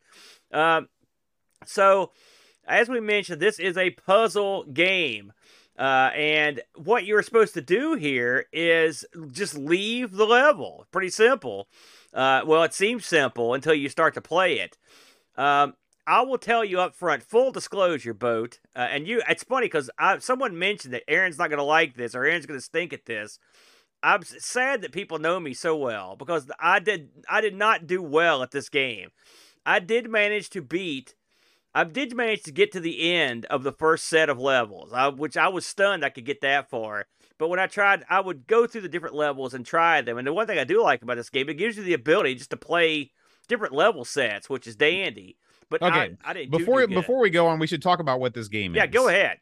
Um, 0.51 0.89
so 1.65 2.11
as 2.67 2.89
we 2.89 2.99
mentioned, 2.99 3.39
this 3.41 3.59
is 3.59 3.77
a 3.77 3.91
puzzle 3.91 4.63
game. 4.65 5.33
Uh, 5.77 6.11
and 6.13 6.61
what 6.75 7.05
you're 7.05 7.23
supposed 7.23 7.53
to 7.53 7.61
do 7.61 7.95
here 7.95 8.45
is 8.51 9.05
just 9.31 9.57
leave 9.57 10.11
the 10.11 10.25
level. 10.25 10.85
Pretty 10.91 11.09
simple. 11.09 11.67
Uh, 12.13 12.41
well, 12.45 12.63
it 12.63 12.73
seems 12.73 13.05
simple 13.05 13.53
until 13.53 13.73
you 13.73 13.89
start 13.89 14.13
to 14.13 14.21
play 14.21 14.59
it. 14.59 14.77
Um, 15.37 15.75
I 16.05 16.21
will 16.21 16.37
tell 16.37 16.65
you 16.65 16.79
up 16.79 16.95
front, 16.95 17.23
full 17.23 17.51
disclosure, 17.51 18.13
boat. 18.13 18.59
Uh, 18.75 18.87
and 18.91 19.07
you, 19.07 19.21
it's 19.29 19.43
funny 19.43 19.67
because 19.67 19.89
someone 20.19 20.59
mentioned 20.59 20.93
that 20.93 21.03
Aaron's 21.07 21.37
not 21.37 21.49
going 21.49 21.57
to 21.59 21.63
like 21.63 21.95
this 21.95 22.15
or 22.15 22.25
Aaron's 22.25 22.45
going 22.45 22.59
to 22.59 22.63
stink 22.63 22.91
at 22.91 23.05
this. 23.05 23.39
I'm 24.03 24.23
sad 24.23 24.81
that 24.81 24.91
people 24.91 25.19
know 25.19 25.39
me 25.39 25.53
so 25.53 25.75
well 25.75 26.15
because 26.15 26.49
I 26.59 26.79
did 26.79 27.09
I 27.29 27.39
did 27.39 27.55
not 27.55 27.85
do 27.85 28.01
well 28.01 28.41
at 28.41 28.51
this 28.51 28.67
game. 28.67 29.09
I 29.65 29.79
did 29.79 30.09
manage 30.09 30.49
to 30.51 30.61
beat 30.61 31.13
I 31.73 31.85
did 31.85 32.15
manage 32.15 32.43
to 32.43 32.51
get 32.51 32.71
to 32.73 32.79
the 32.79 33.13
end 33.13 33.45
of 33.45 33.63
the 33.63 33.71
first 33.71 34.05
set 34.05 34.29
of 34.29 34.39
levels, 34.39 34.91
I, 34.93 35.07
which 35.07 35.37
I 35.37 35.47
was 35.47 35.65
stunned 35.65 36.03
I 36.03 36.09
could 36.09 36.25
get 36.25 36.41
that 36.41 36.69
far. 36.69 37.05
But 37.37 37.47
when 37.47 37.59
I 37.59 37.67
tried, 37.67 38.03
I 38.09 38.19
would 38.19 38.45
go 38.45 38.67
through 38.67 38.81
the 38.81 38.89
different 38.89 39.15
levels 39.15 39.53
and 39.53 39.65
try 39.65 40.01
them. 40.01 40.17
And 40.17 40.27
the 40.27 40.33
one 40.33 40.47
thing 40.47 40.59
I 40.59 40.63
do 40.63 40.83
like 40.83 41.01
about 41.01 41.17
this 41.17 41.29
game, 41.29 41.49
it 41.49 41.55
gives 41.55 41.77
you 41.77 41.83
the 41.83 41.93
ability 41.93 42.35
just 42.35 42.49
to 42.51 42.57
play 42.57 43.11
different 43.47 43.73
level 43.73 44.05
sets, 44.05 44.49
which 44.49 44.67
is 44.67 44.75
dandy. 44.75 45.37
But 45.69 45.81
Okay, 45.81 46.17
I, 46.23 46.31
I 46.31 46.33
didn't 46.33 46.51
before 46.51 46.85
before 46.87 47.19
we 47.19 47.29
go 47.29 47.47
on 47.47 47.57
we 47.57 47.67
should 47.67 47.81
talk 47.81 47.99
about 47.99 48.19
what 48.19 48.33
this 48.33 48.49
game 48.49 48.75
yeah, 48.75 48.83
is 48.83 48.87
Yeah, 48.87 48.91
go 48.91 49.07
ahead. 49.07 49.37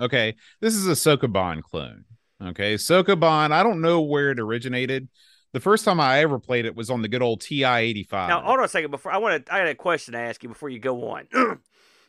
okay 0.00 0.36
this 0.60 0.74
is 0.74 0.86
a 0.86 0.92
sokoban 0.92 1.60
clone 1.60 2.04
okay 2.40 2.76
sokoban 2.76 3.50
i 3.50 3.64
don't 3.64 3.80
know 3.80 4.00
where 4.00 4.30
it 4.30 4.38
originated 4.38 5.08
the 5.52 5.58
first 5.60 5.84
time 5.84 5.98
i 5.98 6.20
ever 6.20 6.38
played 6.38 6.66
it 6.66 6.76
was 6.76 6.88
on 6.88 7.02
the 7.02 7.08
good 7.08 7.20
old 7.20 7.40
ti-85 7.40 8.28
Now, 8.28 8.40
hold 8.42 8.60
on 8.60 8.64
a 8.64 8.68
second. 8.68 8.92
Before 8.92 9.12
I 9.12 9.18
want 9.18 9.44
to, 9.44 9.52
I 9.52 9.58
got 9.58 9.68
a 9.68 9.74
question 9.74 10.12
to 10.12 10.20
ask 10.20 10.42
you 10.42 10.48
before 10.48 10.68
you 10.68 10.78
go 10.78 11.10
on. 11.10 11.26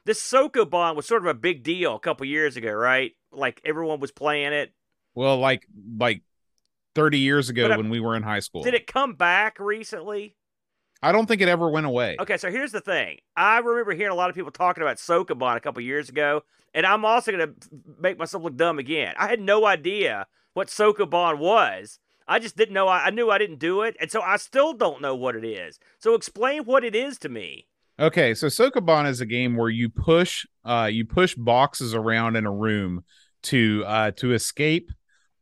this 0.06 0.20
Sokoban 0.22 0.96
was 0.96 1.06
sort 1.06 1.22
of 1.22 1.28
a 1.28 1.34
big 1.34 1.64
deal 1.64 1.96
a 1.96 2.00
couple 2.00 2.26
years 2.26 2.58
ago, 2.58 2.72
right? 2.72 3.12
Like 3.32 3.62
everyone 3.66 4.00
was 4.00 4.12
playing 4.12 4.54
it. 4.54 4.74
well 5.16 5.38
like 5.38 5.66
like 5.98 6.22
30 6.96 7.18
years 7.20 7.50
ago 7.50 7.70
when 7.76 7.90
we 7.90 8.00
were 8.00 8.16
in 8.16 8.22
high 8.24 8.40
school 8.40 8.62
Did 8.64 8.76
it 8.76 8.86
come 8.86 9.16
back 9.16 9.60
recently? 9.60 10.36
i 11.02 11.12
don't 11.12 11.26
think 11.26 11.42
it 11.42 11.48
ever 11.50 11.68
went 11.70 11.86
away 11.88 12.16
Okay, 12.20 12.38
so 12.38 12.52
here's 12.52 12.72
the 12.72 12.80
thing. 12.80 13.18
I 13.36 13.58
remember 13.58 13.94
hearing 13.94 14.12
a 14.14 14.16
lot 14.16 14.30
of 14.30 14.36
people 14.36 14.52
talking 14.52 14.84
about 14.84 14.98
Sokoban 14.98 15.56
a 15.58 15.60
couple 15.60 15.82
years 15.82 16.08
ago, 16.10 16.44
and 16.74 16.86
I'm 16.86 17.04
also 17.04 17.32
going 17.32 17.48
to 17.48 17.56
make 18.00 18.18
myself 18.20 18.44
look 18.44 18.56
dumb 18.56 18.78
again. 18.80 19.16
I 19.18 19.28
had 19.28 19.42
no 19.42 19.66
idea 19.66 20.28
what 20.54 20.68
Sokoban 20.70 21.40
was. 21.40 22.00
I 22.28 22.40
just 22.40 22.56
didn't 22.56 22.74
know. 22.76 22.88
I, 22.88 23.08
I 23.08 23.10
knew 23.10 23.30
I 23.32 23.38
didn't 23.40 23.60
do 23.60 23.82
it, 23.82 23.98
and 24.00 24.10
so 24.12 24.22
I 24.22 24.38
still 24.38 24.74
don't 24.74 25.02
know 25.02 25.16
what 25.16 25.36
it 25.36 25.44
is. 25.44 25.80
So 26.00 26.14
explain 26.14 26.64
what 26.64 26.84
it 26.86 26.96
is 26.96 27.18
to 27.20 27.28
me. 27.30 27.68
Okay, 28.00 28.34
so 28.34 28.48
Sokoban 28.48 29.08
is 29.08 29.22
a 29.22 29.26
game 29.26 29.56
where 29.56 29.70
you 29.70 29.90
push 29.90 30.46
uh 30.66 30.90
you 30.92 31.06
push 31.06 31.36
boxes 31.36 31.94
around 31.94 32.36
in 32.36 32.46
a 32.46 32.52
room 32.52 33.04
to 33.44 33.84
uh 33.86 34.12
to 34.12 34.34
escape 34.34 34.92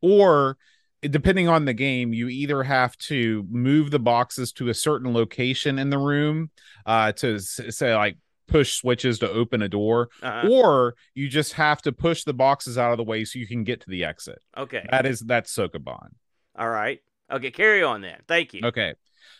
or 0.01 0.57
depending 1.01 1.47
on 1.47 1.65
the 1.65 1.73
game 1.73 2.13
you 2.13 2.27
either 2.27 2.61
have 2.63 2.97
to 2.97 3.45
move 3.49 3.89
the 3.91 3.99
boxes 3.99 4.51
to 4.53 4.69
a 4.69 4.73
certain 4.73 5.13
location 5.13 5.79
in 5.79 5.89
the 5.89 5.97
room 5.97 6.49
uh 6.85 7.11
to 7.13 7.39
say 7.39 7.95
like 7.95 8.17
push 8.47 8.75
switches 8.75 9.19
to 9.19 9.29
open 9.31 9.61
a 9.61 9.69
door 9.69 10.09
Uh-huh. 10.21 10.47
or 10.51 10.95
you 11.15 11.29
just 11.29 11.53
have 11.53 11.81
to 11.83 11.91
push 11.91 12.23
the 12.25 12.33
boxes 12.33 12.77
out 12.77 12.91
of 12.91 12.97
the 12.97 13.03
way 13.03 13.23
so 13.23 13.39
you 13.39 13.47
can 13.47 13.63
get 13.63 13.79
to 13.81 13.89
the 13.89 14.03
exit. 14.03 14.39
Okay. 14.57 14.85
That 14.91 15.05
is 15.05 15.21
that's 15.21 15.55
Sokoban. 15.55 16.09
All 16.57 16.69
right. 16.69 16.99
Okay, 17.31 17.49
carry 17.51 17.81
on 17.81 18.01
then. 18.01 18.19
Thank 18.27 18.53
you. 18.53 18.61
Okay. 18.65 18.93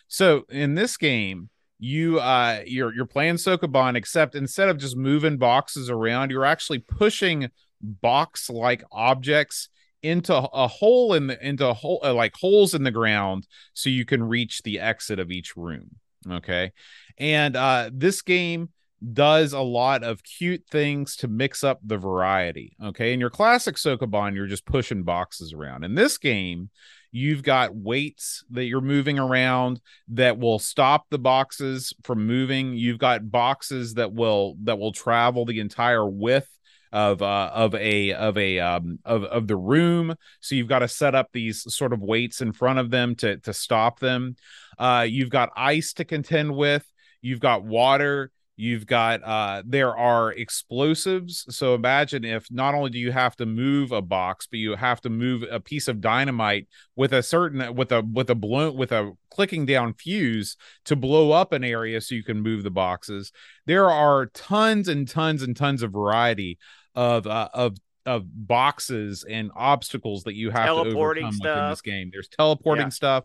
So 0.08 0.44
in 0.48 0.74
this 0.76 0.96
game, 0.96 1.50
you 1.84 2.20
uh 2.20 2.60
you're 2.64 2.94
you're 2.94 3.06
playing 3.06 3.34
Sokoban, 3.34 3.96
except 3.96 4.36
instead 4.36 4.68
of 4.68 4.78
just 4.78 4.96
moving 4.96 5.36
boxes 5.36 5.90
around, 5.90 6.30
you're 6.30 6.44
actually 6.44 6.78
pushing 6.78 7.50
box 7.80 8.48
like 8.48 8.84
objects 8.92 9.68
into 10.00 10.32
a 10.32 10.68
hole 10.68 11.14
in 11.14 11.26
the 11.26 11.46
into 11.46 11.66
a 11.66 11.74
hole 11.74 12.00
uh, 12.04 12.14
like 12.14 12.34
holes 12.36 12.74
in 12.74 12.84
the 12.84 12.92
ground 12.92 13.48
so 13.74 13.90
you 13.90 14.04
can 14.04 14.22
reach 14.22 14.62
the 14.62 14.78
exit 14.78 15.18
of 15.18 15.32
each 15.32 15.56
room 15.56 15.90
okay? 16.30 16.72
And 17.18 17.56
uh 17.56 17.90
this 17.92 18.22
game 18.22 18.70
does 19.12 19.52
a 19.52 19.60
lot 19.60 20.04
of 20.04 20.22
cute 20.22 20.64
things 20.70 21.16
to 21.16 21.26
mix 21.26 21.64
up 21.64 21.80
the 21.84 21.98
variety 21.98 22.76
okay? 22.82 23.12
In 23.12 23.18
your 23.18 23.30
classic 23.30 23.74
sokoban 23.74 24.36
you're 24.36 24.46
just 24.46 24.66
pushing 24.66 25.02
boxes 25.02 25.52
around. 25.52 25.84
In 25.84 25.96
this 25.96 26.18
game 26.18 26.70
you've 27.12 27.42
got 27.42 27.74
weights 27.74 28.42
that 28.50 28.64
you're 28.64 28.80
moving 28.80 29.18
around 29.18 29.80
that 30.08 30.38
will 30.38 30.58
stop 30.58 31.06
the 31.10 31.18
boxes 31.18 31.92
from 32.02 32.26
moving 32.26 32.74
you've 32.74 32.98
got 32.98 33.30
boxes 33.30 33.94
that 33.94 34.12
will 34.12 34.56
that 34.64 34.78
will 34.78 34.92
travel 34.92 35.44
the 35.44 35.60
entire 35.60 36.08
width 36.08 36.48
of 36.92 37.22
uh, 37.22 37.50
of 37.54 37.74
a 37.74 38.12
of 38.12 38.36
a 38.36 38.58
um, 38.60 38.98
of 39.04 39.24
of 39.24 39.46
the 39.46 39.56
room. 39.56 40.14
So 40.40 40.54
you've 40.54 40.68
got 40.68 40.80
to 40.80 40.88
set 40.88 41.14
up 41.14 41.30
these 41.32 41.74
sort 41.74 41.92
of 41.92 42.02
weights 42.02 42.42
in 42.42 42.52
front 42.52 42.78
of 42.78 42.90
them 42.90 43.14
to 43.16 43.38
to 43.38 43.54
stop 43.54 43.98
them. 43.98 44.36
Uh, 44.78 45.06
you've 45.08 45.30
got 45.30 45.50
ice 45.56 45.94
to 45.94 46.04
contend 46.04 46.54
with. 46.54 46.86
You've 47.22 47.40
got 47.40 47.64
water. 47.64 48.30
You've 48.62 48.86
got 48.86 49.24
uh, 49.24 49.64
there 49.66 49.96
are 49.96 50.30
explosives. 50.30 51.44
So 51.50 51.74
imagine 51.74 52.24
if 52.24 52.46
not 52.48 52.76
only 52.76 52.90
do 52.90 52.98
you 53.00 53.10
have 53.10 53.34
to 53.38 53.44
move 53.44 53.90
a 53.90 54.00
box, 54.00 54.46
but 54.46 54.60
you 54.60 54.76
have 54.76 55.00
to 55.00 55.10
move 55.10 55.44
a 55.50 55.58
piece 55.58 55.88
of 55.88 56.00
dynamite 56.00 56.68
with 56.94 57.12
a 57.12 57.24
certain 57.24 57.74
with 57.74 57.90
a 57.90 58.02
with 58.02 58.30
a 58.30 58.36
blow 58.36 58.70
with 58.70 58.92
a 58.92 59.16
clicking 59.32 59.66
down 59.66 59.94
fuse 59.94 60.56
to 60.84 60.94
blow 60.94 61.32
up 61.32 61.52
an 61.52 61.64
area 61.64 62.00
so 62.00 62.14
you 62.14 62.22
can 62.22 62.40
move 62.40 62.62
the 62.62 62.70
boxes. 62.70 63.32
There 63.66 63.90
are 63.90 64.26
tons 64.26 64.86
and 64.86 65.08
tons 65.08 65.42
and 65.42 65.56
tons 65.56 65.82
of 65.82 65.90
variety 65.90 66.60
of 66.94 67.26
uh, 67.26 67.48
of 67.52 67.78
of 68.06 68.26
boxes 68.46 69.24
and 69.28 69.50
obstacles 69.56 70.22
that 70.22 70.36
you 70.36 70.50
have 70.50 70.66
to 70.66 70.72
overcome 70.72 71.34
in 71.44 71.68
this 71.68 71.80
game. 71.80 72.10
There's 72.12 72.28
teleporting 72.28 72.86
yeah. 72.86 72.90
stuff. 72.90 73.24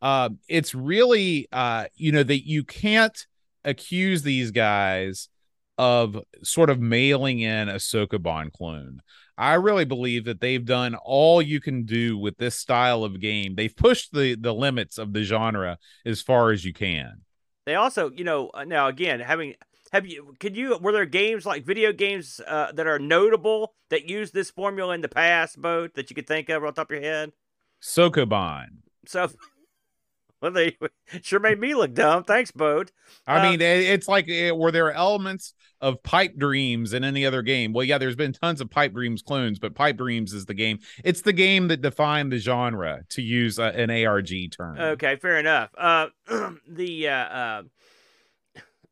Uh, 0.00 0.30
it's 0.48 0.74
really 0.74 1.46
uh, 1.52 1.88
you 1.94 2.10
know 2.10 2.22
that 2.22 2.48
you 2.48 2.64
can't 2.64 3.26
accuse 3.68 4.22
these 4.22 4.50
guys 4.50 5.28
of 5.76 6.18
sort 6.42 6.70
of 6.70 6.80
mailing 6.80 7.40
in 7.40 7.68
a 7.68 7.74
Sokoban 7.74 8.52
clone. 8.52 9.00
I 9.36 9.54
really 9.54 9.84
believe 9.84 10.24
that 10.24 10.40
they've 10.40 10.64
done 10.64 10.96
all 10.96 11.40
you 11.40 11.60
can 11.60 11.84
do 11.84 12.18
with 12.18 12.38
this 12.38 12.56
style 12.56 13.04
of 13.04 13.20
game. 13.20 13.54
They've 13.54 13.74
pushed 13.74 14.12
the 14.12 14.34
the 14.34 14.52
limits 14.52 14.98
of 14.98 15.12
the 15.12 15.22
genre 15.22 15.78
as 16.04 16.20
far 16.20 16.50
as 16.50 16.64
you 16.64 16.72
can. 16.72 17.22
They 17.64 17.76
also, 17.76 18.10
you 18.10 18.24
know, 18.24 18.50
uh, 18.54 18.64
now 18.64 18.88
again, 18.88 19.20
having 19.20 19.54
have 19.92 20.06
you? 20.06 20.34
Could 20.40 20.56
you? 20.56 20.76
Were 20.78 20.92
there 20.92 21.06
games 21.06 21.46
like 21.46 21.64
video 21.64 21.92
games 21.92 22.40
uh, 22.46 22.72
that 22.72 22.86
are 22.86 22.98
notable 22.98 23.74
that 23.90 24.08
use 24.08 24.32
this 24.32 24.50
formula 24.50 24.94
in 24.94 25.00
the 25.00 25.08
past, 25.08 25.60
boat 25.60 25.94
that 25.94 26.10
you 26.10 26.14
could 26.14 26.26
think 26.26 26.48
of 26.48 26.64
off 26.64 26.74
the 26.74 26.80
top 26.82 26.90
of 26.90 26.94
your 26.96 27.02
head? 27.02 27.32
Sokoban. 27.82 28.66
So, 29.06 29.30
well, 30.42 30.52
they 30.52 30.76
sure 31.22 31.40
made 31.40 31.58
me 31.58 31.74
look 31.74 31.94
dumb. 31.94 32.24
Thanks, 32.24 32.50
boat. 32.50 32.92
I 33.26 33.38
uh, 33.38 33.50
mean, 33.50 33.60
it's 33.60 34.06
like 34.06 34.28
were 34.54 34.70
there 34.70 34.92
elements 34.92 35.54
of 35.80 36.02
Pipe 36.02 36.36
Dreams 36.36 36.92
in 36.92 37.04
any 37.04 37.26
other 37.26 37.42
game? 37.42 37.72
Well, 37.72 37.84
yeah, 37.84 37.98
there's 37.98 38.16
been 38.16 38.32
tons 38.32 38.60
of 38.60 38.70
Pipe 38.70 38.92
Dreams 38.92 39.22
clones, 39.22 39.58
but 39.58 39.74
Pipe 39.74 39.96
Dreams 39.96 40.32
is 40.32 40.46
the 40.46 40.54
game. 40.54 40.78
It's 41.04 41.22
the 41.22 41.32
game 41.32 41.68
that 41.68 41.82
defined 41.82 42.32
the 42.32 42.38
genre, 42.38 43.02
to 43.10 43.22
use 43.22 43.58
uh, 43.58 43.72
an 43.74 43.90
ARG 43.90 44.30
term. 44.56 44.78
Okay, 44.78 45.16
fair 45.16 45.38
enough. 45.38 45.70
Uh, 45.76 46.08
the 46.68 47.08
uh, 47.08 47.12
uh 47.12 47.62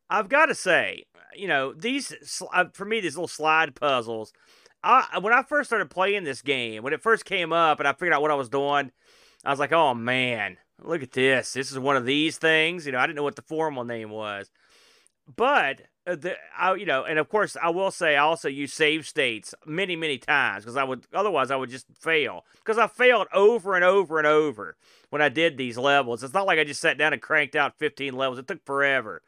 I've 0.09 0.29
got 0.29 0.47
to 0.47 0.55
say, 0.55 1.03
you 1.35 1.47
know, 1.47 1.73
these 1.73 2.13
for 2.73 2.85
me 2.85 2.99
these 2.99 3.15
little 3.15 3.27
slide 3.27 3.75
puzzles. 3.75 4.33
I 4.83 5.19
when 5.21 5.33
I 5.33 5.43
first 5.43 5.69
started 5.69 5.89
playing 5.89 6.23
this 6.23 6.41
game, 6.41 6.83
when 6.83 6.93
it 6.93 7.01
first 7.01 7.25
came 7.25 7.51
up, 7.51 7.79
and 7.79 7.87
I 7.87 7.93
figured 7.93 8.13
out 8.13 8.21
what 8.21 8.31
I 8.31 8.35
was 8.35 8.49
doing, 8.49 8.91
I 9.43 9.49
was 9.49 9.59
like, 9.59 9.71
oh 9.71 9.93
man, 9.93 10.57
look 10.83 11.03
at 11.03 11.11
this. 11.11 11.53
This 11.53 11.71
is 11.71 11.79
one 11.79 11.97
of 11.97 12.05
these 12.05 12.37
things. 12.37 12.85
You 12.85 12.91
know, 12.91 12.99
I 12.99 13.07
didn't 13.07 13.17
know 13.17 13.23
what 13.23 13.35
the 13.35 13.41
formal 13.41 13.83
name 13.83 14.09
was, 14.09 14.49
but 15.35 15.81
uh, 16.07 16.15
the 16.15 16.35
I, 16.57 16.75
you 16.75 16.85
know, 16.85 17.03
and 17.03 17.19
of 17.19 17.29
course, 17.29 17.57
I 17.61 17.69
will 17.69 17.91
say 17.91 18.15
I 18.15 18.23
also 18.23 18.47
use 18.47 18.73
save 18.73 19.05
states 19.05 19.53
many, 19.65 19.95
many 19.95 20.17
times 20.17 20.63
because 20.63 20.77
I 20.77 20.83
would 20.83 21.05
otherwise 21.13 21.51
I 21.51 21.57
would 21.57 21.69
just 21.69 21.87
fail 21.99 22.45
because 22.55 22.77
I 22.77 22.87
failed 22.87 23.27
over 23.33 23.75
and 23.75 23.83
over 23.83 24.17
and 24.17 24.27
over 24.27 24.77
when 25.09 25.21
I 25.21 25.29
did 25.29 25.57
these 25.57 25.77
levels. 25.77 26.23
It's 26.23 26.33
not 26.33 26.47
like 26.47 26.59
I 26.59 26.63
just 26.63 26.81
sat 26.81 26.97
down 26.97 27.13
and 27.13 27.21
cranked 27.21 27.55
out 27.55 27.77
15 27.77 28.15
levels. 28.15 28.39
It 28.39 28.47
took 28.47 28.65
forever. 28.65 29.21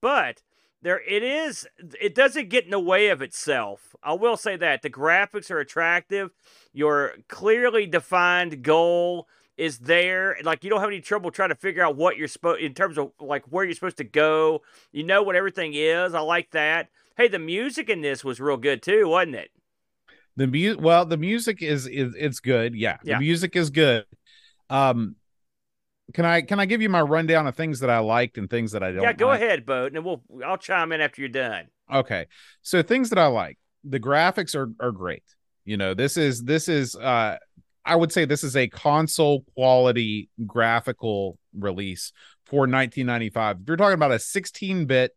But 0.00 0.42
there 0.80 1.00
it 1.06 1.22
is 1.22 1.66
it 2.00 2.14
doesn't 2.14 2.48
get 2.48 2.64
in 2.64 2.70
the 2.70 2.80
way 2.80 3.08
of 3.08 3.20
itself. 3.20 3.94
I 4.02 4.14
will 4.14 4.36
say 4.36 4.56
that. 4.56 4.82
The 4.82 4.90
graphics 4.90 5.50
are 5.50 5.60
attractive. 5.60 6.30
Your 6.72 7.14
clearly 7.28 7.86
defined 7.86 8.62
goal 8.62 9.28
is 9.56 9.78
there. 9.78 10.36
Like 10.42 10.64
you 10.64 10.70
don't 10.70 10.80
have 10.80 10.88
any 10.88 11.00
trouble 11.00 11.30
trying 11.30 11.50
to 11.50 11.54
figure 11.54 11.82
out 11.82 11.96
what 11.96 12.16
you're 12.16 12.28
supposed 12.28 12.60
in 12.60 12.74
terms 12.74 12.98
of 12.98 13.12
like 13.20 13.44
where 13.50 13.64
you're 13.64 13.74
supposed 13.74 13.98
to 13.98 14.04
go. 14.04 14.62
You 14.92 15.04
know 15.04 15.22
what 15.22 15.36
everything 15.36 15.74
is. 15.74 16.14
I 16.14 16.20
like 16.20 16.50
that. 16.52 16.88
Hey, 17.16 17.28
the 17.28 17.38
music 17.38 17.88
in 17.88 18.00
this 18.00 18.24
was 18.24 18.40
real 18.40 18.56
good 18.56 18.82
too, 18.82 19.08
wasn't 19.08 19.36
it? 19.36 19.50
The 20.36 20.46
music 20.46 20.80
well, 20.80 21.04
the 21.06 21.16
music 21.16 21.62
is 21.62 21.86
is 21.86 22.14
it's 22.18 22.40
good. 22.40 22.74
Yeah. 22.74 22.96
The 23.02 23.18
music 23.18 23.56
is 23.56 23.70
good. 23.70 24.04
Um 24.70 25.16
can 26.12 26.24
I 26.24 26.42
can 26.42 26.60
I 26.60 26.66
give 26.66 26.82
you 26.82 26.88
my 26.88 27.00
rundown 27.00 27.46
of 27.46 27.56
things 27.56 27.80
that 27.80 27.90
I 27.90 27.98
liked 28.00 28.36
and 28.36 28.50
things 28.50 28.72
that 28.72 28.82
I 28.82 28.92
don't? 28.92 29.02
Yeah, 29.02 29.12
go 29.12 29.28
like? 29.28 29.40
ahead, 29.40 29.64
Boat, 29.64 29.94
and 29.94 30.04
we'll 30.04 30.22
I'll 30.44 30.58
chime 30.58 30.92
in 30.92 31.00
after 31.00 31.22
you're 31.22 31.30
done. 31.30 31.68
Okay, 31.92 32.26
so 32.62 32.82
things 32.82 33.10
that 33.10 33.18
I 33.18 33.26
like, 33.26 33.58
the 33.84 34.00
graphics 34.00 34.54
are 34.54 34.70
are 34.80 34.92
great. 34.92 35.22
You 35.64 35.78
know, 35.78 35.94
this 35.94 36.16
is 36.16 36.42
this 36.42 36.68
is 36.68 36.94
uh 36.94 37.38
I 37.84 37.96
would 37.96 38.12
say 38.12 38.24
this 38.24 38.44
is 38.44 38.56
a 38.56 38.68
console 38.68 39.44
quality 39.54 40.28
graphical 40.46 41.38
release 41.56 42.12
for 42.46 42.60
1995. 42.60 43.60
If 43.60 43.68
you're 43.68 43.76
talking 43.76 43.94
about 43.94 44.12
a 44.12 44.18
16 44.18 44.86
bit 44.86 45.12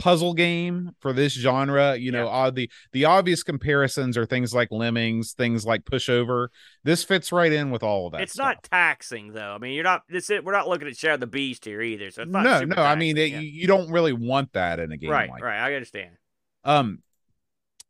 puzzle 0.00 0.32
game 0.32 0.92
for 0.98 1.12
this 1.12 1.34
genre 1.34 1.94
you 1.94 2.10
know 2.10 2.24
yeah. 2.24 2.30
uh, 2.30 2.50
the 2.50 2.70
the 2.92 3.04
obvious 3.04 3.42
comparisons 3.42 4.16
are 4.16 4.24
things 4.24 4.54
like 4.54 4.68
lemmings 4.70 5.32
things 5.32 5.66
like 5.66 5.84
pushover 5.84 6.48
this 6.84 7.04
fits 7.04 7.30
right 7.30 7.52
in 7.52 7.70
with 7.70 7.82
all 7.82 8.06
of 8.06 8.12
that 8.12 8.22
it's 8.22 8.32
stuff. 8.32 8.46
not 8.46 8.62
taxing 8.62 9.32
though 9.34 9.52
i 9.52 9.58
mean 9.58 9.74
you're 9.74 9.84
not 9.84 10.00
this 10.08 10.30
we're 10.30 10.52
not 10.52 10.66
looking 10.66 10.88
at 10.88 10.96
shadow 10.96 11.18
the 11.18 11.26
beast 11.26 11.66
here 11.66 11.82
either 11.82 12.10
so 12.10 12.24
no 12.24 12.40
no 12.40 12.58
taxing, 12.60 12.78
i 12.78 12.94
mean 12.94 13.18
it, 13.18 13.30
yeah. 13.30 13.40
you 13.40 13.66
don't 13.66 13.90
really 13.90 14.14
want 14.14 14.50
that 14.54 14.80
in 14.80 14.90
a 14.90 14.96
game 14.96 15.10
right 15.10 15.28
like 15.28 15.42
right 15.42 15.60
i 15.60 15.74
understand 15.74 16.16
um 16.64 17.00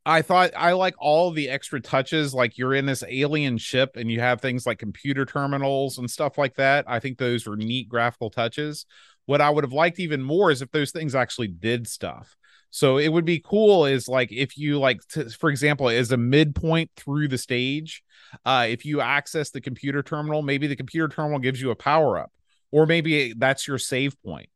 I 0.07 0.23
thought 0.23 0.53
I 0.57 0.73
like 0.73 0.95
all 0.99 1.31
the 1.31 1.51
extra 1.51 1.81
touches, 1.81 2.33
like 2.33 2.57
you're 2.57 2.75
in 2.75 2.87
this 2.87 3.05
alien 3.07 3.59
ship 3.59 3.97
and 3.97 4.11
you 4.11 4.21
have 4.21 4.41
things 4.41 4.67
like 4.67 4.79
computer 4.79 5.27
terminals 5.27 5.99
and 5.99 6.11
stuff 6.11 6.39
like 6.39 6.55
that. 6.57 6.87
I 6.89 7.01
think 7.01 7.19
those 7.19 7.47
are 7.47 7.57
neat 7.57 7.89
graphical 7.89 8.31
touches. 8.31 8.87
What 9.27 9.41
I 9.41 9.51
would 9.51 9.65
have 9.65 9.73
liked 9.73 10.01
even 10.01 10.23
more 10.23 10.51
is 10.51 10.63
if 10.63 10.71
those 10.71 10.91
things 10.91 11.15
actually 11.15 11.49
did 11.49 11.87
stuff. 11.87 12.37
So 12.71 12.99
it 12.99 13.09
would 13.09 13.25
be 13.25 13.41
cool 13.45 13.85
is 13.85 14.09
like 14.09 14.33
if 14.33 14.57
you 14.57 14.79
like 14.79 15.07
to, 15.09 15.29
for 15.29 15.51
example, 15.51 15.89
as 15.89 16.13
a 16.13 16.17
midpoint 16.17 16.91
through 16.97 17.29
the 17.29 17.39
stage, 17.39 18.03
uh, 18.45 18.67
if 18.69 18.85
you 18.87 19.01
access 19.01 19.51
the 19.51 19.61
computer 19.61 20.03
terminal, 20.03 20.41
maybe 20.41 20.67
the 20.67 20.77
computer 20.77 21.09
terminal 21.09 21.41
gives 21.41 21.61
you 21.61 21.71
a 21.71 21.77
power 21.77 22.19
up, 22.19 22.33
or 22.71 22.87
maybe 22.87 23.35
that's 23.37 23.67
your 23.67 23.79
save 23.79 24.21
point. 24.23 24.49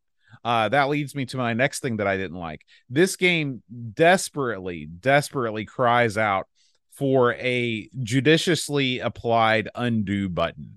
Uh, 0.45 0.69
that 0.69 0.89
leads 0.89 1.15
me 1.15 1.27
to 1.27 1.37
my 1.37 1.53
next 1.53 1.81
thing 1.81 1.99
that 1.99 2.07
I 2.07 2.17
didn't 2.17 2.39
like. 2.39 2.65
This 2.89 3.17
game 3.17 3.63
desperately, 3.93 4.87
desperately 4.87 5.65
cries 5.65 6.17
out 6.17 6.47
for 6.93 7.35
a 7.35 7.89
judiciously 8.03 9.01
applied 9.01 9.69
undo 9.75 10.29
button. 10.29 10.77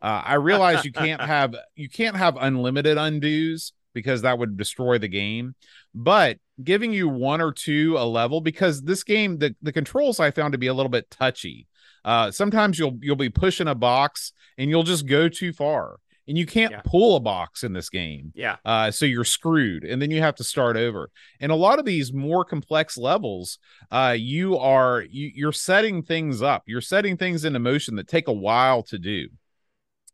Uh, 0.00 0.22
I 0.24 0.34
realize 0.34 0.84
you 0.84 0.92
can't 0.92 1.20
have 1.34 1.54
you 1.74 1.88
can't 1.88 2.16
have 2.16 2.36
unlimited 2.36 2.96
undos 2.96 3.72
because 3.94 4.22
that 4.22 4.38
would 4.38 4.56
destroy 4.56 4.98
the 4.98 5.08
game, 5.08 5.54
but 5.94 6.38
giving 6.62 6.92
you 6.92 7.08
one 7.08 7.40
or 7.40 7.52
two 7.52 7.96
a 7.98 8.06
level 8.06 8.40
because 8.40 8.82
this 8.82 9.04
game 9.04 9.38
the, 9.38 9.54
the 9.62 9.72
controls 9.72 10.20
I 10.20 10.30
found 10.30 10.52
to 10.52 10.58
be 10.58 10.68
a 10.68 10.74
little 10.74 10.90
bit 10.90 11.10
touchy. 11.10 11.66
Uh, 12.04 12.30
sometimes 12.30 12.78
you'll 12.78 12.96
you'll 13.00 13.16
be 13.16 13.28
pushing 13.28 13.68
a 13.68 13.74
box 13.74 14.32
and 14.56 14.70
you'll 14.70 14.82
just 14.84 15.06
go 15.06 15.28
too 15.28 15.52
far 15.52 15.98
and 16.28 16.38
you 16.38 16.46
can't 16.46 16.70
yeah. 16.70 16.82
pull 16.84 17.16
a 17.16 17.20
box 17.20 17.64
in 17.64 17.72
this 17.72 17.88
game. 17.88 18.32
Yeah. 18.34 18.56
Uh, 18.64 18.90
so 18.90 19.06
you're 19.06 19.24
screwed, 19.24 19.84
and 19.84 20.00
then 20.00 20.10
you 20.10 20.20
have 20.20 20.36
to 20.36 20.44
start 20.44 20.76
over. 20.76 21.10
And 21.40 21.50
a 21.50 21.56
lot 21.56 21.78
of 21.78 21.84
these 21.84 22.12
more 22.12 22.44
complex 22.44 22.96
levels, 22.96 23.58
uh, 23.90 24.14
you 24.16 24.58
are 24.58 25.02
you, 25.02 25.30
you're 25.34 25.52
setting 25.52 26.02
things 26.02 26.42
up. 26.42 26.62
You're 26.66 26.80
setting 26.80 27.16
things 27.16 27.44
into 27.44 27.58
motion 27.58 27.96
that 27.96 28.06
take 28.06 28.28
a 28.28 28.32
while 28.32 28.82
to 28.84 28.98
do 28.98 29.28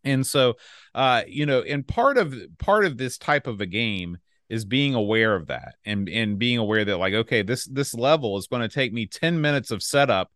and 0.04 0.26
so 0.26 0.54
uh 0.94 1.22
you 1.26 1.46
know 1.46 1.62
and 1.62 1.86
part 1.86 2.18
of 2.18 2.34
part 2.58 2.84
of 2.84 2.98
this 2.98 3.18
type 3.18 3.46
of 3.46 3.60
a 3.60 3.66
game 3.66 4.18
is 4.48 4.64
being 4.64 4.94
aware 4.94 5.34
of 5.34 5.46
that 5.46 5.74
and 5.84 6.08
and 6.08 6.38
being 6.38 6.58
aware 6.58 6.84
that 6.84 6.98
like 6.98 7.14
okay 7.14 7.42
this 7.42 7.64
this 7.66 7.94
level 7.94 8.36
is 8.36 8.46
going 8.46 8.62
to 8.62 8.68
take 8.68 8.92
me 8.92 9.06
10 9.06 9.40
minutes 9.40 9.70
of 9.70 9.82
setup 9.82 10.30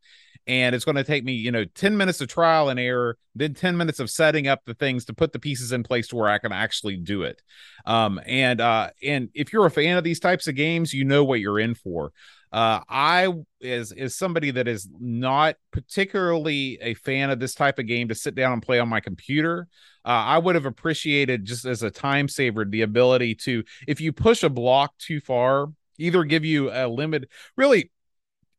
and 0.46 0.74
it's 0.74 0.84
going 0.84 0.96
to 0.96 1.04
take 1.04 1.24
me 1.24 1.32
you 1.32 1.52
know 1.52 1.64
10 1.64 1.96
minutes 1.96 2.20
of 2.20 2.28
trial 2.28 2.68
and 2.68 2.80
error 2.80 3.16
then 3.34 3.54
10 3.54 3.76
minutes 3.76 4.00
of 4.00 4.10
setting 4.10 4.46
up 4.46 4.60
the 4.64 4.74
things 4.74 5.04
to 5.04 5.14
put 5.14 5.32
the 5.32 5.38
pieces 5.38 5.72
in 5.72 5.82
place 5.82 6.08
to 6.08 6.16
where 6.16 6.28
i 6.28 6.38
can 6.38 6.52
actually 6.52 6.96
do 6.96 7.22
it 7.22 7.42
um 7.86 8.20
and 8.26 8.60
uh 8.60 8.88
and 9.02 9.28
if 9.34 9.52
you're 9.52 9.66
a 9.66 9.70
fan 9.70 9.96
of 9.96 10.04
these 10.04 10.20
types 10.20 10.46
of 10.46 10.54
games 10.54 10.92
you 10.94 11.04
know 11.04 11.24
what 11.24 11.40
you're 11.40 11.60
in 11.60 11.74
for 11.74 12.12
Uh, 12.50 12.80
I 12.88 13.28
is 13.60 13.92
is 13.92 14.16
somebody 14.16 14.52
that 14.52 14.66
is 14.66 14.88
not 14.98 15.56
particularly 15.70 16.78
a 16.80 16.94
fan 16.94 17.28
of 17.30 17.38
this 17.38 17.54
type 17.54 17.78
of 17.78 17.86
game 17.86 18.08
to 18.08 18.14
sit 18.14 18.34
down 18.34 18.54
and 18.54 18.62
play 18.62 18.78
on 18.78 18.88
my 18.88 19.00
computer. 19.00 19.68
Uh, 20.08 20.24
I 20.24 20.38
would 20.38 20.54
have 20.54 20.64
appreciated 20.64 21.44
just 21.44 21.66
as 21.66 21.82
a 21.82 21.90
time 21.90 22.28
saver 22.28 22.64
the 22.64 22.80
ability 22.80 23.34
to, 23.34 23.62
if 23.86 24.00
you 24.00 24.10
push 24.10 24.42
a 24.42 24.48
block 24.48 24.96
too 24.96 25.20
far, 25.20 25.66
either 25.98 26.24
give 26.24 26.46
you 26.46 26.70
a 26.72 26.88
limit, 26.88 27.28
really 27.58 27.90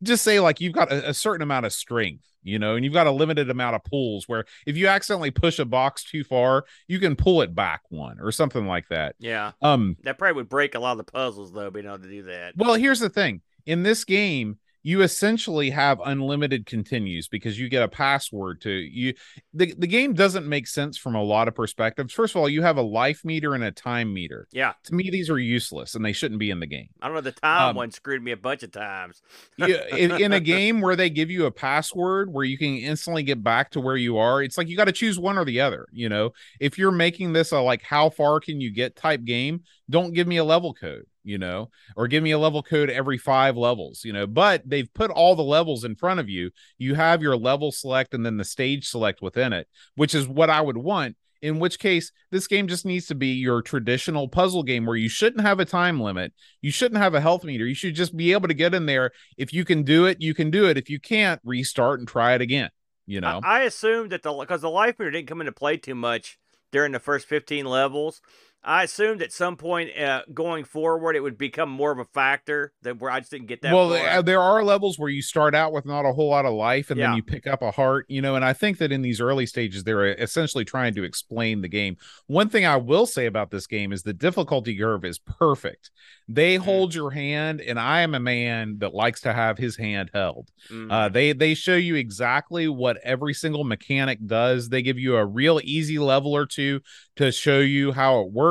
just 0.04 0.24
say 0.24 0.40
like 0.40 0.62
you've 0.62 0.74
got 0.74 0.92
a, 0.92 1.10
a, 1.10 1.14
certain 1.16 1.42
amount 1.42 1.66
of 1.66 1.74
strength, 1.74 2.24
you 2.44 2.60
know, 2.60 2.76
and 2.76 2.86
you've 2.86 2.94
got 2.94 3.08
a 3.08 3.12
limited 3.12 3.50
amount 3.50 3.76
of 3.76 3.84
pulls 3.84 4.28
where 4.28 4.46
if 4.68 4.78
you 4.78 4.88
accidentally 4.88 5.32
push 5.32 5.58
a 5.58 5.66
box 5.66 6.04
too 6.04 6.24
far, 6.24 6.66
you 6.88 7.00
can 7.00 7.16
pull 7.16 7.42
it 7.42 7.56
back 7.56 7.82
one 7.90 8.20
or 8.20 8.32
something 8.32 8.68
like 8.68 8.88
that. 8.90 9.16
Yeah. 9.18 9.54
Um 9.64 9.98
that 10.04 10.20
probably 10.20 10.36
would 10.36 10.50
break 10.50 10.76
a 10.76 10.80
lot 10.80 10.92
of 10.92 10.98
the 11.00 11.12
puzzles 11.12 11.52
though, 11.52 11.72
being 11.72 11.88
able 11.88 11.98
to 11.98 12.08
do 12.08 12.24
that. 12.24 12.54
Well, 12.58 12.76
here's 12.76 13.00
the 13.00 13.10
thing. 13.10 13.42
In 13.66 13.82
this 13.82 14.06
game, 14.06 14.60
you 14.84 15.02
essentially 15.02 15.70
have 15.70 16.00
unlimited 16.06 16.66
continues 16.66 17.28
because 17.28 17.60
you 17.60 17.70
get 17.70 17.84
a 17.84 17.88
password 17.88 18.62
to 18.62 18.72
you 18.72 19.14
the, 19.54 19.74
the 19.78 19.88
game 19.88 20.14
doesn't 20.14 20.48
make 20.48 20.68
sense 20.68 20.98
from 20.98 21.16
a 21.16 21.24
lot 21.24 21.48
of 21.48 21.56
perspectives. 21.56 22.14
First 22.14 22.36
of 22.36 22.42
all 22.42 22.50
you 22.50 22.62
have 22.62 22.78
a 22.78 22.82
life 22.82 23.26
meter 23.26 23.56
and 23.56 23.64
a 23.64 23.72
time 23.72 24.14
meter. 24.14 24.48
Yeah. 24.52 24.74
To 24.86 24.96
me 24.96 25.10
these 25.10 25.30
are 25.30 25.40
useless 25.40 25.96
and 25.96 26.04
they 26.04 26.14
shouldn't 26.14 26.40
be 26.40 26.50
in 26.50 26.60
the 26.60 26.68
game. 26.68 26.90
I 27.02 27.08
don't 27.08 27.16
know 27.16 27.22
the 27.22 27.32
time 27.32 27.70
um, 27.70 27.76
one 27.76 27.92
screwed 27.92 28.24
me 28.24 28.32
a 28.32 28.38
bunch 28.38 28.64
of 28.64 28.72
times. 28.72 29.22
Yeah, 29.58 29.96
in, 29.96 30.12
in 30.12 30.34
a 30.34 30.40
game 30.40 30.82
where 30.82 30.96
they 30.96 31.10
give 31.10 31.30
you 31.30 31.46
a 31.46 31.52
password 31.52 32.32
where 32.32 32.46
you 32.46 32.58
can 32.58 32.76
instantly 32.76 33.24
get 33.24 33.44
back 33.44 33.72
to 33.72 33.82
where 33.82 33.98
you 33.98 34.18
are 34.18 34.42
it's 34.42 34.58
like 34.58 34.68
you 34.68 34.78
got 34.78 34.86
to 34.86 34.92
choose 34.92 35.20
one 35.20 35.38
or 35.38 35.46
the 35.46 35.62
other 35.62 35.88
you 35.92 36.10
know? 36.10 36.32
If 36.60 36.78
you're 36.78 36.92
making 36.92 37.34
this 37.34 37.52
a 37.52 37.60
like 37.60 37.82
how 37.82 38.10
far 38.10 38.40
can 38.40 38.62
you 38.62 38.72
get 38.72 38.96
type 38.96 39.24
game 39.24 39.64
don't 39.90 40.14
give 40.14 40.28
me 40.28 40.38
a 40.38 40.44
level 40.44 40.74
code 40.74 41.06
you 41.30 41.38
know, 41.38 41.70
or 41.96 42.08
give 42.08 42.24
me 42.24 42.32
a 42.32 42.40
level 42.40 42.64
code 42.64 42.90
every 42.90 43.18
five 43.18 43.56
levels, 43.56 44.04
you 44.04 44.12
know. 44.12 44.26
But 44.26 44.68
they've 44.68 44.92
put 44.94 45.12
all 45.12 45.36
the 45.36 45.44
levels 45.44 45.84
in 45.84 45.96
front 45.96 46.20
of 46.20 46.28
you. 46.28 46.52
You 46.78 46.96
have 46.96 47.22
your 47.22 47.38
level 47.38 47.72
select 47.72 48.14
and 48.14 48.26
then 48.26 48.38
the 48.38 48.44
stage 48.44 48.88
select 48.88 49.22
within 49.22 49.54
it, 49.54 49.68
which 49.96 50.16
is 50.16 50.28
what 50.28 50.50
I 50.50 50.62
would 50.62 50.78
want. 50.78 51.16
In 51.42 51.60
which 51.60 51.80
case, 51.80 52.12
this 52.32 52.48
game 52.48 52.68
just 52.68 52.86
needs 52.86 53.08
to 53.08 53.16
be 53.16 53.28
your 53.28 53.62
traditional 53.62 54.28
puzzle 54.28 54.64
game 54.64 54.86
where 54.86 54.98
you 54.98 55.08
shouldn't 55.08 55.46
have 55.46 55.62
a 55.62 55.66
time 55.66 56.02
limit. 56.02 56.34
You 56.62 56.70
shouldn't 56.70 57.02
have 57.02 57.14
a 57.14 57.22
health 57.22 57.46
meter. 57.46 57.66
You 57.66 57.76
should 57.76 57.96
just 57.96 58.18
be 58.18 58.34
able 58.34 58.50
to 58.50 58.54
get 58.54 58.74
in 58.74 58.88
there. 58.88 59.12
If 59.38 59.54
you 59.54 59.64
can 59.64 59.84
do 59.84 60.06
it, 60.06 60.20
you 60.20 60.34
can 60.34 60.52
do 60.52 60.68
it. 60.68 60.78
If 60.78 60.90
you 60.90 61.00
can't, 61.00 61.40
restart 61.46 62.00
and 62.00 62.08
try 62.08 62.34
it 62.34 62.42
again. 62.42 62.72
You 63.08 63.22
know, 63.22 63.40
I, 63.44 63.60
I 63.60 63.64
assumed 63.64 64.12
that 64.12 64.22
the 64.22 64.34
because 64.34 64.62
the 64.62 64.70
life 64.70 65.00
meter 65.00 65.12
didn't 65.12 65.30
come 65.30 65.40
into 65.40 65.54
play 65.54 65.78
too 65.78 65.96
much 65.96 66.38
during 66.72 66.92
the 66.92 67.00
first 67.00 67.28
15 67.28 67.66
levels. 67.66 68.22
I 68.64 68.84
assumed 68.84 69.22
at 69.22 69.32
some 69.32 69.56
point 69.56 69.98
uh, 69.98 70.24
going 70.34 70.66
forward 70.66 71.16
it 71.16 71.22
would 71.22 71.38
become 71.38 71.70
more 71.70 71.92
of 71.92 72.00
a 72.00 72.06
factor 72.06 72.74
that 72.82 73.00
where 73.00 73.10
I 73.10 73.20
just 73.20 73.32
didn't 73.32 73.48
get 73.48 73.62
that. 73.62 73.74
Well, 73.74 73.90
far. 73.90 74.22
there 74.22 74.42
are 74.42 74.64
levels 74.64 75.00
where 75.00 75.10
you 75.10 75.22
start 75.22 75.56
out 75.56 75.72
with 75.72 75.86
not 75.86 76.06
a 76.06 76.12
whole 76.12 76.30
lot 76.30 76.46
of 76.46 76.54
life 76.54 76.92
and 76.92 77.00
yeah. 77.00 77.08
then 77.08 77.16
you 77.16 77.24
pick 77.24 77.48
up 77.48 77.62
a 77.62 77.72
heart, 77.72 78.06
you 78.10 78.22
know. 78.22 78.36
And 78.36 78.44
I 78.44 78.52
think 78.52 78.80
that 78.80 78.92
in 78.92 79.02
these 79.02 79.22
early 79.22 79.46
stages 79.46 79.84
they're 79.86 80.08
essentially 80.08 80.66
trying 80.66 80.94
to 80.96 81.04
explain 81.04 81.62
the 81.62 81.70
game. 81.70 81.96
One 82.28 82.50
thing 82.50 82.66
I 82.66 82.76
will 82.76 83.06
say 83.06 83.28
about 83.28 83.50
this 83.50 83.66
game 83.66 83.94
is 83.94 84.04
the 84.04 84.14
difficulty 84.14 84.78
curve 84.78 85.06
is 85.06 85.20
perfect. 85.20 85.90
They 86.28 86.56
mm-hmm. 86.56 86.64
hold 86.66 86.94
your 86.94 87.12
hand, 87.12 87.62
and 87.62 87.80
I 87.80 88.02
am 88.02 88.14
a 88.14 88.20
man 88.20 88.80
that 88.80 88.94
likes 88.94 89.22
to 89.22 89.34
have 89.34 89.58
his 89.58 89.78
hand 89.78 90.12
held. 90.14 90.50
Mm. 90.70 90.92
Uh, 90.92 91.10
they 91.10 91.32
they 91.32 91.54
show 91.54 91.76
you 91.76 91.96
exactly 91.96 92.68
what 92.68 92.98
every 93.04 93.34
single 93.34 93.64
mechanic 93.64 94.20
does. 94.26 94.70
They 94.70 94.82
give 94.82 95.00
you 95.00 95.16
a 95.16 95.26
real 95.26 95.62
easy 95.64 95.98
level 95.98 96.36
or 96.36 96.46
two 96.46 96.82
to 97.16 97.32
show 97.32 97.60
you 97.60 97.94
how 97.94 98.20
it 98.20 98.32
works. 98.32 98.49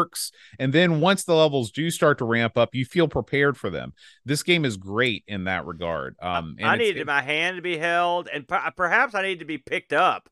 And 0.59 0.73
then 0.73 1.01
once 1.01 1.25
the 1.25 1.35
levels 1.35 1.71
do 1.71 1.91
start 1.91 2.19
to 2.19 2.25
ramp 2.25 2.57
up, 2.57 2.75
you 2.75 2.85
feel 2.85 3.09
prepared 3.09 3.57
for 3.57 3.71
them. 3.71 3.93
This 4.25 4.43
game 4.43 4.65
is 4.65 4.77
great 4.77 5.25
in 5.27 5.45
that 5.45 5.67
regard. 5.67 6.17
Um, 6.21 6.57
I 6.63 6.77
needed 6.77 7.07
my 7.07 7.23
hand 7.23 7.57
to 7.57 7.63
be 7.63 7.79
held, 7.79 8.29
and 8.33 8.47
perhaps 8.49 9.15
I 9.15 9.23
needed 9.23 9.41
to 9.41 9.45
be 9.45 9.59
picked 9.59 9.93
up. 9.93 10.29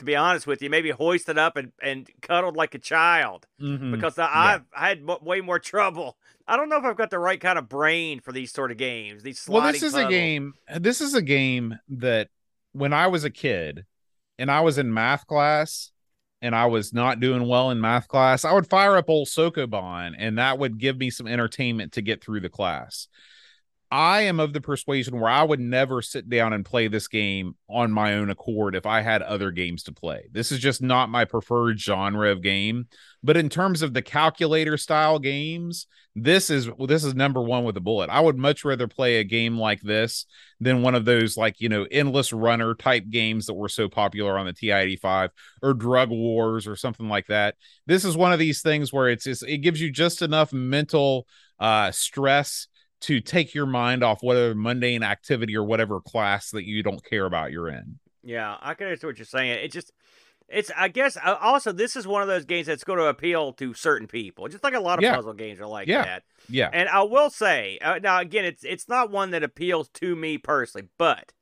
To 0.00 0.04
be 0.04 0.16
honest 0.16 0.48
with 0.48 0.60
you, 0.60 0.70
maybe 0.70 0.90
hoisted 0.90 1.38
up 1.38 1.56
and, 1.56 1.70
and 1.80 2.10
cuddled 2.20 2.56
like 2.56 2.74
a 2.74 2.80
child 2.80 3.46
mm-hmm. 3.62 3.92
because 3.92 4.18
I, 4.18 4.24
yeah. 4.24 4.58
I 4.76 4.88
had 4.88 5.06
way 5.22 5.40
more 5.40 5.60
trouble. 5.60 6.16
I 6.48 6.56
don't 6.56 6.68
know 6.68 6.78
if 6.78 6.84
I've 6.84 6.96
got 6.96 7.10
the 7.10 7.20
right 7.20 7.40
kind 7.40 7.60
of 7.60 7.68
brain 7.68 8.18
for 8.18 8.32
these 8.32 8.52
sort 8.52 8.72
of 8.72 8.76
games. 8.76 9.22
These 9.22 9.46
well, 9.48 9.62
this 9.62 9.84
is 9.84 9.92
puzzles. 9.92 10.06
a 10.06 10.10
game. 10.10 10.54
This 10.80 11.00
is 11.00 11.14
a 11.14 11.22
game 11.22 11.78
that 11.88 12.28
when 12.72 12.92
I 12.92 13.06
was 13.06 13.22
a 13.22 13.30
kid 13.30 13.84
and 14.36 14.50
I 14.50 14.62
was 14.62 14.78
in 14.78 14.92
math 14.92 15.28
class, 15.28 15.92
and 16.44 16.54
I 16.54 16.66
was 16.66 16.92
not 16.92 17.20
doing 17.20 17.48
well 17.48 17.70
in 17.70 17.80
math 17.80 18.06
class, 18.06 18.44
I 18.44 18.52
would 18.52 18.68
fire 18.68 18.96
up 18.96 19.08
old 19.08 19.28
Sokoban 19.28 20.14
and 20.18 20.36
that 20.38 20.58
would 20.58 20.78
give 20.78 20.98
me 20.98 21.08
some 21.08 21.26
entertainment 21.26 21.92
to 21.92 22.02
get 22.02 22.22
through 22.22 22.40
the 22.40 22.50
class. 22.50 23.08
I 23.94 24.22
am 24.22 24.40
of 24.40 24.52
the 24.52 24.60
persuasion 24.60 25.20
where 25.20 25.30
I 25.30 25.44
would 25.44 25.60
never 25.60 26.02
sit 26.02 26.28
down 26.28 26.52
and 26.52 26.64
play 26.64 26.88
this 26.88 27.06
game 27.06 27.54
on 27.70 27.92
my 27.92 28.14
own 28.14 28.28
accord 28.28 28.74
if 28.74 28.86
I 28.86 29.02
had 29.02 29.22
other 29.22 29.52
games 29.52 29.84
to 29.84 29.92
play. 29.92 30.26
This 30.32 30.50
is 30.50 30.58
just 30.58 30.82
not 30.82 31.10
my 31.10 31.24
preferred 31.24 31.78
genre 31.78 32.32
of 32.32 32.42
game. 32.42 32.88
But 33.22 33.36
in 33.36 33.48
terms 33.48 33.82
of 33.82 33.94
the 33.94 34.02
calculator 34.02 34.76
style 34.78 35.20
games, 35.20 35.86
this 36.16 36.50
is 36.50 36.68
this 36.88 37.04
is 37.04 37.14
number 37.14 37.40
one 37.40 37.62
with 37.62 37.76
a 37.76 37.80
bullet. 37.80 38.10
I 38.10 38.18
would 38.18 38.36
much 38.36 38.64
rather 38.64 38.88
play 38.88 39.20
a 39.20 39.24
game 39.24 39.58
like 39.58 39.80
this 39.80 40.26
than 40.58 40.82
one 40.82 40.96
of 40.96 41.04
those 41.04 41.36
like 41.36 41.60
you 41.60 41.68
know 41.68 41.86
endless 41.88 42.32
runner 42.32 42.74
type 42.74 43.04
games 43.10 43.46
that 43.46 43.54
were 43.54 43.68
so 43.68 43.88
popular 43.88 44.36
on 44.36 44.46
the 44.46 44.52
TI-85 44.54 45.28
or 45.62 45.72
Drug 45.72 46.10
Wars 46.10 46.66
or 46.66 46.74
something 46.74 47.08
like 47.08 47.28
that. 47.28 47.54
This 47.86 48.04
is 48.04 48.16
one 48.16 48.32
of 48.32 48.40
these 48.40 48.60
things 48.60 48.92
where 48.92 49.08
it's, 49.08 49.28
it's 49.28 49.42
it 49.44 49.58
gives 49.58 49.80
you 49.80 49.92
just 49.92 50.20
enough 50.20 50.52
mental 50.52 51.28
uh 51.60 51.92
stress 51.92 52.66
to 53.04 53.20
take 53.20 53.54
your 53.54 53.66
mind 53.66 54.02
off 54.02 54.22
whatever 54.22 54.54
mundane 54.54 55.02
activity 55.02 55.56
or 55.56 55.64
whatever 55.64 56.00
class 56.00 56.50
that 56.50 56.64
you 56.64 56.82
don't 56.82 57.04
care 57.04 57.26
about 57.26 57.52
you're 57.52 57.68
in. 57.68 57.98
Yeah, 58.22 58.56
I 58.60 58.74
can 58.74 58.86
understand 58.86 59.10
what 59.10 59.18
you're 59.18 59.26
saying. 59.26 59.50
It 59.50 59.72
just 59.72 59.92
it's 60.48 60.70
I 60.76 60.88
guess 60.88 61.16
also 61.22 61.72
this 61.72 61.96
is 61.96 62.06
one 62.06 62.22
of 62.22 62.28
those 62.28 62.44
games 62.44 62.66
that's 62.66 62.84
going 62.84 62.98
to 62.98 63.06
appeal 63.06 63.52
to 63.54 63.74
certain 63.74 64.06
people, 64.06 64.48
just 64.48 64.64
like 64.64 64.74
a 64.74 64.80
lot 64.80 64.98
of 64.98 65.02
yeah. 65.02 65.16
puzzle 65.16 65.34
games 65.34 65.60
are 65.60 65.66
like 65.66 65.88
yeah. 65.88 66.04
that. 66.04 66.22
Yeah. 66.48 66.70
And 66.72 66.88
I 66.88 67.02
will 67.02 67.30
say 67.30 67.78
uh, 67.82 67.98
now 68.02 68.20
again, 68.20 68.44
it's 68.44 68.64
it's 68.64 68.88
not 68.88 69.10
one 69.10 69.30
that 69.30 69.42
appeals 69.42 69.88
to 69.94 70.16
me 70.16 70.38
personally, 70.38 70.88
but 70.98 71.32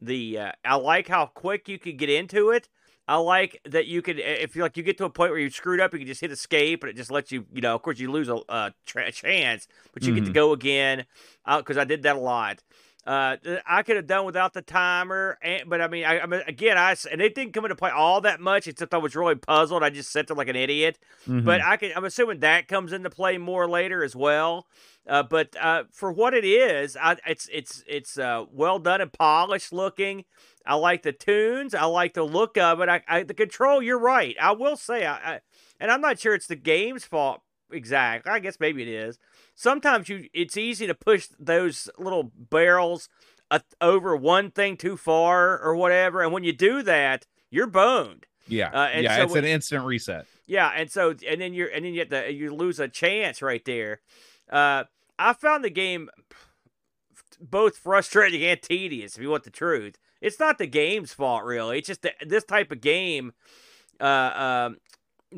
the 0.00 0.38
uh, 0.38 0.52
I 0.64 0.76
like 0.76 1.08
how 1.08 1.26
quick 1.26 1.68
you 1.68 1.78
could 1.78 1.98
get 1.98 2.10
into 2.10 2.50
it. 2.50 2.68
I 3.08 3.16
like 3.16 3.58
that 3.64 3.86
you 3.86 4.02
could, 4.02 4.18
if 4.18 4.54
you 4.54 4.60
like, 4.60 4.76
you 4.76 4.82
get 4.82 4.98
to 4.98 5.06
a 5.06 5.10
point 5.10 5.30
where 5.30 5.40
you 5.40 5.48
screwed 5.48 5.80
up, 5.80 5.94
you 5.94 5.98
can 5.98 6.06
just 6.06 6.20
hit 6.20 6.30
escape, 6.30 6.82
and 6.82 6.90
it 6.90 6.96
just 6.96 7.10
lets 7.10 7.32
you, 7.32 7.46
you 7.54 7.62
know. 7.62 7.74
Of 7.74 7.80
course, 7.80 7.98
you 7.98 8.12
lose 8.12 8.28
a, 8.28 8.38
a 8.50 8.74
tra- 8.84 9.10
chance, 9.10 9.66
but 9.94 10.02
you 10.02 10.08
mm-hmm. 10.08 10.16
get 10.16 10.20
to 10.20 10.26
mm-hmm. 10.26 10.34
go 10.34 10.52
again. 10.52 11.06
Because 11.46 11.78
uh, 11.78 11.80
I 11.80 11.84
did 11.84 12.02
that 12.02 12.16
a 12.16 12.20
lot. 12.20 12.62
Uh, 13.06 13.36
I 13.66 13.82
could 13.84 13.96
have 13.96 14.06
done 14.06 14.26
without 14.26 14.52
the 14.52 14.60
timer, 14.60 15.38
and, 15.40 15.70
but 15.70 15.80
I 15.80 15.88
mean, 15.88 16.04
I, 16.04 16.20
I 16.20 16.26
mean, 16.26 16.42
again, 16.46 16.76
I 16.76 16.94
and 17.10 17.22
it 17.22 17.34
didn't 17.34 17.54
come 17.54 17.64
into 17.64 17.74
play 17.74 17.88
all 17.88 18.20
that 18.20 18.38
much. 18.38 18.66
Except 18.66 18.92
I 18.92 18.98
was 18.98 19.16
really 19.16 19.36
puzzled. 19.36 19.82
I 19.82 19.88
just 19.88 20.12
sat 20.12 20.26
there 20.26 20.36
like 20.36 20.48
an 20.48 20.56
idiot. 20.56 20.98
Mm-hmm. 21.26 21.46
But 21.46 21.62
I 21.62 21.78
can, 21.78 21.92
I'm 21.96 22.04
assuming 22.04 22.40
that 22.40 22.68
comes 22.68 22.92
into 22.92 23.08
play 23.08 23.38
more 23.38 23.66
later 23.66 24.04
as 24.04 24.14
well. 24.14 24.66
Uh, 25.08 25.22
but 25.22 25.56
uh, 25.58 25.84
for 25.90 26.12
what 26.12 26.34
it 26.34 26.44
is, 26.44 26.98
I, 27.00 27.16
it's 27.26 27.48
it's 27.50 27.82
it's 27.88 28.18
uh, 28.18 28.44
well 28.52 28.78
done 28.78 29.00
and 29.00 29.10
polished 29.10 29.72
looking. 29.72 30.26
I 30.68 30.74
like 30.74 31.02
the 31.02 31.12
tunes. 31.12 31.74
I 31.74 31.86
like 31.86 32.12
the 32.12 32.24
look 32.24 32.58
of 32.58 32.82
it. 32.82 32.90
I, 32.90 33.02
I 33.08 33.22
the 33.22 33.32
control. 33.32 33.82
You're 33.82 33.98
right. 33.98 34.36
I 34.38 34.52
will 34.52 34.76
say, 34.76 35.06
I, 35.06 35.14
I, 35.14 35.40
and 35.80 35.90
I'm 35.90 36.02
not 36.02 36.18
sure 36.18 36.34
it's 36.34 36.46
the 36.46 36.56
game's 36.56 37.06
fault 37.06 37.40
exactly. 37.72 38.30
I 38.30 38.38
guess 38.38 38.60
maybe 38.60 38.82
it 38.82 38.88
is. 38.88 39.18
Sometimes 39.54 40.10
you, 40.10 40.28
it's 40.34 40.58
easy 40.58 40.86
to 40.86 40.94
push 40.94 41.28
those 41.40 41.88
little 41.98 42.30
barrels 42.36 43.08
uh, 43.50 43.60
over 43.80 44.14
one 44.14 44.50
thing 44.50 44.76
too 44.76 44.98
far 44.98 45.58
or 45.58 45.74
whatever, 45.74 46.22
and 46.22 46.34
when 46.34 46.44
you 46.44 46.52
do 46.52 46.82
that, 46.82 47.26
you're 47.50 47.66
boned. 47.66 48.26
Yeah, 48.46 48.68
uh, 48.68 48.90
yeah, 49.00 49.16
so 49.16 49.22
it's 49.22 49.32
when, 49.32 49.44
an 49.44 49.50
instant 49.50 49.84
reset. 49.84 50.26
Yeah, 50.46 50.70
and 50.74 50.90
so 50.90 51.14
and 51.26 51.40
then 51.40 51.54
you're 51.54 51.68
and 51.68 51.84
then 51.84 51.94
you 51.94 52.00
have 52.00 52.10
to, 52.10 52.30
you 52.30 52.54
lose 52.54 52.78
a 52.78 52.88
chance 52.88 53.40
right 53.40 53.64
there. 53.64 54.00
Uh, 54.50 54.84
I 55.18 55.32
found 55.32 55.64
the 55.64 55.70
game 55.70 56.10
both 57.40 57.78
frustrating 57.78 58.42
and 58.44 58.60
tedious, 58.60 59.16
if 59.16 59.22
you 59.22 59.30
want 59.30 59.44
the 59.44 59.50
truth 59.50 59.96
it's 60.20 60.40
not 60.40 60.58
the 60.58 60.66
game's 60.66 61.12
fault 61.12 61.44
really. 61.44 61.78
It's 61.78 61.88
just 61.88 62.02
that 62.02 62.14
this 62.26 62.44
type 62.44 62.72
of 62.72 62.80
game, 62.80 63.32
uh, 64.00 64.64
um, 64.64 64.76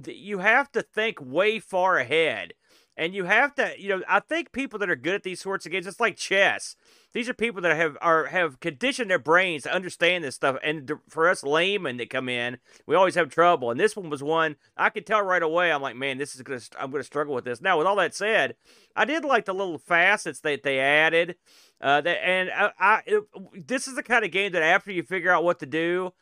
you 0.07 0.39
have 0.39 0.71
to 0.73 0.83
think 0.83 1.19
way 1.21 1.59
far 1.59 1.99
ahead, 1.99 2.55
and 2.97 3.15
you 3.15 3.25
have 3.25 3.55
to, 3.57 3.73
you 3.79 3.89
know, 3.89 4.03
I 4.09 4.21
think 4.21 4.53
people 4.53 4.79
that 4.79 4.91
are 4.91 4.97
good 4.97 5.15
at 5.15 5.23
these 5.23 5.41
sorts 5.41 5.67
of 5.67 5.73
games, 5.73 5.87
it's 5.87 6.01
like 6.01 6.17
chess. 6.17 6.77
These 7.13 7.29
are 7.29 7.35
people 7.35 7.61
that 7.63 7.77
have 7.77 7.99
are 8.01 8.27
have 8.27 8.61
conditioned 8.61 9.11
their 9.11 9.19
brains 9.19 9.65
to 9.65 9.75
understand 9.75 10.23
this 10.23 10.37
stuff, 10.37 10.57
and 10.63 10.93
for 11.09 11.29
us 11.29 11.43
laymen 11.43 11.97
that 11.97 12.09
come 12.11 12.29
in, 12.29 12.59
we 12.87 12.95
always 12.95 13.17
have 13.17 13.31
trouble. 13.31 13.71
And 13.71 13.81
this 13.81 13.97
one 13.97 14.11
was 14.11 14.23
one 14.23 14.57
I 14.77 14.91
could 14.91 15.07
tell 15.07 15.23
right 15.23 15.43
away. 15.43 15.73
I'm 15.73 15.83
like, 15.83 15.97
man, 15.97 16.19
this 16.19 16.37
is 16.37 16.43
gonna, 16.43 16.61
I'm 16.79 16.91
gonna 16.91 17.03
struggle 17.03 17.35
with 17.35 17.45
this. 17.45 17.61
Now, 17.61 17.79
with 17.79 17.87
all 17.87 17.97
that 17.97 18.15
said, 18.15 18.55
I 18.95 19.05
did 19.05 19.25
like 19.25 19.45
the 19.45 19.55
little 19.55 19.79
facets 19.79 20.41
that 20.41 20.63
they 20.63 20.79
added. 20.79 21.35
Uh, 21.81 22.01
that, 22.01 22.25
and 22.25 22.51
I, 22.51 22.71
I 22.79 23.03
it, 23.07 23.25
this 23.67 23.89
is 23.89 23.97
the 23.97 24.03
kind 24.03 24.25
of 24.25 24.31
game 24.31 24.53
that 24.53 24.63
after 24.63 24.93
you 24.93 25.03
figure 25.03 25.33
out 25.33 25.45
what 25.45 25.59
to 25.61 25.67
do, 25.67 26.13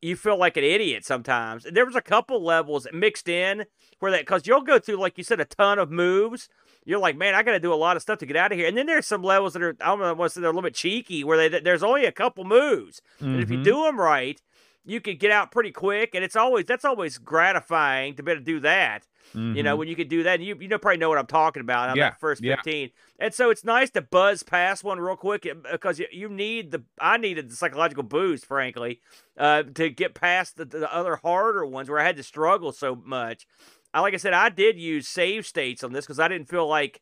you 0.00 0.16
feel 0.16 0.38
like 0.38 0.56
an 0.56 0.64
idiot 0.64 1.04
sometimes. 1.04 1.66
There 1.70 1.84
was 1.84 1.96
a 1.96 2.00
couple 2.00 2.42
levels 2.42 2.86
mixed 2.92 3.28
in 3.28 3.66
where 3.98 4.10
that 4.12 4.22
because 4.22 4.46
you'll 4.46 4.62
go 4.62 4.78
through 4.78 4.96
like 4.96 5.18
you 5.18 5.24
said 5.24 5.40
a 5.40 5.44
ton 5.44 5.78
of 5.78 5.90
moves. 5.90 6.48
You're 6.84 6.98
like, 6.98 7.16
man, 7.16 7.34
I 7.34 7.42
got 7.42 7.52
to 7.52 7.60
do 7.60 7.72
a 7.72 7.76
lot 7.76 7.96
of 7.96 8.02
stuff 8.02 8.18
to 8.20 8.26
get 8.26 8.36
out 8.36 8.52
of 8.52 8.58
here. 8.58 8.66
And 8.66 8.76
then 8.76 8.86
there's 8.86 9.06
some 9.06 9.22
levels 9.22 9.52
that 9.52 9.62
are 9.62 9.76
I 9.80 9.86
don't 9.88 10.00
know, 10.00 10.14
want 10.14 10.30
to 10.30 10.34
say 10.34 10.40
they're 10.40 10.50
a 10.50 10.52
little 10.52 10.62
bit 10.68 10.74
cheeky 10.74 11.22
where 11.24 11.36
they 11.48 11.60
there's 11.60 11.82
only 11.82 12.04
a 12.06 12.12
couple 12.12 12.44
moves, 12.44 13.00
mm-hmm. 13.20 13.34
and 13.34 13.42
if 13.42 13.50
you 13.50 13.58
Mhm. 13.58 13.64
do 13.64 13.82
them 13.84 14.00
right, 14.00 14.40
you 14.84 15.00
could 15.00 15.18
get 15.20 15.30
out 15.30 15.52
pretty 15.52 15.72
quick. 15.72 16.14
And 16.14 16.24
it's 16.24 16.36
always 16.36 16.64
that's 16.64 16.84
always 16.86 17.18
gratifying 17.18 18.14
to 18.16 18.22
be 18.22 18.32
able 18.32 18.40
to 18.40 18.44
do 18.44 18.60
that. 18.60 19.06
You 19.32 19.62
know, 19.62 19.76
Mhm. 19.76 19.78
when 19.78 19.88
you 19.88 19.94
could 19.94 20.08
do 20.08 20.24
that, 20.24 20.36
and 20.40 20.44
you 20.44 20.56
you 20.58 20.66
know 20.66 20.78
probably 20.78 20.96
know 20.98 21.08
what 21.08 21.18
I'm 21.18 21.26
talking 21.26 21.60
about 21.60 21.90
on 21.90 21.96
Yeah, 21.96 22.10
that 22.10 22.18
first 22.20 22.42
yeah. 22.42 22.56
15. 22.56 22.90
And 23.20 23.32
so 23.32 23.50
it's 23.50 23.62
nice 23.62 23.90
to 23.90 24.00
buzz 24.02 24.42
past 24.42 24.82
one 24.82 24.98
real 24.98 25.14
quick 25.14 25.46
uh, 25.46 25.54
because 25.70 26.00
you, 26.00 26.06
you 26.10 26.28
need 26.28 26.72
the 26.72 26.82
I 27.00 27.16
needed 27.18 27.48
the 27.48 27.54
psychological 27.54 28.02
boost, 28.02 28.44
frankly, 28.46 29.00
uh, 29.38 29.62
to 29.74 29.88
get 29.90 30.14
past 30.14 30.56
the, 30.56 30.64
the 30.64 30.92
other 30.92 31.16
harder 31.16 31.64
ones 31.64 31.88
where 31.88 32.00
I 32.00 32.04
had 32.04 32.16
to 32.16 32.24
struggle 32.24 32.72
so 32.72 32.96
much. 32.96 33.46
I 33.92 34.00
like 34.00 34.14
I 34.14 34.18
said, 34.18 34.32
I 34.34 34.48
did 34.48 34.78
use 34.78 35.08
save 35.08 35.46
states 35.46 35.82
on 35.84 35.92
this 35.92 36.04
because 36.06 36.20
I 36.20 36.28
didn't 36.28 36.48
feel 36.48 36.66
like, 36.66 37.00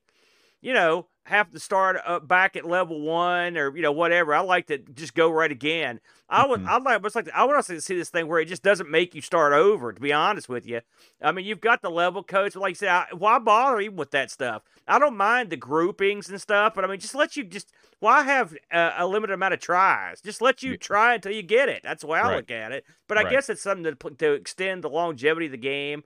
you 0.60 0.72
know, 0.72 1.08
have 1.24 1.50
to 1.50 1.60
start 1.60 1.98
uh, 2.06 2.18
back 2.20 2.56
at 2.56 2.64
level 2.64 3.02
one 3.02 3.58
or 3.58 3.76
you 3.76 3.82
know 3.82 3.92
whatever. 3.92 4.34
I 4.34 4.40
like 4.40 4.66
to 4.68 4.78
just 4.78 5.14
go 5.14 5.30
right 5.30 5.52
again. 5.52 6.00
I 6.30 6.46
would 6.46 6.60
Mhm. 6.60 6.66
I 6.66 6.78
like 6.78 7.04
it's 7.04 7.14
like 7.14 7.28
I 7.34 7.44
would 7.44 7.54
also 7.54 7.78
see 7.80 7.96
this 7.96 8.08
thing 8.08 8.26
where 8.28 8.40
it 8.40 8.46
just 8.46 8.62
doesn't 8.62 8.90
make 8.90 9.14
you 9.14 9.20
start 9.20 9.52
over. 9.52 9.92
To 9.92 10.00
be 10.00 10.10
honest 10.12 10.48
with 10.48 10.66
you, 10.66 10.80
I 11.20 11.32
mean 11.32 11.44
you've 11.44 11.60
got 11.60 11.82
the 11.82 11.90
level 11.90 12.22
codes, 12.22 12.54
but 12.54 12.60
like 12.62 12.70
you 12.70 12.74
said, 12.76 12.88
I, 12.88 13.06
why 13.12 13.38
bother 13.38 13.78
even 13.80 13.96
with 13.96 14.10
that 14.12 14.30
stuff? 14.30 14.62
I 14.86 14.98
don't 14.98 15.18
mind 15.18 15.50
the 15.50 15.58
groupings 15.58 16.30
and 16.30 16.40
stuff, 16.40 16.72
but 16.74 16.82
I 16.82 16.88
mean 16.88 16.98
just 16.98 17.14
let 17.14 17.36
you 17.36 17.44
just 17.44 17.72
why 18.00 18.22
have 18.22 18.56
uh, 18.72 18.92
a 18.96 19.06
limited 19.06 19.34
amount 19.34 19.52
of 19.52 19.60
tries? 19.60 20.22
Just 20.22 20.40
let 20.40 20.62
you 20.62 20.78
try 20.78 21.14
until 21.14 21.32
you 21.32 21.42
get 21.42 21.68
it. 21.68 21.82
That's 21.82 22.00
the 22.00 22.06
way 22.06 22.20
I 22.20 22.26
Right. 22.26 22.36
look 22.36 22.50
at 22.50 22.72
it. 22.72 22.86
But 23.06 23.18
I 23.18 23.24
Right. 23.24 23.24
guess 23.24 23.50
it's 23.50 23.60
something 23.60 23.94
to 23.94 24.10
to 24.16 24.32
extend 24.32 24.82
the 24.82 24.88
longevity 24.90 25.46
of 25.46 25.52
the 25.52 25.58
game. 25.58 26.04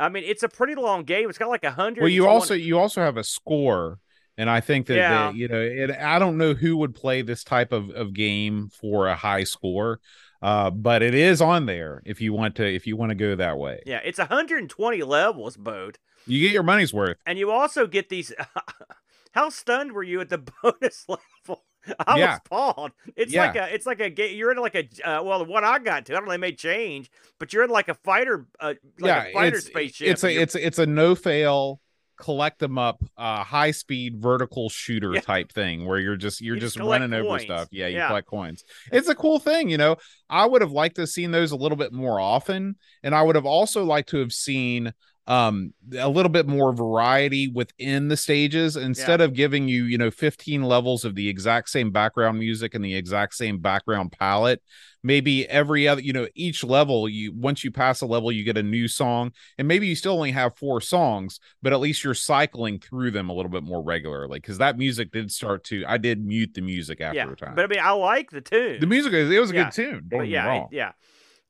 I 0.00 0.08
mean, 0.08 0.24
it's 0.24 0.42
a 0.42 0.48
pretty 0.48 0.74
long 0.74 1.04
game. 1.04 1.28
It's 1.28 1.38
got 1.38 1.48
like 1.48 1.64
a 1.64 1.70
hundred. 1.70 2.02
Well, 2.02 2.08
you 2.08 2.26
also 2.26 2.54
you 2.54 2.78
also 2.78 3.00
have 3.00 3.16
a 3.16 3.24
score, 3.24 3.98
and 4.38 4.48
I 4.50 4.60
think 4.60 4.86
that, 4.86 4.96
Yeah. 4.96 5.10
that, 5.26 5.34
you 5.36 5.48
know, 5.48 5.60
it, 5.60 5.90
I 5.90 6.18
don't 6.18 6.38
know 6.38 6.54
who 6.54 6.76
would 6.78 6.94
play 6.94 7.22
this 7.22 7.44
type 7.44 7.72
of, 7.72 7.90
of 7.90 8.14
game 8.14 8.70
for 8.80 9.06
a 9.08 9.14
high 9.14 9.44
score, 9.44 10.00
uh, 10.42 10.70
but 10.70 11.02
it 11.02 11.14
is 11.14 11.40
on 11.42 11.66
there 11.66 12.02
if 12.06 12.20
you 12.20 12.32
want 12.32 12.56
to 12.56 12.64
if 12.66 12.86
you 12.86 12.96
want 12.96 13.10
to 13.10 13.14
go 13.16 13.36
that 13.36 13.58
way. 13.58 13.80
yeah, 13.86 14.00
it's 14.04 14.18
120 14.18 15.02
levels, 15.02 15.56
boat. 15.56 15.98
You 16.26 16.40
get 16.40 16.52
your 16.52 16.62
money's 16.62 16.92
worth. 16.92 17.16
and 17.26 17.38
you 17.38 17.50
also 17.50 17.86
get 17.86 18.08
these. 18.08 18.32
How 19.32 19.48
stunned 19.48 19.92
were 19.92 20.02
you 20.02 20.20
at 20.20 20.28
the 20.28 20.38
bonus 20.62 21.06
level? 21.08 21.64
I 22.06 22.18
Yeah. 22.18 22.26
was 22.32 22.40
appalled. 22.44 22.92
It's 23.16 23.32
Yeah. 23.32 23.46
like 23.46 23.56
a, 23.56 23.74
it's 23.74 23.86
like 23.86 24.00
a. 24.00 24.10
You're 24.34 24.52
in 24.52 24.58
like 24.58 24.74
a, 24.74 24.88
uh, 25.08 25.22
well, 25.22 25.44
what 25.46 25.64
I 25.64 25.78
got 25.78 26.06
to, 26.06 26.12
I 26.12 26.16
don't 26.16 26.26
know, 26.26 26.30
they 26.32 26.36
may 26.38 26.52
change, 26.52 27.10
but 27.38 27.52
you're 27.52 27.64
in 27.64 27.70
like 27.70 27.88
a 27.88 27.94
fighter, 27.94 28.46
uh, 28.60 28.74
like 28.98 29.08
yeah, 29.08 29.24
a 29.28 29.32
fighter 29.32 29.56
it's 29.56 29.66
spaceship. 29.66 30.08
it's 30.08 30.24
a 30.24 30.34
it's 30.42 30.54
it's 30.54 30.78
a 30.78 30.86
no 30.86 31.14
fail 31.14 31.80
collect 32.18 32.58
them 32.58 32.76
up 32.76 33.02
uh 33.16 33.42
high 33.42 33.70
speed 33.70 34.20
vertical 34.20 34.68
shooter 34.68 35.14
Yeah. 35.14 35.20
type 35.20 35.50
thing 35.50 35.86
where 35.86 35.98
you're 35.98 36.16
just 36.18 36.42
you're 36.42 36.54
You 36.56 36.60
just 36.60 36.76
just 36.76 36.86
running 36.86 37.14
over 37.14 37.38
stuff 37.38 37.68
yeah 37.70 37.86
you 37.86 37.96
Yeah. 37.96 38.08
collect 38.08 38.26
coins 38.28 38.62
it's 38.92 39.08
a 39.08 39.14
cool 39.14 39.38
thing 39.38 39.70
you 39.70 39.78
know 39.78 39.96
i 40.28 40.44
would 40.44 40.60
have 40.60 40.70
liked 40.70 40.96
to 40.96 41.02
have 41.02 41.08
seen 41.08 41.30
those 41.30 41.52
a 41.52 41.56
little 41.56 41.76
bit 41.78 41.94
more 41.94 42.20
often 42.20 42.76
and 43.02 43.14
i 43.14 43.22
would 43.22 43.36
have 43.36 43.46
also 43.46 43.84
liked 43.84 44.10
to 44.10 44.18
have 44.18 44.34
seen 44.34 44.92
um 45.26 45.72
a 45.98 46.08
little 46.08 46.30
bit 46.30 46.46
more 46.46 46.72
variety 46.72 47.46
within 47.48 48.08
the 48.08 48.16
stages 48.16 48.76
instead 48.76 49.20
of 49.20 49.34
giving 49.34 49.68
you 49.68 49.84
you 49.84 49.98
know 49.98 50.10
15 50.10 50.62
levels 50.62 51.04
of 51.04 51.14
the 51.14 51.28
exact 51.28 51.68
same 51.68 51.90
background 51.90 52.38
music 52.38 52.74
and 52.74 52.84
the 52.84 52.94
exact 52.94 53.34
same 53.34 53.58
background 53.58 54.10
palette 54.18 54.62
maybe 55.02 55.46
every 55.48 55.86
other 55.86 56.00
you 56.00 56.12
know 56.12 56.26
each 56.34 56.64
level 56.64 57.08
you 57.08 57.32
once 57.34 57.62
you 57.62 57.70
pass 57.70 58.00
a 58.00 58.06
level 58.06 58.32
you 58.32 58.44
get 58.44 58.56
a 58.56 58.62
new 58.62 58.88
song 58.88 59.30
and 59.58 59.68
maybe 59.68 59.86
you 59.86 59.94
still 59.94 60.12
only 60.14 60.30
have 60.32 60.56
four 60.56 60.80
songs 60.80 61.38
but 61.62 61.72
at 61.72 61.80
least 61.80 62.02
you're 62.02 62.14
cycling 62.14 62.78
through 62.78 63.10
them 63.10 63.28
a 63.28 63.32
little 63.32 63.50
bit 63.50 63.62
more 63.62 63.82
regularly 63.82 64.38
because 64.40 64.58
that 64.58 64.78
music 64.78 65.10
did 65.12 65.30
start 65.30 65.62
to 65.64 65.84
i 65.86 65.96
did 65.98 66.24
mute 66.24 66.52
the 66.54 66.60
music 66.62 67.00
after 67.00 67.16
yeah, 67.18 67.30
a 67.30 67.36
time 67.36 67.54
but 67.54 67.64
I 67.64 67.68
mean, 67.68 67.80
I 67.82 67.90
like 67.92 68.30
the 68.30 68.40
tune. 68.40 68.80
the 68.80 68.86
music 68.86 69.12
is 69.12 69.30
it 69.30 69.38
was 69.38 69.50
a 69.50 69.54
Yeah. 69.54 69.64
good 69.64 69.72
tune 69.72 70.04
don't 70.08 70.20
but 70.20 70.28
yeah, 70.28 70.54
it- 70.54 70.68
yeah. 70.72 70.92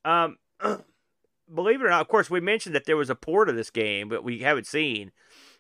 Um, 0.05 0.37
believe 1.55 1.81
it 1.81 1.85
or 1.87 1.91
not, 1.91 2.01
of 2.01 2.09
course, 2.09 2.31
we 2.31 2.41
mentioned 2.41 2.75
that 2.75 2.85
there 2.87 2.97
was 2.97 3.11
a 3.11 3.15
port 3.15 3.49
of 3.49 3.57
this 3.57 3.71
game, 3.71 4.09
but 4.09 4.25
we 4.25 4.41
haven't 4.41 4.67
seen. 4.67 5.13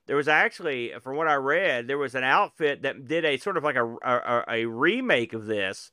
There 0.06 0.16
was 0.16 0.28
actually, 0.28 0.92
from 1.02 1.16
what 1.16 1.28
I 1.28 1.34
read, 1.34 1.86
there 1.86 1.98
was 1.98 2.14
an 2.14 2.24
outfit 2.24 2.82
that 2.82 3.06
did 3.06 3.24
a 3.24 3.36
sort 3.36 3.56
of 3.56 3.64
like 3.64 3.76
a 3.76 3.86
a, 4.02 4.44
a 4.48 4.64
remake 4.66 5.32
of 5.32 5.46
this 5.46 5.92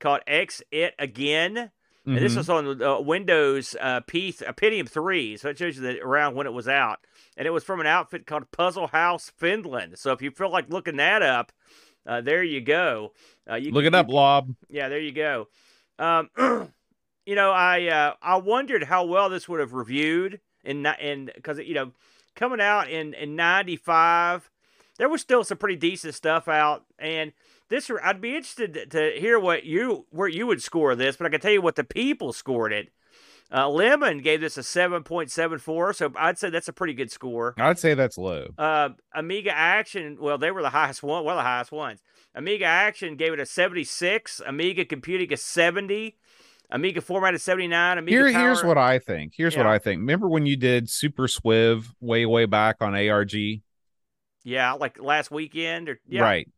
called 0.00 0.20
X 0.26 0.62
It 0.70 0.94
Again. 0.98 1.70
And 2.04 2.16
this 2.18 2.32
Mhm. 2.32 2.36
was 2.38 2.50
on 2.50 2.82
uh, 2.82 2.98
Windows 3.00 3.76
uh, 3.80 4.00
P 4.00 4.34
uh, 4.44 4.52
Pentium 4.52 4.88
3, 4.88 5.36
so 5.36 5.50
it 5.50 5.58
shows 5.58 5.76
you 5.76 5.82
the, 5.82 6.00
around 6.00 6.34
when 6.34 6.48
it 6.48 6.52
was 6.52 6.66
out. 6.66 6.98
And 7.36 7.46
it 7.46 7.50
was 7.50 7.62
from 7.62 7.78
an 7.78 7.86
outfit 7.86 8.26
called 8.26 8.50
Puzzle 8.50 8.88
House 8.88 9.30
Finland. 9.38 9.96
So 9.98 10.10
if 10.10 10.20
you 10.20 10.32
feel 10.32 10.50
like 10.50 10.68
looking 10.68 10.96
that 10.96 11.22
up, 11.22 11.52
uh, 12.04 12.20
there 12.20 12.42
you 12.42 12.60
go. 12.60 13.12
Uh, 13.48 13.54
you 13.54 13.70
look 13.70 13.84
can- 13.84 13.94
it 13.94 13.98
up 13.98 14.08
lob 14.08 14.52
yeah, 14.68 14.88
there 14.88 14.98
you 14.98 15.12
go. 15.12 15.46
Um, 16.00 16.28
you 17.26 17.34
know, 17.34 17.50
I 17.52 17.86
uh, 17.86 18.14
I 18.22 18.36
wondered 18.36 18.84
how 18.84 19.04
well 19.04 19.28
this 19.28 19.48
would 19.48 19.60
have 19.60 19.72
reviewed 19.72 20.40
in 20.64 20.82
ni- 20.82 20.90
in 21.00 21.30
because 21.34 21.58
you 21.58 21.74
know 21.74 21.92
coming 22.34 22.60
out 22.60 22.88
in 22.90 23.14
in 23.14 23.36
'95, 23.36 24.50
there 24.98 25.08
was 25.08 25.20
still 25.20 25.44
some 25.44 25.58
pretty 25.58 25.76
decent 25.76 26.14
stuff 26.14 26.48
out, 26.48 26.84
and 26.98 27.32
this 27.68 27.90
I'd 28.02 28.20
be 28.20 28.36
interested 28.36 28.74
to, 28.74 28.86
to 28.86 29.20
hear 29.20 29.38
what 29.38 29.64
you 29.64 30.06
where 30.10 30.28
you 30.28 30.46
would 30.46 30.62
score 30.62 30.94
this, 30.94 31.16
but 31.16 31.26
I 31.26 31.30
can 31.30 31.40
tell 31.40 31.52
you 31.52 31.62
what 31.62 31.76
the 31.76 31.84
people 31.84 32.32
scored 32.32 32.72
it. 32.72 32.90
Uh, 33.54 33.68
Lemon 33.68 34.18
gave 34.22 34.40
this 34.40 34.56
a 34.56 34.62
7.74, 34.62 35.94
so 35.94 36.10
I'd 36.16 36.38
say 36.38 36.48
that's 36.48 36.68
a 36.68 36.72
pretty 36.72 36.94
good 36.94 37.10
score. 37.10 37.54
i'd 37.58 37.78
say 37.78 37.92
that's 37.92 38.16
low 38.16 38.48
Uh, 38.56 38.90
Amiga 39.14 39.52
Action, 39.54 40.16
well, 40.18 40.38
they 40.38 40.50
were 40.50 40.62
the 40.62 40.70
highest 40.70 41.02
one, 41.02 41.22
one 41.22 41.34
of 41.34 41.38
the 41.38 41.42
highest 41.42 41.70
ones. 41.70 42.00
Amiga 42.34 42.64
Action 42.64 43.14
gave 43.16 43.34
it 43.34 43.40
a 43.40 43.44
76. 43.44 44.40
Amiga 44.46 44.86
Computing 44.86 45.32
a 45.34 45.36
70. 45.36 46.16
Amiga 46.72 47.02
Format 47.02 47.34
a 47.34 47.38
79. 47.38 47.98
Amiga 47.98 48.10
Here, 48.10 48.32
Power, 48.32 48.42
here's 48.42 48.64
what 48.64 48.78
I 48.78 48.98
think. 48.98 49.34
Here's 49.36 49.56
what 49.56 49.66
I 49.66 49.78
think. 49.78 50.00
Remember 50.00 50.28
when 50.28 50.46
you 50.46 50.56
did 50.56 50.88
Super 50.88 51.26
Swiv 51.26 51.86
way, 52.00 52.24
way 52.24 52.46
back 52.46 52.76
on 52.80 52.94
ARG? 52.94 53.34
Yeah, 54.42 54.72
like 54.72 55.00
last 55.00 55.30
weekend 55.30 55.88
or 55.88 56.00
yeah, 56.08 56.22
Right. 56.22 56.48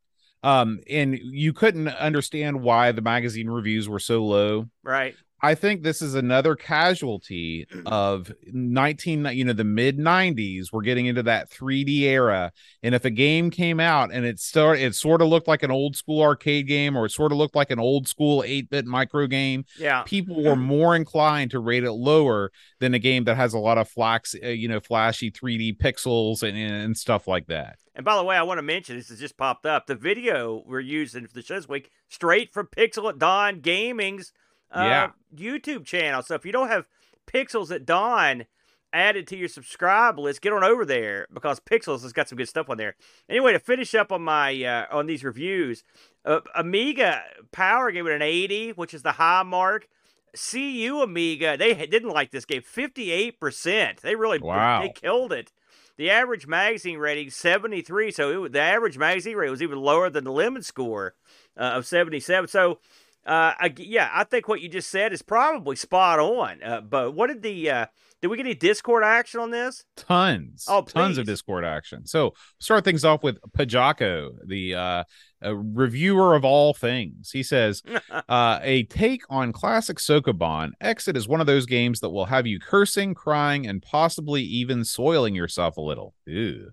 Um, 0.42 0.80
and 0.88 1.18
you 1.18 1.52
couldn't 1.52 1.88
understand 1.88 2.62
why 2.62 2.92
the 2.92 3.00
magazine 3.02 3.48
reviews 3.48 3.88
were 3.88 3.98
so 3.98 4.24
low. 4.24 4.68
right. 4.82 5.16
I 5.44 5.54
think 5.54 5.82
this 5.82 6.00
is 6.00 6.14
another 6.14 6.56
casualty 6.56 7.66
of 7.86 8.32
19, 8.46 9.26
you 9.26 9.44
know, 9.44 9.52
the 9.52 9.62
mid 9.64 9.98
90s. 9.98 10.66
We're 10.72 10.82
getting 10.82 11.06
into 11.06 11.22
that 11.24 11.50
3D 11.50 12.00
era. 12.00 12.50
And 12.82 12.94
if 12.94 13.04
a 13.04 13.10
game 13.10 13.50
came 13.50 13.78
out 13.78 14.10
and 14.12 14.24
it 14.24 14.40
start 14.40 14.78
it 14.78 14.94
sort 14.94 15.20
of 15.20 15.28
looked 15.28 15.46
like 15.46 15.62
an 15.62 15.70
old 15.70 15.96
school 15.96 16.22
arcade 16.22 16.66
game 16.66 16.96
or 16.96 17.06
it 17.06 17.10
sort 17.10 17.30
of 17.32 17.38
looked 17.38 17.54
like 17.54 17.70
an 17.70 17.78
old 17.78 18.08
school 18.08 18.42
8-bit 18.42 18.86
micro 18.86 19.26
game, 19.26 19.64
Yeah, 19.78 20.02
people 20.04 20.42
were 20.42 20.56
more 20.56 20.96
inclined 20.96 21.50
to 21.50 21.58
rate 21.58 21.84
it 21.84 21.92
lower 21.92 22.50
than 22.80 22.94
a 22.94 22.98
game 22.98 23.24
that 23.24 23.36
has 23.36 23.52
a 23.54 23.58
lot 23.58 23.76
of 23.78 23.88
flax, 23.88 24.34
uh, 24.42 24.48
you 24.48 24.68
know, 24.68 24.80
flashy 24.80 25.30
3D 25.30 25.76
pixels 25.76 26.42
and, 26.42 26.56
and 26.56 26.96
stuff 26.96 27.28
like 27.28 27.46
that. 27.48 27.76
and 27.94 28.04
by 28.04 28.16
the 28.16 28.24
way, 28.24 28.36
I 28.36 28.42
want 28.42 28.58
to 28.58 28.62
mention 28.62 28.96
this 28.96 29.08
has 29.10 29.20
just 29.20 29.36
popped 29.36 29.66
up. 29.66 29.86
The 29.86 29.94
video 29.94 30.62
we're 30.66 30.80
using 30.80 31.26
for 31.26 31.34
the 31.34 31.42
show 31.42 31.54
this 31.56 31.68
week, 31.68 31.90
straight 32.08 32.52
from 32.52 32.66
Pixel 32.66 33.08
at 33.08 33.18
Dawn 33.18 33.60
Gaming's 33.60 34.32
uh, 34.74 34.82
Yeah. 34.82 35.10
YouTube 35.34 35.84
channel. 35.84 36.22
So 36.22 36.34
if 36.34 36.44
you 36.44 36.52
don't 36.52 36.68
have 36.68 36.86
Pixels 37.26 37.70
at 37.74 37.86
Dawn 37.86 38.46
added 38.92 39.26
to 39.26 39.36
your 39.36 39.48
subscribe 39.48 40.18
list, 40.18 40.40
get 40.40 40.52
on 40.52 40.62
over 40.62 40.84
there 40.84 41.26
because 41.32 41.58
Pixels 41.60 42.02
has 42.02 42.12
got 42.12 42.28
some 42.28 42.36
good 42.38 42.48
stuff 42.48 42.70
on 42.70 42.76
there. 42.76 42.94
Anyway, 43.28 43.52
to 43.52 43.58
finish 43.58 43.94
up 43.94 44.12
on 44.12 44.22
my 44.22 44.62
uh, 44.64 44.86
on 44.90 45.06
these 45.06 45.24
reviews, 45.24 45.82
uh, 46.24 46.40
Amiga 46.54 47.22
Power 47.50 47.90
gave 47.90 48.06
it 48.06 48.12
an 48.12 48.22
80, 48.22 48.70
which 48.72 48.94
is 48.94 49.02
the 49.02 49.12
high 49.12 49.42
mark. 49.42 49.88
CU 50.36 51.00
Amiga, 51.02 51.56
they 51.56 51.74
didn't 51.86 52.10
like 52.10 52.32
this 52.32 52.44
game. 52.44 52.60
58%. 52.62 54.00
They 54.00 54.14
really 54.16 54.38
Wow. 54.38 54.82
they 54.82 54.88
killed 54.88 55.32
it. 55.32 55.52
The 55.96 56.10
average 56.10 56.46
magazine 56.48 56.98
rating 56.98 57.30
73, 57.30 58.10
so 58.10 58.44
it, 58.46 58.52
the 58.52 58.60
average 58.60 58.98
magazine 58.98 59.36
rating 59.36 59.52
was 59.52 59.62
even 59.62 59.78
lower 59.78 60.10
than 60.10 60.24
the 60.24 60.32
lemon 60.32 60.62
score 60.64 61.14
uh, 61.56 61.60
of 61.62 61.86
77. 61.86 62.48
So 62.48 62.80
uh, 63.26 63.52
I, 63.58 63.72
yeah, 63.76 64.10
I 64.12 64.24
think 64.24 64.48
what 64.48 64.60
you 64.60 64.68
just 64.68 64.90
said 64.90 65.12
is 65.12 65.22
probably 65.22 65.76
spot 65.76 66.18
on. 66.18 66.62
Uh, 66.62 66.80
but 66.80 67.14
what 67.14 67.28
did 67.28 67.42
the 67.42 67.70
uh, 67.70 67.86
did 68.20 68.28
we 68.28 68.36
get 68.36 68.46
any 68.46 68.54
Discord 68.54 69.04
action 69.04 69.40
on 69.40 69.50
this? 69.50 69.84
Tons, 69.96 70.64
Oh, 70.68 70.82
tons 70.82 71.18
of. 71.18 71.26
Discord 71.26 71.64
action. 71.64 72.06
So 72.06 72.34
start 72.58 72.84
things 72.84 73.04
off 73.04 73.22
with 73.22 73.38
Pajako, 73.56 74.30
the 74.46 74.74
uh, 74.74 75.04
reviewer 75.42 76.34
of 76.34 76.44
all 76.44 76.72
things. 76.72 77.30
He 77.30 77.42
says, 77.42 77.82
uh, 78.28 78.60
a 78.62 78.84
take 78.84 79.22
on 79.28 79.52
classic 79.52 79.98
Sokoban. 79.98 80.70
Exit 80.80 81.16
is 81.16 81.28
one 81.28 81.40
of 81.42 81.46
those 81.46 81.66
games 81.66 82.00
that 82.00 82.10
will 82.10 82.24
have 82.26 82.46
you 82.46 82.58
cursing, 82.58 83.14
crying, 83.14 83.66
and 83.66 83.82
possibly 83.82 84.42
even 84.42 84.84
soiling 84.84 85.34
yourself 85.34 85.76
a 85.76 85.82
little. 85.82 86.14
Ew. 86.26 86.70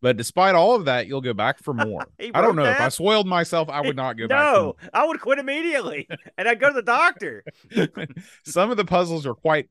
But 0.00 0.16
despite 0.16 0.54
all 0.54 0.74
of 0.74 0.84
that, 0.84 1.06
you'll 1.06 1.20
go 1.20 1.34
back 1.34 1.58
for 1.58 1.74
more. 1.86 2.06
I 2.20 2.40
don't 2.40 2.56
know 2.56 2.64
wrote 2.64 2.72
if 2.72 2.80
I 2.80 2.88
soiled 2.88 3.26
myself, 3.26 3.68
I 3.68 3.80
would 3.80 3.96
not 3.96 4.16
go 4.16 4.28
back. 4.28 4.52
no, 4.52 4.76
I 4.94 5.06
would 5.06 5.20
quit 5.20 5.38
immediately, 5.38 6.08
and 6.36 6.48
I'd 6.48 6.60
go 6.60 6.68
to 6.68 6.74
the 6.74 6.82
doctor. 6.82 7.44
Some 8.44 8.70
of 8.70 8.76
the 8.76 8.84
puzzles 8.84 9.26
are 9.26 9.34
quite 9.34 9.68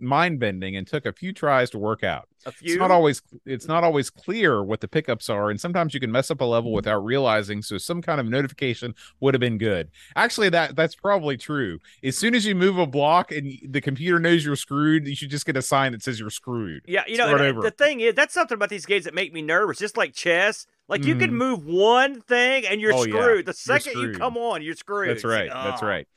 mind 0.00 0.40
bending 0.40 0.76
and 0.76 0.86
took 0.86 1.06
a 1.06 1.12
few 1.12 1.32
tries 1.32 1.70
to 1.70 1.78
work 1.78 2.02
out. 2.02 2.28
A 2.46 2.52
few. 2.52 2.74
It's 2.74 2.78
not 2.78 2.90
always 2.90 3.20
it's 3.44 3.66
not 3.66 3.82
always 3.84 4.10
clear 4.10 4.62
what 4.62 4.80
the 4.80 4.88
pickups 4.88 5.28
are, 5.28 5.50
and 5.50 5.60
sometimes 5.60 5.92
you 5.92 6.00
can 6.00 6.12
mess 6.12 6.30
up 6.30 6.40
a 6.40 6.44
level 6.44 6.72
without 6.72 7.04
realizing. 7.04 7.62
So 7.62 7.78
some 7.78 8.00
kind 8.00 8.20
of 8.20 8.26
notification 8.26 8.94
would 9.20 9.34
have 9.34 9.40
been 9.40 9.58
good. 9.58 9.90
Actually, 10.14 10.48
that 10.50 10.76
that's 10.76 10.94
probably 10.94 11.36
true. 11.36 11.78
As 12.02 12.16
soon 12.16 12.34
as 12.34 12.46
you 12.46 12.54
move 12.54 12.78
a 12.78 12.86
block 12.86 13.32
and 13.32 13.52
the 13.68 13.80
computer 13.80 14.20
knows 14.20 14.44
you're 14.44 14.56
screwed, 14.56 15.06
you 15.06 15.16
should 15.16 15.30
just 15.30 15.46
get 15.46 15.56
a 15.56 15.62
sign 15.62 15.92
that 15.92 16.02
says 16.02 16.20
you're 16.20 16.30
screwed. 16.30 16.84
Yeah, 16.86 17.02
you 17.06 17.16
know, 17.18 17.28
the 17.60 17.70
thing 17.72 18.00
is, 18.00 18.14
that's 18.14 18.34
something 18.34 18.54
about 18.54 18.70
these 18.70 18.86
games 18.86 19.04
that 19.04 19.14
make 19.14 19.32
me 19.32 19.42
nervous. 19.42 19.67
Just 19.74 19.96
like 19.96 20.14
chess, 20.14 20.66
like 20.88 21.04
you 21.04 21.14
can 21.16 21.30
Mhm. 21.30 21.34
move 21.34 21.64
one 21.66 22.20
thing 22.22 22.66
and 22.66 22.80
you're 22.80 22.94
Oh, 22.94 23.04
yeah. 23.04 23.12
screwed. 23.20 23.46
The 23.46 23.52
second 23.54 23.98
you 24.00 24.12
come 24.12 24.36
on, 24.36 24.62
you're 24.62 24.74
screwed. 24.74 25.10
That's 25.10 25.18
It's 25.18 25.24
right. 25.24 25.50
That's 25.52 25.82
oh. 25.82 25.86
right. 25.86 26.08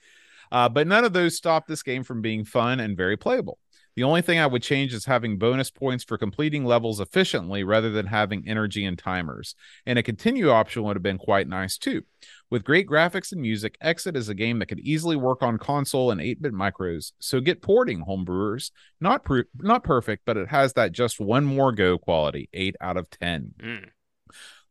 Uh, 0.51 0.67
but 0.69 0.85
none 0.87 1.05
of 1.05 1.13
those 1.13 1.35
stop 1.37 1.67
this 1.67 1.81
game 1.83 2.03
from 2.03 2.21
being 2.21 2.43
fun 2.45 2.79
and 2.79 2.95
very 2.97 3.15
playable. 3.17 3.57
The 3.95 4.03
only 4.03 4.21
thing 4.21 4.39
I 4.39 4.47
would 4.47 4.63
change 4.63 4.93
is 4.93 5.03
having 5.05 5.37
bonus 5.37 5.69
points 5.69 6.03
for 6.05 6.17
completing 6.17 6.63
levels 6.63 7.01
efficiently 7.01 7.63
rather 7.63 7.89
than 7.89 8.05
having 8.07 8.47
energy 8.47 8.85
and 8.85 8.97
timers. 8.97 9.53
And 9.85 9.99
a 9.99 10.03
continue 10.03 10.49
option 10.49 10.83
would 10.83 10.95
have 10.95 11.03
been 11.03 11.17
quite 11.17 11.47
nice 11.47 11.77
too. 11.77 12.03
With 12.51 12.65
great 12.65 12.85
graphics 12.85 13.31
and 13.31 13.41
music, 13.41 13.77
Exit 13.79 14.17
is 14.17 14.27
a 14.27 14.35
game 14.35 14.59
that 14.59 14.67
could 14.67 14.81
easily 14.81 15.15
work 15.15 15.41
on 15.41 15.57
console 15.57 16.11
and 16.11 16.19
8-bit 16.19 16.53
micros. 16.53 17.13
So 17.19 17.39
get 17.39 17.61
porting, 17.61 18.03
homebrewers. 18.05 18.71
Not 18.99 19.23
per- 19.23 19.45
not 19.57 19.85
perfect, 19.85 20.23
but 20.25 20.35
it 20.35 20.49
has 20.49 20.73
that 20.73 20.91
just 20.91 21.21
one 21.21 21.45
more 21.45 21.71
go 21.71 21.97
quality. 21.97 22.49
8 22.51 22.75
out 22.81 22.97
of 22.97 23.09
10. 23.09 23.53
Mm. 23.63 23.89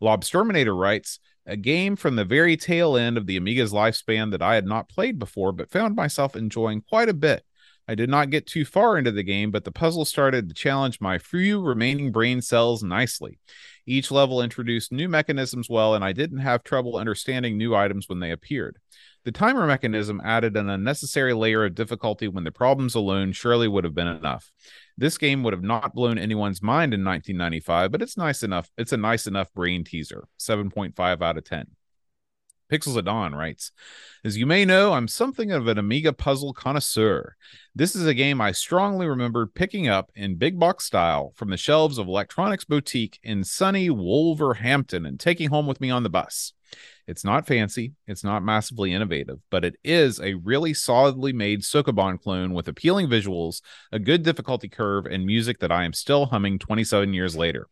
Lobsterminator 0.02 0.78
writes, 0.78 1.18
a 1.46 1.56
game 1.56 1.96
from 1.96 2.16
the 2.16 2.24
very 2.24 2.56
tail 2.56 2.98
end 2.98 3.16
of 3.16 3.26
the 3.26 3.38
Amiga's 3.38 3.72
lifespan 3.72 4.30
that 4.32 4.42
I 4.42 4.54
had 4.54 4.66
not 4.66 4.90
played 4.90 5.18
before, 5.18 5.52
but 5.52 5.70
found 5.70 5.96
myself 5.96 6.36
enjoying 6.36 6.82
quite 6.82 7.08
a 7.08 7.14
bit. 7.14 7.44
I 7.88 7.96
did 7.96 8.08
not 8.08 8.30
get 8.30 8.46
too 8.46 8.64
far 8.64 8.98
into 8.98 9.10
the 9.10 9.24
game, 9.24 9.50
but 9.50 9.64
the 9.64 9.72
puzzle 9.72 10.04
started 10.04 10.48
to 10.48 10.54
challenge 10.54 11.00
my 11.00 11.18
few 11.18 11.60
remaining 11.60 12.12
brain 12.12 12.40
cells 12.40 12.84
nicely. 12.84 13.40
Each 13.90 14.12
level 14.12 14.40
introduced 14.40 14.92
new 14.92 15.08
mechanisms 15.08 15.68
well, 15.68 15.96
and 15.96 16.04
I 16.04 16.12
didn't 16.12 16.38
have 16.38 16.62
trouble 16.62 16.96
understanding 16.96 17.58
new 17.58 17.74
items 17.74 18.08
when 18.08 18.20
they 18.20 18.30
appeared. 18.30 18.78
The 19.24 19.32
timer 19.32 19.66
mechanism 19.66 20.20
added 20.24 20.56
an 20.56 20.70
unnecessary 20.70 21.34
layer 21.34 21.64
of 21.64 21.74
difficulty 21.74 22.28
when 22.28 22.44
the 22.44 22.52
problems 22.52 22.94
alone 22.94 23.32
surely 23.32 23.66
would 23.66 23.82
have 23.82 23.96
been 23.96 24.06
enough. 24.06 24.52
This 24.96 25.18
game 25.18 25.42
would 25.42 25.54
have 25.54 25.64
not 25.64 25.92
blown 25.92 26.18
anyone's 26.18 26.62
mind 26.62 26.94
in 26.94 27.04
1995, 27.04 27.90
but 27.90 28.00
it's 28.00 28.16
nice 28.16 28.44
enough. 28.44 28.70
It's 28.78 28.92
a 28.92 28.96
nice 28.96 29.26
enough 29.26 29.52
brain 29.54 29.82
teaser. 29.82 30.28
7.5 30.38 31.20
out 31.20 31.36
of 31.36 31.42
10. 31.42 31.66
Pixels 32.70 32.96
at 32.96 33.04
Dawn 33.04 33.34
writes, 33.34 33.72
As 34.24 34.36
you 34.36 34.46
may 34.46 34.64
know, 34.64 34.92
I'm 34.92 35.08
something 35.08 35.50
of 35.50 35.66
an 35.66 35.76
Amiga 35.76 36.12
puzzle 36.12 36.52
connoisseur. 36.52 37.36
This 37.74 37.96
is 37.96 38.06
a 38.06 38.14
game 38.14 38.40
I 38.40 38.52
strongly 38.52 39.08
remember 39.08 39.46
picking 39.46 39.88
up 39.88 40.10
in 40.14 40.36
big 40.36 40.58
box 40.58 40.84
style 40.84 41.32
from 41.34 41.50
the 41.50 41.56
shelves 41.56 41.98
of 41.98 42.06
Electronics 42.06 42.64
Boutique 42.64 43.18
in 43.22 43.42
sunny 43.42 43.90
Wolverhampton 43.90 45.04
and 45.04 45.18
taking 45.18 45.50
home 45.50 45.66
with 45.66 45.80
me 45.80 45.90
on 45.90 46.04
the 46.04 46.10
bus. 46.10 46.52
It's 47.08 47.24
not 47.24 47.46
fancy, 47.46 47.94
it's 48.06 48.22
not 48.22 48.44
massively 48.44 48.92
innovative, 48.92 49.40
but 49.50 49.64
it 49.64 49.74
is 49.82 50.20
a 50.20 50.34
really 50.34 50.72
solidly 50.72 51.32
made 51.32 51.62
Sokoban 51.62 52.20
clone 52.20 52.54
with 52.54 52.68
appealing 52.68 53.08
visuals, 53.08 53.62
a 53.90 53.98
good 53.98 54.22
difficulty 54.22 54.68
curve, 54.68 55.06
and 55.06 55.26
music 55.26 55.58
that 55.58 55.72
I 55.72 55.84
am 55.84 55.92
still 55.92 56.26
humming 56.26 56.60
27 56.60 57.12
years 57.12 57.36
later. 57.36 57.66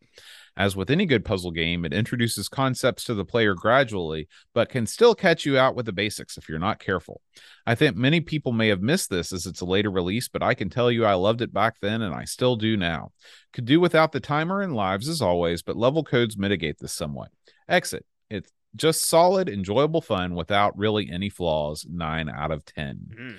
As 0.59 0.75
with 0.75 0.89
any 0.89 1.05
good 1.05 1.23
puzzle 1.23 1.51
game, 1.51 1.85
it 1.85 1.93
introduces 1.93 2.49
concepts 2.49 3.05
to 3.05 3.13
the 3.13 3.23
player 3.23 3.55
gradually, 3.55 4.27
but 4.53 4.67
can 4.67 4.85
still 4.85 5.15
catch 5.15 5.45
you 5.45 5.57
out 5.57 5.73
with 5.73 5.85
the 5.85 5.93
basics 5.93 6.37
if 6.37 6.49
you're 6.49 6.59
not 6.59 6.79
careful. 6.79 7.21
I 7.65 7.75
think 7.75 7.95
many 7.95 8.19
people 8.19 8.51
may 8.51 8.67
have 8.67 8.81
missed 8.81 9.09
this 9.09 9.31
as 9.31 9.45
it's 9.45 9.61
a 9.61 9.65
later 9.65 9.89
release, 9.89 10.27
but 10.27 10.43
I 10.43 10.55
can 10.55 10.69
tell 10.69 10.91
you 10.91 11.05
I 11.05 11.13
loved 11.13 11.41
it 11.41 11.53
back 11.53 11.77
then 11.81 12.01
and 12.01 12.13
I 12.13 12.25
still 12.25 12.57
do 12.57 12.75
now. 12.75 13.13
Could 13.53 13.63
do 13.63 13.79
without 13.79 14.11
the 14.11 14.19
timer 14.19 14.61
and 14.61 14.75
lives 14.75 15.07
as 15.07 15.21
always, 15.21 15.61
but 15.61 15.77
level 15.77 16.03
codes 16.03 16.37
mitigate 16.37 16.77
this 16.77 16.91
somewhat. 16.91 17.31
Exit. 17.69 18.05
It's 18.29 18.51
just 18.75 19.05
solid, 19.05 19.47
enjoyable 19.47 20.01
fun 20.01 20.35
without 20.35 20.77
really 20.77 21.09
any 21.09 21.29
flaws. 21.29 21.87
9 21.89 22.29
out 22.29 22.51
of 22.51 22.65
10. 22.65 22.99
Mm. 23.17 23.37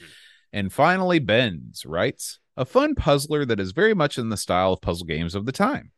And 0.54 0.72
finally, 0.72 1.18
Benz 1.18 1.84
writes 1.84 2.40
a 2.56 2.64
fun 2.64 2.94
puzzler 2.94 3.44
that 3.44 3.60
is 3.60 3.72
very 3.72 3.94
much 3.94 4.16
in 4.16 4.30
the 4.30 4.38
style 4.38 4.72
of 4.72 4.80
puzzle 4.80 5.06
games 5.06 5.34
of 5.34 5.44
the 5.44 5.52
time. 5.52 5.92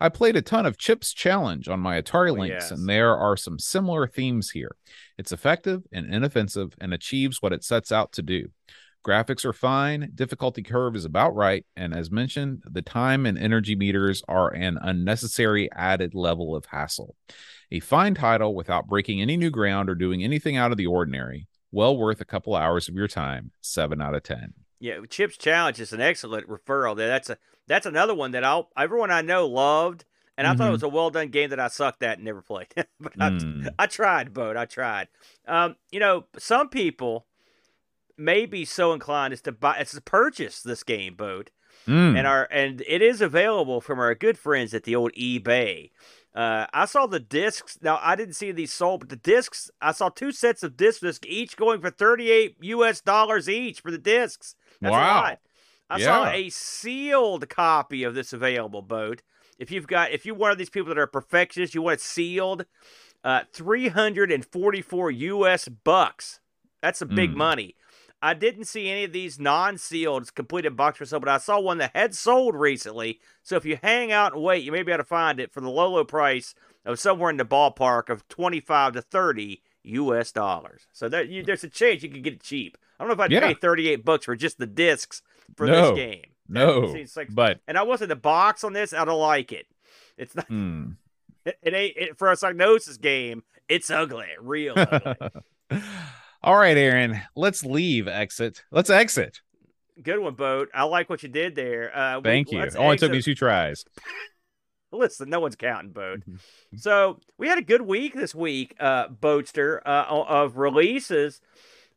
I 0.00 0.08
played 0.08 0.36
a 0.36 0.42
ton 0.42 0.64
of 0.66 0.78
Chips 0.78 1.12
Challenge 1.12 1.68
on 1.68 1.80
my 1.80 2.00
Atari 2.00 2.30
Oh, 2.30 2.34
Lynx, 2.34 2.52
yes. 2.64 2.70
and 2.70 2.88
there 2.88 3.16
are 3.16 3.36
some 3.36 3.58
similar 3.58 4.06
themes 4.06 4.50
here. 4.50 4.76
It's 5.16 5.32
effective 5.32 5.82
and 5.92 6.12
inoffensive 6.12 6.74
and 6.80 6.94
achieves 6.94 7.42
what 7.42 7.52
it 7.52 7.64
sets 7.64 7.90
out 7.90 8.12
to 8.12 8.22
do. 8.22 8.48
Graphics 9.06 9.44
are 9.44 9.52
fine, 9.52 10.10
difficulty 10.14 10.62
curve 10.62 10.94
is 10.94 11.04
about 11.04 11.34
right, 11.34 11.64
and 11.76 11.94
as 11.94 12.10
mentioned, 12.10 12.62
the 12.68 12.82
time 12.82 13.26
and 13.26 13.38
energy 13.38 13.74
meters 13.74 14.22
are 14.28 14.52
an 14.52 14.78
unnecessary 14.82 15.70
added 15.72 16.14
level 16.14 16.54
of 16.54 16.66
hassle. 16.66 17.14
A 17.70 17.80
fine 17.80 18.14
title 18.14 18.54
without 18.54 18.86
breaking 18.88 19.20
any 19.22 19.36
new 19.36 19.50
ground 19.50 19.88
or 19.88 19.94
doing 19.94 20.22
anything 20.22 20.56
out 20.56 20.70
of 20.72 20.76
the 20.78 20.86
ordinary. 20.86 21.46
Well 21.72 21.96
worth 21.96 22.20
a 22.20 22.24
couple 22.24 22.54
hours 22.54 22.88
of 22.88 22.94
your 22.94 23.08
time. 23.08 23.50
7 23.60 24.00
out 24.00 24.14
of 24.14 24.22
10. 24.22 24.54
Yeah, 24.80 24.98
Chips 25.08 25.36
Challenge 25.36 25.80
is 25.80 25.92
an 25.92 26.00
excellent 26.00 26.48
referral. 26.48 26.96
There, 26.96 27.08
that's 27.08 27.30
a 27.30 27.38
that's 27.68 27.86
another 27.86 28.14
one 28.14 28.32
that 28.32 28.42
I 28.44 28.62
everyone 28.76 29.10
I 29.10 29.22
know 29.22 29.46
loved, 29.46 30.04
and 30.36 30.46
I 30.46 30.54
thought 30.54 30.64
Mhm. 30.64 30.68
it 30.68 30.72
was 30.72 30.82
a 30.82 30.88
well 30.88 31.10
done 31.10 31.28
game 31.28 31.50
that 31.50 31.60
I 31.60 31.68
sucked 31.68 32.02
at 32.02 32.16
and 32.18 32.24
never 32.24 32.42
played. 32.42 32.68
but 33.00 33.12
I, 33.20 33.30
Mm. 33.30 33.68
I 33.78 33.86
tried, 33.86 34.32
Boat. 34.34 34.56
I 34.56 34.64
tried. 34.64 35.08
Um, 35.46 35.76
you 35.92 36.00
know, 36.00 36.24
some 36.38 36.68
people 36.68 37.26
may 38.16 38.46
be 38.46 38.64
so 38.64 38.92
inclined 38.92 39.32
as 39.32 39.40
to 39.42 39.52
buy, 39.52 39.76
as 39.78 39.92
to 39.92 40.00
purchase 40.00 40.60
this 40.62 40.82
game, 40.82 41.14
Boat, 41.14 41.50
Mm. 41.86 42.18
and 42.18 42.26
our 42.26 42.48
and 42.50 42.82
it 42.86 43.00
is 43.02 43.20
available 43.20 43.80
from 43.80 43.98
our 44.00 44.14
good 44.14 44.36
friends 44.38 44.74
at 44.74 44.82
the 44.84 44.96
old 44.96 45.12
eBay. 45.12 45.90
Uh, 46.34 46.66
I 46.72 46.84
saw 46.84 47.06
the 47.06 47.20
discs. 47.20 47.78
Now 47.80 47.98
I 48.02 48.14
didn't 48.16 48.34
see 48.34 48.52
these 48.52 48.72
sold, 48.72 49.00
but 49.00 49.08
the 49.08 49.16
discs. 49.16 49.70
I 49.80 49.92
saw 49.92 50.08
two 50.08 50.30
sets 50.32 50.62
of 50.62 50.76
discs, 50.76 51.00
disc 51.00 51.24
each 51.26 51.56
going 51.56 51.80
for 51.80 51.90
thirty-eight 51.90 52.56
U.S. 52.60 53.00
dollars 53.00 53.48
each 53.48 53.80
for 53.80 53.90
the 53.90 53.98
discs. 53.98 54.54
That's 54.80 54.92
Wow. 54.92 55.36
A. 55.90 55.94
I 55.94 55.98
saw 55.98 56.26
a 56.28 56.48
sealed 56.50 57.48
copy 57.48 58.04
of 58.04 58.14
this 58.14 58.32
available, 58.32 58.82
boat. 58.82 59.22
If 59.58 59.70
you've 59.70 59.86
got, 59.86 60.12
if 60.12 60.24
you're 60.24 60.34
one 60.34 60.50
of 60.50 60.58
these 60.58 60.70
people 60.70 60.88
that 60.88 60.98
are 60.98 61.06
perfectionists, 61.06 61.74
you 61.74 61.82
want 61.82 61.94
it 61.94 62.00
sealed. 62.00 62.64
Uh, 63.24 63.42
three 63.52 63.88
hundred 63.88 64.30
and 64.30 64.44
forty-four 64.46 65.10
U.S. 65.10 65.68
bucks. 65.68 66.40
That's 66.80 67.00
some 67.00 67.08
big 67.08 67.32
Mm. 67.32 67.36
money. 67.36 67.74
I 68.22 68.34
didn't 68.34 68.64
see 68.64 68.88
any 68.88 69.04
of 69.04 69.12
these 69.12 69.38
non-sealed 69.38 70.34
completed 70.34 70.76
box 70.76 70.98
for 70.98 71.04
sale, 71.04 71.20
but 71.20 71.28
I 71.28 71.38
saw 71.38 71.60
one 71.60 71.78
that 71.78 71.92
had 71.94 72.14
sold 72.16 72.56
recently. 72.56 73.20
So 73.44 73.56
if 73.56 73.64
you 73.64 73.78
hang 73.80 74.10
out 74.10 74.34
and 74.34 74.42
wait, 74.42 74.64
you 74.64 74.72
may 74.72 74.82
be 74.82 74.90
able 74.90 75.04
to 75.04 75.08
find 75.08 75.38
it 75.38 75.52
for 75.52 75.60
the 75.60 75.70
low, 75.70 75.90
low 75.90 76.04
price 76.04 76.54
of 76.84 76.98
somewhere 76.98 77.30
in 77.30 77.36
the 77.36 77.44
ballpark 77.44 78.08
of 78.08 78.26
twenty-five 78.28 78.92
to 78.94 79.02
thirty 79.02 79.62
U.S. 79.84 80.30
dollars. 80.32 80.82
So 80.92 81.08
there, 81.08 81.24
you, 81.24 81.42
there's 81.42 81.64
a 81.64 81.68
chance 81.68 82.02
you 82.02 82.08
could 82.08 82.22
get 82.24 82.34
it 82.34 82.42
cheap. 82.42 82.76
I 82.98 83.02
don't 83.04 83.08
know 83.08 83.14
if 83.14 83.20
I'd 83.20 83.32
Yeah. 83.32 83.40
pay 83.40 83.54
thirty-eight 83.54 84.04
bucks 84.04 84.24
for 84.26 84.36
just 84.36 84.58
the 84.58 84.66
discs 84.66 85.22
for 85.56 85.66
No. 85.66 85.94
this 85.94 85.98
game. 86.04 86.24
no, 86.48 86.92
seems 86.92 87.16
like- 87.16 87.34
but 87.34 87.60
And 87.68 87.76
I 87.78 87.82
wasn't 87.82 88.08
the 88.10 88.16
box 88.16 88.64
on 88.64 88.72
this. 88.72 88.92
I 88.92 89.04
don't 89.04 89.20
like 89.20 89.52
it. 89.52 89.66
It's 90.16 90.34
not. 90.34 90.48
mm. 90.48 90.96
It, 91.44 91.58
it 91.62 91.74
ain't 91.74 91.96
it, 91.96 92.18
for 92.18 92.30
a 92.30 92.34
Psygnosis 92.36 93.00
game. 93.00 93.42
It's 93.68 93.90
ugly, 93.90 94.26
real 94.40 94.74
ugly. 94.76 95.30
All 96.42 96.56
right, 96.56 96.76
Aaron, 96.76 97.20
let's 97.36 97.64
leave 97.64 98.08
exit. 98.08 98.62
Let's 98.70 98.90
exit. 98.90 99.40
Good 100.02 100.20
one, 100.20 100.34
boat. 100.34 100.68
I 100.72 100.84
like 100.84 101.10
what 101.10 101.22
you 101.24 101.28
did 101.28 101.54
there. 101.56 101.96
Uh, 101.96 102.18
we- 102.18 102.22
Thank 102.22 102.52
you. 102.52 102.60
let's 102.60 102.76
Only 102.76 102.96
took 102.96 103.10
me 103.10 103.20
two 103.20 103.34
tries. 103.34 103.84
Listen, 104.92 105.28
no 105.28 105.40
one's 105.40 105.56
counting, 105.56 105.90
boat. 105.92 106.20
Mm-hmm. 106.20 106.76
So 106.78 107.18
we 107.36 107.46
had 107.48 107.58
a 107.58 107.62
good 107.62 107.82
week 107.82 108.14
this 108.14 108.34
week, 108.34 108.74
uh, 108.80 109.08
Boatster, 109.08 109.80
uh, 109.84 110.04
of 110.08 110.56
releases. 110.56 111.42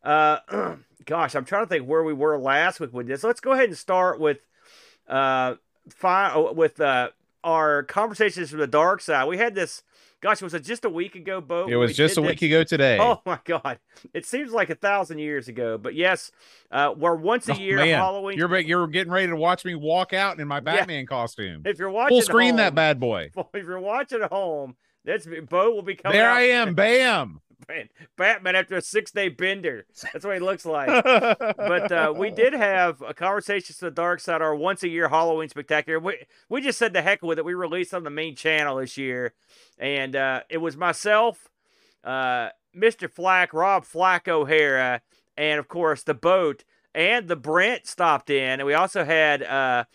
Uh, 0.03 0.75
gosh, 1.05 1.35
I'm 1.35 1.45
trying 1.45 1.63
to 1.63 1.69
think 1.69 1.87
where 1.87 2.03
we 2.03 2.13
were 2.13 2.37
last 2.37 2.79
week 2.79 2.93
with 2.93 3.07
this. 3.07 3.23
Let's 3.23 3.39
go 3.39 3.51
ahead 3.51 3.69
and 3.69 3.77
start 3.77 4.19
with 4.19 4.39
uh, 5.07 5.55
fi- 5.89 6.31
oh, 6.33 6.53
with 6.53 6.79
uh, 6.81 7.09
our 7.43 7.83
conversations 7.83 8.49
from 8.49 8.59
the 8.59 8.67
dark 8.67 9.01
side. 9.01 9.25
We 9.27 9.37
had 9.37 9.55
this. 9.55 9.83
Gosh, 10.21 10.39
was 10.43 10.53
it 10.53 10.63
just 10.63 10.85
a 10.85 10.89
week 10.89 11.15
ago, 11.15 11.41
Boat? 11.41 11.71
It 11.71 11.77
was 11.77 11.89
we 11.89 11.93
just 11.95 12.15
a 12.15 12.21
week 12.21 12.39
this? 12.41 12.47
ago 12.47 12.63
today. 12.63 12.99
Oh 13.01 13.21
my 13.25 13.39
God! 13.43 13.79
It 14.13 14.23
seems 14.27 14.51
like 14.51 14.69
a 14.69 14.75
thousand 14.75 15.17
years 15.17 15.47
ago, 15.47 15.79
but 15.79 15.95
yes, 15.95 16.31
uh, 16.71 16.93
we're 16.95 17.15
once 17.15 17.49
a 17.49 17.53
Oh, 17.53 17.57
year 17.57 17.77
man. 17.77 17.97
Halloween. 17.97 18.37
You're 18.37 18.59
you're 18.59 18.85
getting 18.87 19.11
ready 19.11 19.27
to 19.29 19.35
watch 19.35 19.65
me 19.65 19.73
walk 19.73 20.13
out 20.13 20.39
in 20.39 20.47
my 20.47 20.59
Batman 20.61 21.07
costume. 21.07 21.63
if 21.65 21.79
you're 21.79 21.89
watching 21.89 22.15
Full 22.17 22.21
screen 22.21 22.57
that 22.57 22.65
home- 22.65 22.75
bad 22.75 22.99
boy. 22.99 23.31
if 23.55 23.65
you're 23.65 23.79
watching 23.79 24.21
at 24.21 24.31
home, 24.31 24.75
that's 25.03 25.25
Bo 25.49 25.71
will 25.71 25.81
be 25.81 25.95
coming. 25.95 26.15
There 26.19 26.29
out- 26.29 26.37
I 26.37 26.41
am. 26.49 26.75
Bam. 26.75 27.41
Batman 28.17 28.55
after 28.55 28.77
a 28.77 28.81
six 28.81 29.11
day 29.11 29.29
bender. 29.29 29.85
That's 30.13 30.25
what 30.25 30.35
he 30.35 30.39
looks 30.39 30.65
like. 30.65 31.03
but 31.03 31.91
uh, 31.91 32.13
we 32.15 32.31
did 32.35 32.53
have 32.53 33.01
a 33.01 33.13
conversation 33.13 33.75
to 33.75 33.85
the 33.85 33.91
dark 33.91 34.19
side, 34.19 34.41
our 34.41 34.55
once 34.55 34.83
a 34.83 34.89
year 34.89 35.09
Halloween 35.09 35.49
spectacular. 35.49 35.99
We 35.99 36.25
we 36.49 36.61
just 36.61 36.79
said 36.79 36.93
the 36.93 37.01
heck 37.01 37.21
with 37.21 37.39
it. 37.39 37.45
We 37.45 37.53
released 37.53 37.93
on 37.93 38.03
the 38.03 38.09
main 38.09 38.35
channel 38.35 38.77
this 38.77 38.97
year, 38.97 39.33
and 39.77 40.15
uh, 40.15 40.41
it 40.49 40.57
was 40.57 40.77
myself, 40.77 41.49
uh, 42.03 42.49
Mr. 42.75 43.09
Flack, 43.09 43.53
Rob 43.53 43.85
Flack 43.85 44.27
O'Hara, 44.27 45.01
and 45.37 45.59
of 45.59 45.67
course 45.67 46.03
the 46.03 46.13
boat 46.13 46.63
and 46.93 47.27
the 47.27 47.35
Brent 47.35 47.87
stopped 47.87 48.29
in, 48.29 48.59
and 48.59 48.65
we 48.65 48.73
also 48.73 49.03
had 49.03 49.43
uh, 49.43 49.85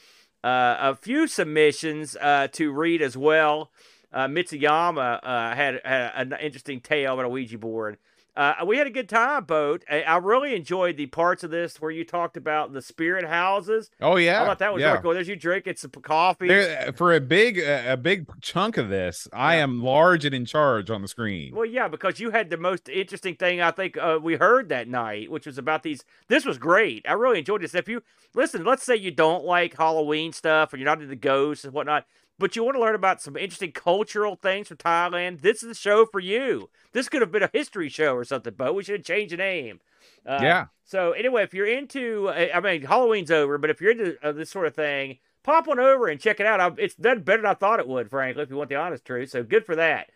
uh, 0.43 0.77
a 0.81 0.97
few 0.97 1.27
submissions 1.27 2.17
uh, 2.17 2.49
to 2.53 2.73
read 2.73 3.03
as 3.03 3.17
well. 3.17 3.71
Uh, 4.17 4.27
Mitsuyama 4.29 5.21
uh, 5.23 5.55
had, 5.55 5.79
had 5.85 6.33
an 6.33 6.35
interesting 6.41 6.81
tale 6.81 7.13
about 7.13 7.27
a 7.27 7.29
Ouija 7.29 7.59
board. 7.59 7.99
Uh, 8.35 8.55
we 8.67 8.79
had 8.79 8.87
a 8.87 8.91
good 8.91 9.11
time, 9.11 9.45
boat. 9.45 9.85
I, 9.91 10.03
I, 10.03 10.17
really 10.17 10.55
enjoyed 10.55 10.97
the 10.97 11.07
parts 11.07 11.43
of 11.43 11.51
this 11.51 11.81
where 11.81 11.91
you 11.91 12.05
talked 12.05 12.37
about 12.37 12.73
the 12.73 12.83
spirit 12.83 13.27
houses. 13.27 13.91
Oh 14.01 14.17
yeah, 14.17 14.43
I 14.43 14.47
thought 14.47 14.59
that 14.59 14.73
was 14.75 14.81
yeah. 14.81 14.91
really 14.91 15.03
cool. 15.03 15.15
There's 15.15 15.29
you 15.29 15.37
drinking 15.37 15.77
some 15.77 15.91
coffee. 15.91 16.49
There, 16.49 16.93
for 16.93 17.15
a 17.15 17.21
big 17.21 17.59
a 17.59 17.97
big 17.97 18.27
chunk 18.43 18.77
of 18.77 18.91
this, 18.91 19.27
yeah. 19.33 19.39
I 19.39 19.55
am 19.57 19.83
large 19.83 20.27
and 20.27 20.35
in 20.35 20.45
charge 20.45 20.91
on 20.91 21.01
the 21.01 21.09
screen. 21.09 21.55
Well, 21.55 21.65
yeah, 21.65 21.89
because 21.89 22.21
you 22.21 22.31
had 22.31 22.51
the 22.51 22.59
most 22.59 22.91
interesting 22.91 23.37
thing 23.37 23.63
I 23.63 23.71
think 23.71 23.97
uh, 23.97 24.19
we 24.23 24.37
heard 24.37 24.69
that 24.69 24.87
night, 24.87 25.31
which 25.31 25.47
was 25.47 25.57
about 25.57 25.83
these. 25.83 26.05
This 26.29 26.45
was 26.45 26.59
great. 26.59 27.07
I 27.09 27.15
really 27.15 27.39
enjoyed 27.39 27.63
this. 27.63 27.75
If 27.75 27.89
you 27.89 28.03
listen, 28.35 28.65
let's 28.65 28.83
say 28.83 28.97
you 28.97 29.11
don't 29.11 29.45
like 29.45 29.79
Halloween 29.79 30.35
stuff 30.35 30.75
or 30.75 30.77
you're 30.77 30.85
not 30.85 31.01
into 31.01 31.17
ghosts 31.17 31.65
and 31.65 31.73
whatnot 31.73 32.05
but 32.39 32.57
you 32.57 32.65
want 32.65 32.77
to 32.77 32.81
learn 32.81 32.95
about 32.95 33.23
some 33.23 33.37
interesting 33.37 33.73
cultural 33.73 34.37
things 34.37 34.69
from 34.69 34.77
Thailand, 34.77 35.41
this 35.41 35.63
is 35.63 35.69
the 35.69 35.75
show 35.75 36.07
for 36.07 36.21
you. 36.21 36.69
This 36.93 37.09
could 37.09 37.23
have 37.23 37.33
been 37.33 37.43
a 37.43 37.51
history 37.53 37.89
show 37.89 38.15
or 38.15 38.25
something, 38.25 38.55
but 38.57 38.75
we 38.75 38.85
should 38.85 39.05
change 39.05 39.31
the 39.31 39.39
name. 39.39 39.81
Uh, 40.25 40.39
yeah. 40.43 40.67
So 40.85 41.13
anyway, 41.13 41.43
if 41.43 41.55
you're 41.55 41.67
into, 41.67 42.31
I 42.31 42.61
mean, 42.61 42.83
Halloween's 42.83 43.31
over, 43.31 43.59
but 43.59 43.71
if 43.71 43.81
you're 43.81 43.93
into 43.93 44.17
uh, 44.23 44.33
this 44.33 44.51
sort 44.51 44.67
of 44.67 44.75
thing, 44.75 45.19
pop 45.43 45.69
on 45.69 45.79
over 45.79 46.09
and 46.09 46.21
check 46.21 46.41
it 46.41 46.47
out. 46.47 46.79
It's 46.79 46.95
done 46.95 47.23
better 47.23 47.43
than 47.43 47.51
I 47.51 47.55
thought 47.55 47.81
it 47.81 47.89
would, 47.89 48.11
frankly, 48.11 48.43
if 48.43 48.51
you 48.51 48.57
want 48.57 48.69
the 48.69 48.77
honest 48.77 49.05
truth. 49.05 49.31
So 49.31 49.43
good 49.43 49.65
for 49.65 49.77
that. 49.77 50.11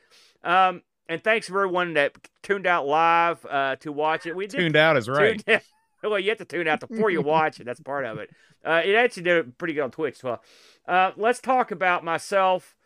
Um, 0.45 0.83
and 1.09 1.23
thanks 1.23 1.49
for 1.49 1.63
everyone 1.63 1.95
that 1.95 2.13
tuned 2.43 2.67
out 2.67 2.87
live 2.87 3.45
uh, 3.47 3.77
to 3.77 3.93
watch 3.93 4.27
it. 4.27 4.37
We 4.37 4.47
did, 4.47 4.59
tuned 4.59 4.77
out 4.77 4.97
is 4.97 5.09
right. 5.09 5.43
well, 6.11 6.19
you 6.19 6.31
have 6.31 6.39
to 6.39 6.45
tune 6.45 6.69
out 6.69 6.81
before 6.81 7.11
you 7.11 7.23
watch 7.23 7.61
it. 7.61 7.65
That's 7.65 7.81
part 7.81 8.05
of 8.05 8.19
it. 8.19 8.31
Uh, 8.65 8.83
it 8.85 8.95
actually 8.95 9.23
did 9.25 9.59
pretty 9.59 9.75
good 9.75 9.83
on 9.83 9.91
Twitch 9.91 10.17
as 10.17 10.23
well. 10.23 10.43
Uh, 10.87 11.13
let's 11.17 11.41
talk 11.41 11.71
about 11.71 12.05
myself 12.05 12.77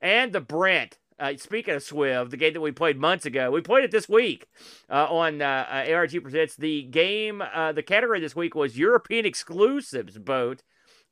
and 0.00 0.32
the 0.32 0.40
Brent. 0.40 0.98
Uh, 1.18 1.36
speaking 1.36 1.74
of 1.74 1.82
Swiv, 1.82 2.30
the 2.30 2.38
game 2.38 2.54
that 2.54 2.62
we 2.62 2.72
played 2.72 2.98
months 2.98 3.26
ago, 3.26 3.50
we 3.50 3.60
played 3.60 3.84
it 3.84 3.90
this 3.90 4.08
week 4.08 4.46
uh, 4.88 5.06
on 5.10 5.42
uh, 5.42 5.66
uh 5.70 5.92
ARG 5.92 6.22
Presents. 6.22 6.56
The 6.56 6.82
game, 6.84 7.42
uh, 7.42 7.72
the 7.72 7.82
category 7.82 8.20
this 8.20 8.34
week 8.34 8.54
was 8.54 8.78
European 8.78 9.26
exclusives 9.26 10.16
boat, 10.16 10.62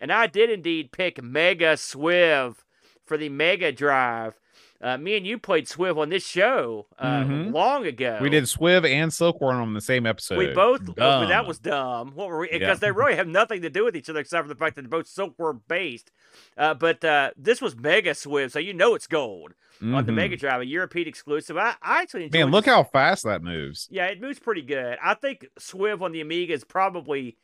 and 0.00 0.10
I 0.10 0.26
did 0.26 0.48
indeed 0.48 0.92
pick 0.92 1.22
Mega 1.22 1.74
Swiv 1.74 2.56
for 3.04 3.18
the 3.18 3.28
Mega 3.28 3.70
Drive. 3.70 4.40
Uh, 4.80 4.96
me 4.96 5.16
and 5.16 5.26
you 5.26 5.38
played 5.38 5.66
Swiv 5.66 5.98
on 5.98 6.08
this 6.08 6.24
show 6.24 6.86
uh, 6.98 7.22
mm-hmm. 7.22 7.52
long 7.52 7.84
ago. 7.84 8.18
We 8.22 8.30
did 8.30 8.44
Swiv 8.44 8.88
and 8.88 9.10
Silkworm 9.10 9.60
on 9.60 9.74
the 9.74 9.80
same 9.80 10.06
episode. 10.06 10.38
We 10.38 10.52
both 10.52 10.88
oh, 10.98 11.26
that 11.26 11.46
was 11.46 11.58
dumb. 11.58 12.12
What 12.14 12.28
were 12.28 12.38
we? 12.38 12.46
Because 12.46 12.60
yeah. 12.60 12.74
they 12.74 12.90
really 12.92 13.16
have 13.16 13.26
nothing 13.26 13.62
to 13.62 13.70
do 13.70 13.84
with 13.84 13.96
each 13.96 14.08
other 14.08 14.20
except 14.20 14.44
for 14.44 14.48
the 14.48 14.54
fact 14.58 14.76
that 14.76 14.82
they're 14.82 14.88
both 14.88 15.08
Silkworm 15.08 15.62
based. 15.66 16.12
Uh, 16.56 16.74
but 16.74 17.04
uh, 17.04 17.30
this 17.36 17.60
was 17.60 17.76
Mega 17.76 18.12
Swiv, 18.12 18.52
so 18.52 18.60
you 18.60 18.72
know 18.72 18.94
it's 18.94 19.08
gold 19.08 19.54
mm-hmm. 19.76 19.96
on 19.96 20.06
the 20.06 20.12
Mega 20.12 20.36
mm-hmm. 20.36 20.46
Drive, 20.46 20.60
a 20.60 20.66
European 20.66 21.08
exclusive. 21.08 21.56
I, 21.56 21.74
I 21.82 22.02
actually 22.02 22.24
enjoy. 22.24 22.38
Man, 22.38 22.50
look 22.52 22.66
this. 22.66 22.74
how 22.74 22.84
fast 22.84 23.24
that 23.24 23.42
moves. 23.42 23.88
Yeah, 23.90 24.06
it 24.06 24.20
moves 24.20 24.38
pretty 24.38 24.62
good. 24.62 24.96
I 25.02 25.14
think 25.14 25.46
Swiv 25.58 26.02
on 26.02 26.12
the 26.12 26.20
Amiga 26.20 26.52
is 26.52 26.62
probably 26.62 27.36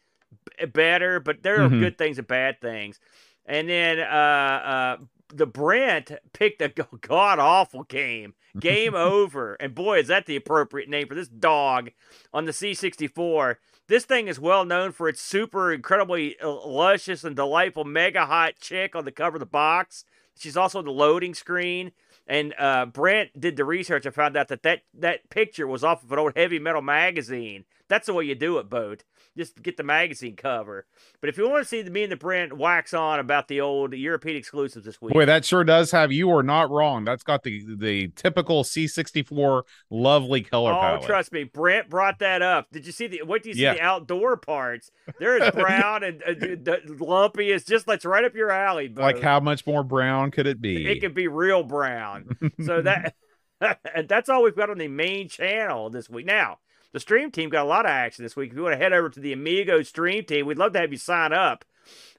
b- 0.59 0.67
better, 0.67 1.19
but 1.19 1.43
there 1.43 1.63
are 1.63 1.69
mm-hmm. 1.69 1.81
good 1.81 1.99
things 1.99 2.19
and 2.19 2.29
bad 2.29 2.61
things. 2.61 3.01
And 3.47 3.69
then 3.69 3.99
uh, 3.99 4.03
uh, 4.03 4.97
the 5.29 5.47
Brent 5.47 6.13
picked 6.33 6.63
a 6.63 6.69
god 7.01 7.39
awful 7.39 7.85
game. 7.85 8.35
Game 8.59 8.95
over. 8.95 9.55
And 9.55 9.75
boy, 9.75 9.99
is 10.01 10.09
that 10.09 10.27
the 10.27 10.37
appropriate 10.37 10.89
name 10.89 11.09
for 11.09 11.15
this 11.15 11.29
dog 11.29 11.91
on 12.33 12.45
the 12.45 12.53
C64. 12.53 13.57
This 13.89 14.05
thing 14.05 14.29
is 14.29 14.39
well 14.39 14.65
known 14.65 14.93
for 14.93 15.09
its 15.09 15.21
super 15.21 15.73
incredibly 15.73 16.39
uh, 16.41 16.49
luscious 16.49 17.25
and 17.25 17.35
delightful 17.35 17.85
mega 17.85 18.27
hot 18.27 18.55
chick 18.61 18.95
on 18.95 19.05
the 19.05 19.13
cover 19.13 19.37
of 19.37 19.41
the 19.41 19.47
box. 19.47 20.05
She's 20.39 20.57
also 20.57 20.83
the 20.83 20.91
loading 20.91 21.35
screen. 21.35 21.93
And 22.27 22.55
uh, 22.59 22.87
Brent 22.87 23.39
did 23.39 23.57
the 23.57 23.65
research 23.65 24.07
and 24.07 24.15
found 24.15 24.37
out 24.37 24.49
that, 24.49 24.63
that 24.63 24.83
that 24.95 25.29
picture 25.29 25.67
was 25.67 25.85
off 25.85 26.03
of 26.03 26.13
an 26.13 26.19
old 26.19 26.33
heavy 26.37 26.59
metal 26.59 26.81
magazine. 26.81 27.65
That's 27.89 28.07
the 28.07 28.15
way 28.15 28.25
you 28.25 28.35
do 28.35 28.59
it, 28.59 28.71
Boat 28.71 29.05
just 29.37 29.61
get 29.63 29.77
the 29.77 29.83
magazine 29.83 30.37
cover. 30.37 30.87
But 31.21 31.29
if 31.29 31.37
you 31.37 31.49
want 31.49 31.65
to 31.65 31.69
see 31.69 31.83
the, 31.83 31.91
me 31.91 32.05
and 32.05 32.13
the 32.13 32.17
Brent 32.17 32.57
wax 32.57 32.95
on 32.95 33.19
about 33.19 33.49
the 33.49 33.61
old 33.61 33.93
European 33.95 34.37
exclusives 34.37 34.85
this 34.85 35.01
week, 35.01 35.15
boy, 35.15 35.27
that 35.27 35.45
sure 35.45 35.65
does 35.65 35.91
have 35.91 36.13
you 36.13 36.31
are 36.31 36.43
not 36.43 36.71
wrong. 36.71 37.05
That's 37.05 37.23
got 37.23 37.43
the 37.43 37.65
the 37.77 38.09
typical 38.09 38.65
C64 38.65 39.63
lovely 39.91 40.43
color 40.43 40.73
oh, 40.73 40.81
palette. 40.81 41.03
trust 41.03 41.33
me, 41.33 41.45
Brent 41.45 41.91
brought 41.91 42.19
that 42.21 42.43
up. 42.43 42.71
Did 42.71 42.87
you 42.87 42.93
see 42.93 43.07
the? 43.07 43.23
What 43.23 43.43
do 43.43 43.51
you 43.51 43.55
see 43.55 43.63
yeah. 43.63 43.75
the 43.75 43.81
outdoor 43.81 44.37
parts? 44.37 44.91
They're 45.19 45.43
as 45.43 45.53
brown 45.55 46.05
and 46.05 46.69
uh, 46.69 46.77
lumpy. 46.99 47.51
It's 47.51 47.65
just 47.65 47.87
that's 47.87 48.05
right 48.05 48.25
up 48.25 48.35
your 48.35 48.51
alley. 48.51 48.89
Like 48.89 49.21
how 49.21 49.41
much 49.41 49.67
more 49.67 49.83
brown 49.83 50.31
could 50.31 50.47
it 50.47 50.61
be? 50.61 50.87
It 50.87 51.01
could 51.01 51.15
be 51.15 51.29
real 51.29 51.63
brown. 51.63 52.37
so 52.65 52.83
that. 52.83 53.15
that's 54.09 54.29
all 54.29 54.43
we've 54.43 54.57
got 54.57 54.71
on 54.71 54.79
the 54.79 54.89
main 54.89 55.29
channel 55.29 55.91
this 55.91 56.11
week. 56.11 56.27
Now, 56.27 56.59
the 56.95 57.01
stream 57.01 57.33
team 57.33 57.51
got 57.51 57.67
a 57.67 57.69
lot 57.69 57.87
of 57.87 57.91
action 57.91 58.25
this 58.25 58.37
week. 58.37 58.53
If 58.53 58.57
you 58.57 58.63
want 58.63 58.75
to 58.75 58.79
head 58.79 58.93
over 58.93 59.11
to 59.11 59.19
the 59.19 59.33
Amigo 59.33 59.83
stream 59.83 60.25
team, 60.25 60.47
we'd 60.47 60.59
love 60.59 60.73
to 60.75 60.79
have 60.79 60.93
you 60.93 60.97
sign 60.97 61.33
up 61.33 61.65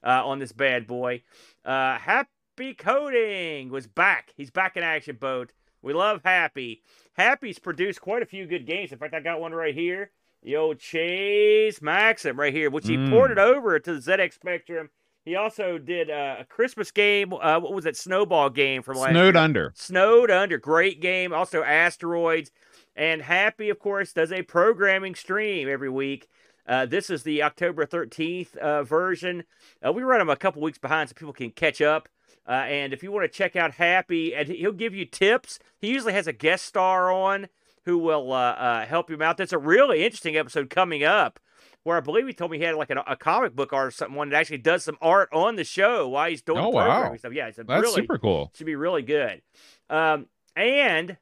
uh, 0.03 0.27
on 0.27 0.39
this 0.39 0.51
bad 0.51 0.85
boy. 0.85 1.23
Uh, 1.63 1.97
Happy 1.97 2.73
Coding 2.77 3.69
was 3.69 3.87
back. 3.87 4.33
He's 4.35 4.51
back 4.51 4.75
in 4.75 4.83
action, 4.83 5.15
boat. 5.15 5.53
We 5.81 5.93
love 5.93 6.19
Happy. 6.25 6.83
Happy's 7.13 7.57
produced 7.57 8.01
quite 8.01 8.21
a 8.21 8.25
few 8.25 8.45
good 8.45 8.65
games. 8.67 8.91
In 8.91 8.97
fact, 8.97 9.13
I 9.13 9.21
got 9.21 9.39
one 9.39 9.53
right 9.53 9.73
here. 9.73 10.11
The 10.43 10.57
old 10.57 10.79
Chase 10.79 11.81
Maxim 11.81 12.37
right 12.37 12.53
here, 12.53 12.69
which 12.69 12.85
he 12.85 12.97
mm. 12.97 13.09
ported 13.09 13.39
over 13.39 13.79
to 13.79 13.93
the 13.97 13.99
ZX 14.01 14.33
Spectrum. 14.33 14.89
He 15.23 15.37
also 15.37 15.77
did 15.77 16.11
uh, 16.11 16.35
a 16.39 16.45
Christmas 16.45 16.91
game. 16.91 17.31
Uh, 17.31 17.61
what 17.61 17.73
was 17.73 17.85
that 17.85 17.95
snowball 17.95 18.49
game 18.49 18.83
from 18.83 18.97
last 18.97 19.11
Snowed 19.11 19.35
year? 19.35 19.43
Under. 19.43 19.71
Snowed 19.73 20.29
Under. 20.29 20.57
Great 20.57 20.99
game. 20.99 21.33
Also, 21.33 21.63
Asteroids. 21.63 22.51
And 22.95 23.21
Happy, 23.21 23.69
of 23.69 23.79
course, 23.79 24.13
does 24.13 24.31
a 24.31 24.43
programming 24.43 25.15
stream 25.15 25.67
every 25.67 25.89
week. 25.89 26.27
Uh, 26.67 26.85
this 26.85 27.09
is 27.09 27.23
the 27.23 27.43
October 27.43 27.85
13th 27.85 28.55
uh, 28.57 28.83
version. 28.83 29.43
Uh, 29.85 29.91
we 29.91 30.03
run 30.03 30.19
them 30.19 30.29
a 30.29 30.35
couple 30.35 30.61
weeks 30.61 30.77
behind 30.77 31.09
so 31.09 31.13
people 31.13 31.33
can 31.33 31.51
catch 31.51 31.81
up. 31.81 32.09
Uh, 32.47 32.51
and 32.51 32.93
if 32.93 33.03
you 33.03 33.11
want 33.11 33.23
to 33.23 33.37
check 33.37 33.55
out 33.55 33.73
Happy, 33.73 34.33
and 34.33 34.47
he'll 34.47 34.71
give 34.71 34.93
you 34.93 35.05
tips. 35.05 35.59
He 35.79 35.89
usually 35.89 36.13
has 36.13 36.27
a 36.27 36.33
guest 36.33 36.65
star 36.65 37.11
on 37.11 37.47
who 37.83 37.97
will 37.97 38.31
uh, 38.31 38.51
uh, 38.53 38.85
help 38.85 39.09
him 39.09 39.21
out. 39.21 39.37
That's 39.37 39.53
a 39.53 39.57
really 39.57 40.03
interesting 40.03 40.37
episode 40.37 40.69
coming 40.69 41.03
up 41.03 41.39
where 41.83 41.97
I 41.97 41.99
believe 41.99 42.25
he 42.25 42.33
told 42.33 42.49
me 42.49 42.57
he 42.57 42.63
had 42.63 42.75
like 42.75 42.89
a, 42.89 43.03
a 43.07 43.15
comic 43.15 43.55
book 43.55 43.71
art 43.71 43.87
or 43.87 43.91
something 43.91 44.15
one 44.15 44.29
that 44.29 44.37
actually 44.37 44.57
does 44.57 44.83
some 44.83 44.97
art 45.01 45.29
on 45.31 45.55
the 45.55 45.63
show 45.63 46.09
while 46.09 46.29
he's 46.29 46.41
doing 46.41 46.59
oh, 46.59 46.71
programming 46.71 47.11
wow. 47.11 47.17
stuff. 47.17 47.33
Yeah, 47.33 47.47
it's 47.47 47.57
that's 47.57 47.69
really, 47.69 47.93
super 47.93 48.17
cool. 48.17 48.51
Should 48.55 48.65
be 48.65 48.75
really 48.75 49.03
good. 49.03 49.41
Um, 49.89 50.25
and 50.55 51.17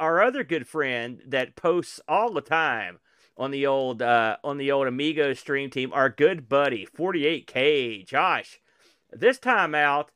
our 0.00 0.22
other 0.22 0.42
good 0.42 0.66
friend 0.66 1.20
that 1.26 1.54
posts 1.54 2.00
all 2.08 2.32
the 2.32 2.40
time 2.40 2.98
on 3.36 3.50
the 3.50 3.66
old 3.66 4.02
uh, 4.02 4.38
on 4.42 4.58
the 4.58 4.72
old 4.72 4.88
Amigo 4.88 5.34
stream 5.34 5.70
team, 5.70 5.92
our 5.92 6.08
good 6.08 6.48
buddy 6.48 6.86
48K 6.86 8.06
Josh. 8.06 8.60
This 9.12 9.38
time 9.38 9.74
out, 9.74 10.10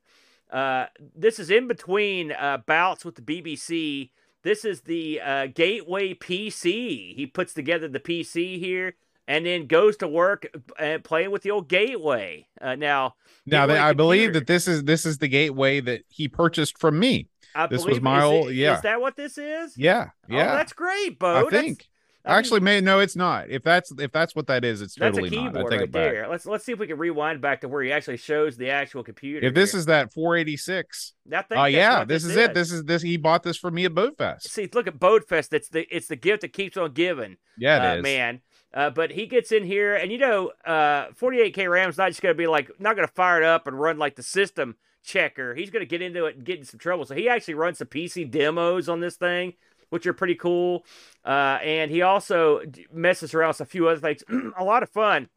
uh, 0.51 0.87
this 1.15 1.39
is 1.39 1.51
in 1.51 1.69
between 1.69 2.33
uh, 2.33 2.59
bouts 2.67 3.05
with 3.05 3.17
the 3.17 3.23
BBC. 3.23 4.11
This 4.43 4.65
is 4.65 4.83
the 4.83 5.21
uh, 5.21 5.47
Gateway 5.47 6.15
PC. 6.15 7.15
He 7.15 7.27
puts 7.27 7.55
together 7.55 7.89
the 7.89 8.01
PC 8.01 8.59
here 8.59 8.95
and 9.27 9.47
then 9.47 9.67
goes 9.67 9.97
to 9.99 10.09
work 10.09 10.47
and 10.79 11.01
uh, 11.01 11.03
playing 11.03 11.31
with 11.31 11.43
the 11.43 11.51
old 11.51 11.69
Gateway. 11.69 12.47
Uh, 12.61 12.75
now, 12.75 13.15
now 13.47 13.69
I 13.69 13.93
believe 13.95 14.35
that 14.35 14.47
this 14.47 14.69
is 14.69 14.85
this 14.85 15.07
is 15.07 15.19
the 15.19 15.29
Gateway 15.29 15.81
that 15.81 16.03
he 16.09 16.29
purchased 16.29 16.79
from 16.79 16.99
me. 16.99 17.29
I 17.55 17.67
this 17.67 17.85
was 17.85 18.01
my 18.01 18.23
old. 18.23 18.51
It, 18.51 18.57
yeah. 18.57 18.77
Is 18.77 18.83
that 18.83 19.01
what 19.01 19.17
this 19.17 19.39
is? 19.39 19.77
Yeah. 19.77 20.11
Yeah. 20.29 20.53
Oh, 20.53 20.57
that's 20.57 20.73
great, 20.73 21.19
Bo. 21.19 21.47
I 21.47 21.51
think. 21.51 21.87
I 22.27 22.39
Actually, 22.39 22.61
may 22.61 22.81
no, 22.81 23.01
it's 23.01 23.17
not. 23.17 23.51
If 23.51 23.63
that's 23.63 23.93
if 23.99 24.11
that's 24.11 24.35
what 24.35 24.47
that 24.47 24.65
is, 24.65 24.81
it's 24.81 24.95
totally 24.95 25.29
that's 25.29 25.35
a 25.35 25.37
keyboard 25.37 25.55
not. 25.55 25.61
I 25.61 25.63
take 25.63 25.71
right 25.73 25.81
it 25.83 25.93
back. 25.93 26.13
there. 26.13 26.29
Let's 26.29 26.47
let's 26.47 26.65
see 26.65 26.73
if 26.73 26.79
we 26.79 26.87
can 26.87 26.97
rewind 26.97 27.43
back 27.43 27.61
to 27.61 27.69
where 27.69 27.83
he 27.83 27.93
actually 27.93 28.17
shows 28.17 28.57
the 28.57 28.71
actual 28.71 29.05
computer. 29.05 29.47
If 29.47 29.53
this 29.53 29.75
is 29.75 29.87
that 29.87 30.11
486, 30.15 31.13
oh 31.31 31.37
uh, 31.55 31.65
yeah, 31.67 32.05
this, 32.05 32.23
this 32.23 32.31
is, 32.33 32.37
it. 32.39 32.55
This 32.55 32.73
is 32.73 32.85
this. 32.85 33.03
He 33.03 33.19
bought 33.19 33.43
this 33.43 33.59
for 33.59 33.71
me 33.71 33.85
at 33.85 33.93
Boatfest. 33.93 34.43
See, 34.45 34.71
look 34.73 34.87
at 34.87 34.99
Boatfest. 34.99 35.53
It's 35.53 35.69
the 35.69 35.87
it's 35.95 36.09
the 36.09 36.17
gift 36.17 36.41
that 36.41 36.55
keeps 36.55 36.79
on 36.79 36.93
giving. 36.93 37.37
Yeah, 37.59 37.93
it 37.93 37.99
uh, 37.99 38.03
man. 38.03 38.41
Uh, 38.73 38.91
but 38.91 39.13
he 39.13 39.27
gets 39.27 39.53
in 39.53 39.63
here, 39.65 39.95
and 39.95 40.11
you 40.11 40.19
know, 40.19 40.51
uh, 40.65 41.09
48K 41.21 41.71
RAM's 41.71 41.99
not 41.99 42.09
just 42.09 42.23
going 42.23 42.35
to 42.35 42.39
be 42.39 42.49
like, 42.49 42.71
not 42.81 42.97
going 42.97 43.07
to 43.07 43.15
fire 43.15 43.41
it 43.41 43.47
up 43.47 43.69
and 43.69 43.79
run 43.79 43.99
like 43.99 44.17
the 44.17 44.23
system 44.23 44.77
checker. 45.05 45.55
He's 45.55 45.71
going 45.71 45.83
to 45.83 45.87
get 45.87 46.03
into 46.03 46.25
it 46.25 46.37
and 46.37 46.45
get 46.45 46.59
in 46.59 46.65
some 46.65 46.81
trouble. 46.81 47.05
So 47.05 47.15
he 47.15 47.29
actually 47.29 47.55
runs 47.55 47.79
some 47.79 47.87
PC 47.89 48.29
demos 48.31 48.89
on 48.89 49.01
this 49.01 49.17
thing. 49.17 49.55
which 49.91 50.07
are 50.07 50.13
pretty 50.13 50.35
cool. 50.35 50.85
Uh, 51.25 51.59
and 51.63 51.91
he 51.91 52.03
also 52.03 52.63
messes 52.93 53.33
around 53.33 53.51
with 53.51 53.61
a 53.61 53.67
few 53.67 53.87
other 53.87 54.01
things. 54.01 54.25
a 54.59 54.65
lot 54.65 54.83
of 54.83 54.89
fun. 54.91 55.29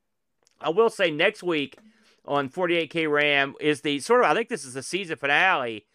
I 0.60 0.70
will 0.70 0.90
say 0.90 1.12
next 1.12 1.44
week 1.44 1.78
on 2.26 2.50
48K 2.50 3.10
RAM 3.10 3.54
is 3.60 3.82
the 3.82 4.00
sort 4.00 4.24
of, 4.24 4.32
I 4.32 4.34
think 4.34 4.50
this 4.50 4.66
is 4.66 4.74
the 4.74 4.82
season 4.82 5.18
finale. 5.18 5.86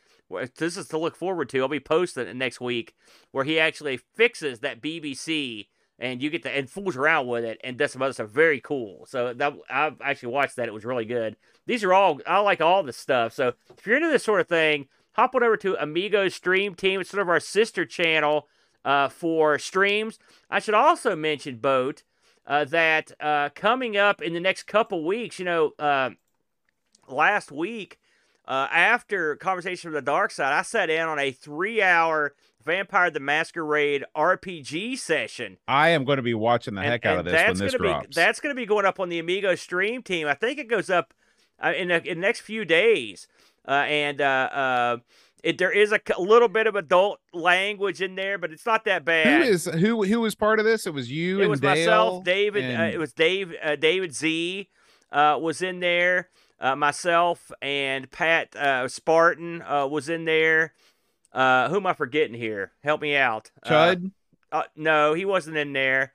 This 0.57 0.77
is 0.77 0.87
to 0.89 0.99
look 0.99 1.17
forward 1.17 1.49
to. 1.51 1.61
I'll 1.61 1.69
be 1.69 1.81
posting 1.81 2.27
it 2.27 2.37
next 2.37 2.61
week 2.61 2.95
where 3.33 3.45
he 3.45 3.59
actually 3.59 3.97
fixes 3.97 4.61
that 4.61 4.81
BBC 4.81 5.67
and 6.03 6.21
you 6.21 6.31
get 6.31 6.43
to 6.43 6.51
and 6.51 6.69
fools 6.69 6.97
around 6.97 7.29
with 7.29 7.45
it 7.45 7.61
and 7.63 7.79
does 7.79 7.93
some 7.93 8.03
other 8.03 8.13
stuff. 8.13 8.29
Very 8.29 8.61
cool. 8.61 9.07
So 9.07 9.33
that, 9.33 9.55
I've 9.71 10.01
actually 10.03 10.33
watched 10.33 10.57
that. 10.57 10.67
It 10.67 10.75
was 10.75 10.85
really 10.85 11.05
good. 11.05 11.37
These 11.65 11.85
are 11.85 11.95
all 11.95 12.21
I 12.27 12.41
like 12.41 12.61
all 12.61 12.83
this 12.83 12.97
stuff. 12.97 13.33
So 13.33 13.53
if 13.79 13.87
you're 13.87 13.97
into 13.97 14.11
this 14.11 14.25
sort 14.25 14.41
of 14.41 14.49
thing, 14.49 14.89
hop 15.13 15.35
on 15.37 15.45
over 15.45 15.57
to 15.59 15.81
Amigos 15.81 16.35
Stream 16.35 16.75
Team. 16.75 17.01
It's 17.01 17.11
sort 17.11 17.23
of 17.23 17.29
our 17.29 17.39
sister 17.39 17.87
channel 17.87 18.49
uh, 18.85 19.09
for 19.09 19.61
streams. 19.61 20.19
I 20.51 20.59
should 20.59 20.75
also 20.75 21.15
mention, 21.15 21.59
Boat, 21.59 22.03
uh, 22.49 22.65
that 22.65 23.13
uh, 23.21 23.51
coming 23.55 23.97
up 23.97 24.21
in 24.21 24.35
the 24.35 24.41
next 24.41 24.65
couple 24.65 25.05
weeks, 25.05 25.39
you 25.39 25.45
know, 25.45 25.71
uh, 25.79 26.11
last 27.09 27.53
week 27.53 28.01
uh, 28.49 28.67
after 28.73 29.37
Conversation 29.37 29.89
from 29.89 29.95
the 29.95 30.03
Dark 30.03 30.33
Side, 30.33 30.53
I 30.53 30.63
sat 30.63 30.91
in 30.91 31.07
on 31.07 31.21
a 31.21 31.31
three-hour 31.31 32.35
Vampire 32.65 33.11
the 33.11 33.21
Masquerade 33.21 34.05
RPG 34.17 34.99
session. 34.99 35.59
I 35.69 35.91
am 35.91 36.05
going 36.05 36.17
to 36.17 36.23
be 36.23 36.35
watching 36.35 36.75
the 36.75 36.81
And- 36.83 36.91
heck 36.91 37.07
out 37.07 37.19
of 37.19 37.25
this 37.25 37.35
when 37.47 37.59
this 37.59 37.75
drops. 37.75 38.07
Be, 38.09 38.13
that's 38.15 38.41
going 38.41 38.55
to 38.55 38.61
be 38.61 38.67
going 38.67 38.87
up 38.87 39.01
on 39.01 39.09
the 39.09 39.19
Amigo 39.19 39.55
stream 39.55 40.03
team. 40.03 40.27
I 40.27 40.35
think 40.35 40.59
it 40.59 40.69
goes 40.69 40.91
up 40.91 41.15
uh, 41.63 41.73
in, 41.77 41.89
the, 41.89 41.97
in 42.07 42.19
the 42.19 42.27
next 42.27 42.41
few 42.41 42.65
days. 42.65 43.29
Uh, 43.67 43.73
and 43.73 44.21
uh, 44.21 44.25
uh, 44.53 44.97
it, 45.45 45.59
there 45.59 45.71
is 45.71 45.93
a 45.93 46.01
little 46.21 46.49
bit 46.49 46.67
of 46.67 46.75
adult 46.75 47.21
language 47.33 48.03
in 48.03 48.15
there, 48.17 48.39
but 48.39 48.51
it's 48.53 48.67
not 48.67 48.85
that 48.85 49.05
bad. 49.05 49.43
is 49.43 49.67
who? 49.67 50.05
Who 50.05 50.21
was 50.21 50.35
part 50.35 50.59
of 50.59 50.65
this? 50.65 50.87
It 50.87 50.95
was 50.95 51.11
you. 51.11 51.41
it 51.41 51.49
was 51.49 51.61
Dale 51.61 51.71
myself, 51.71 52.25
David. 52.25 52.65
Uh, 52.65 52.69
and- 52.69 52.95
it 52.95 52.99
was 52.99 53.13
Dave. 53.13 53.53
Uh, 53.63 53.77
David 53.77 54.15
Z 54.15 54.69
uh, 55.13 55.39
was 55.41 55.63
in 55.63 55.81
there. 55.81 56.29
Uh, 56.61 56.77
myself 56.77 57.51
and 57.61 58.09
Pat 58.13 58.55
uh, 58.55 58.87
Spartan 58.87 59.63
uh, 59.63 59.85
was 59.89 60.09
in 60.09 60.25
there. 60.27 60.73
Uh, 61.33 61.69
who 61.69 61.77
am 61.77 61.87
I 61.87 61.95
forgetting 61.95 62.35
here? 62.35 62.73
Help 62.83 63.01
me 63.01 63.17
out. 63.17 63.51
Uh, 63.63 63.69
Chud. 63.71 64.11
uh, 64.51 64.63
no, 64.77 65.15
he 65.15 65.25
wasn't 65.25 65.57
in 65.57 65.73
there. 65.73 66.13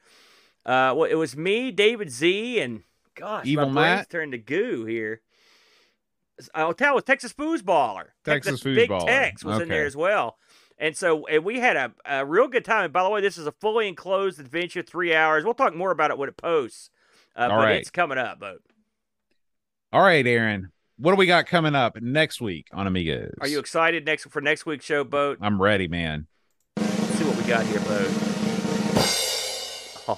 Uh, 0.66 0.94
well, 0.96 1.04
it 1.06 1.16
was 1.16 1.36
me, 1.36 1.72
David 1.72 2.12
Z, 2.12 2.60
and 2.60 2.84
gosh, 3.16 3.46
Evil 3.46 3.68
my 3.70 3.82
brain's 3.82 3.98
Matt? 4.00 4.10
turned 4.10 4.32
to 4.34 4.38
goo 4.38 4.86
here. 4.86 5.22
I'll 6.54 6.74
tell 6.74 6.94
with 6.94 7.06
Texas 7.06 7.34
Foosballer. 7.34 8.10
Texas 8.24 8.62
Big 8.62 8.90
Foosballer. 8.90 9.06
Tex 9.08 9.44
was 9.44 9.60
in 9.60 9.70
there 9.70 9.86
as 9.86 9.96
well. 9.96 10.38
And 10.78 10.96
so 10.96 11.26
and 11.26 11.44
we 11.44 11.60
had 11.60 11.76
a, 11.76 11.94
a 12.06 12.26
real 12.26 12.48
good 12.48 12.64
time. 12.64 12.84
And 12.84 12.94
by 12.94 13.02
the 13.02 13.10
way, 13.10 13.22
this 13.22 13.40
is 13.40 13.48
a 13.48 13.52
fully 13.54 13.88
enclosed 13.88 14.40
adventure, 14.40 14.84
three 14.84 15.16
hours. 15.16 15.44
We'll 15.44 15.56
talk 15.56 15.76
more 15.76 15.90
about 15.90 16.12
it 16.12 16.18
when 16.20 16.30
it 16.30 16.38
posts. 16.38 16.92
Uh, 17.36 17.44
All 17.44 17.50
but 17.50 17.56
right. 17.58 17.76
it's 17.78 17.90
coming 17.90 18.20
up, 18.20 18.40
Boat. 18.40 18.62
All 19.92 20.02
right, 20.04 20.28
Aaron. 20.28 20.72
What 21.00 21.12
do 21.12 21.18
we 21.18 21.28
got 21.28 21.46
coming 21.46 21.76
up 21.76 22.02
next 22.02 22.42
week 22.42 22.70
on 22.74 22.88
Amigos? 22.88 23.36
Are 23.40 23.48
you 23.48 23.60
excited 23.60 24.04
next 24.08 24.26
for 24.32 24.42
next 24.42 24.66
week's 24.66 24.84
show, 24.84 25.04
Boat? 25.04 25.38
I'm 25.42 25.62
ready, 25.62 25.88
man. 25.88 26.26
Let's 26.76 27.20
see 27.20 27.24
what 27.24 27.38
we 27.38 27.44
got 27.44 27.68
here, 27.68 27.80
Boat. 27.82 28.10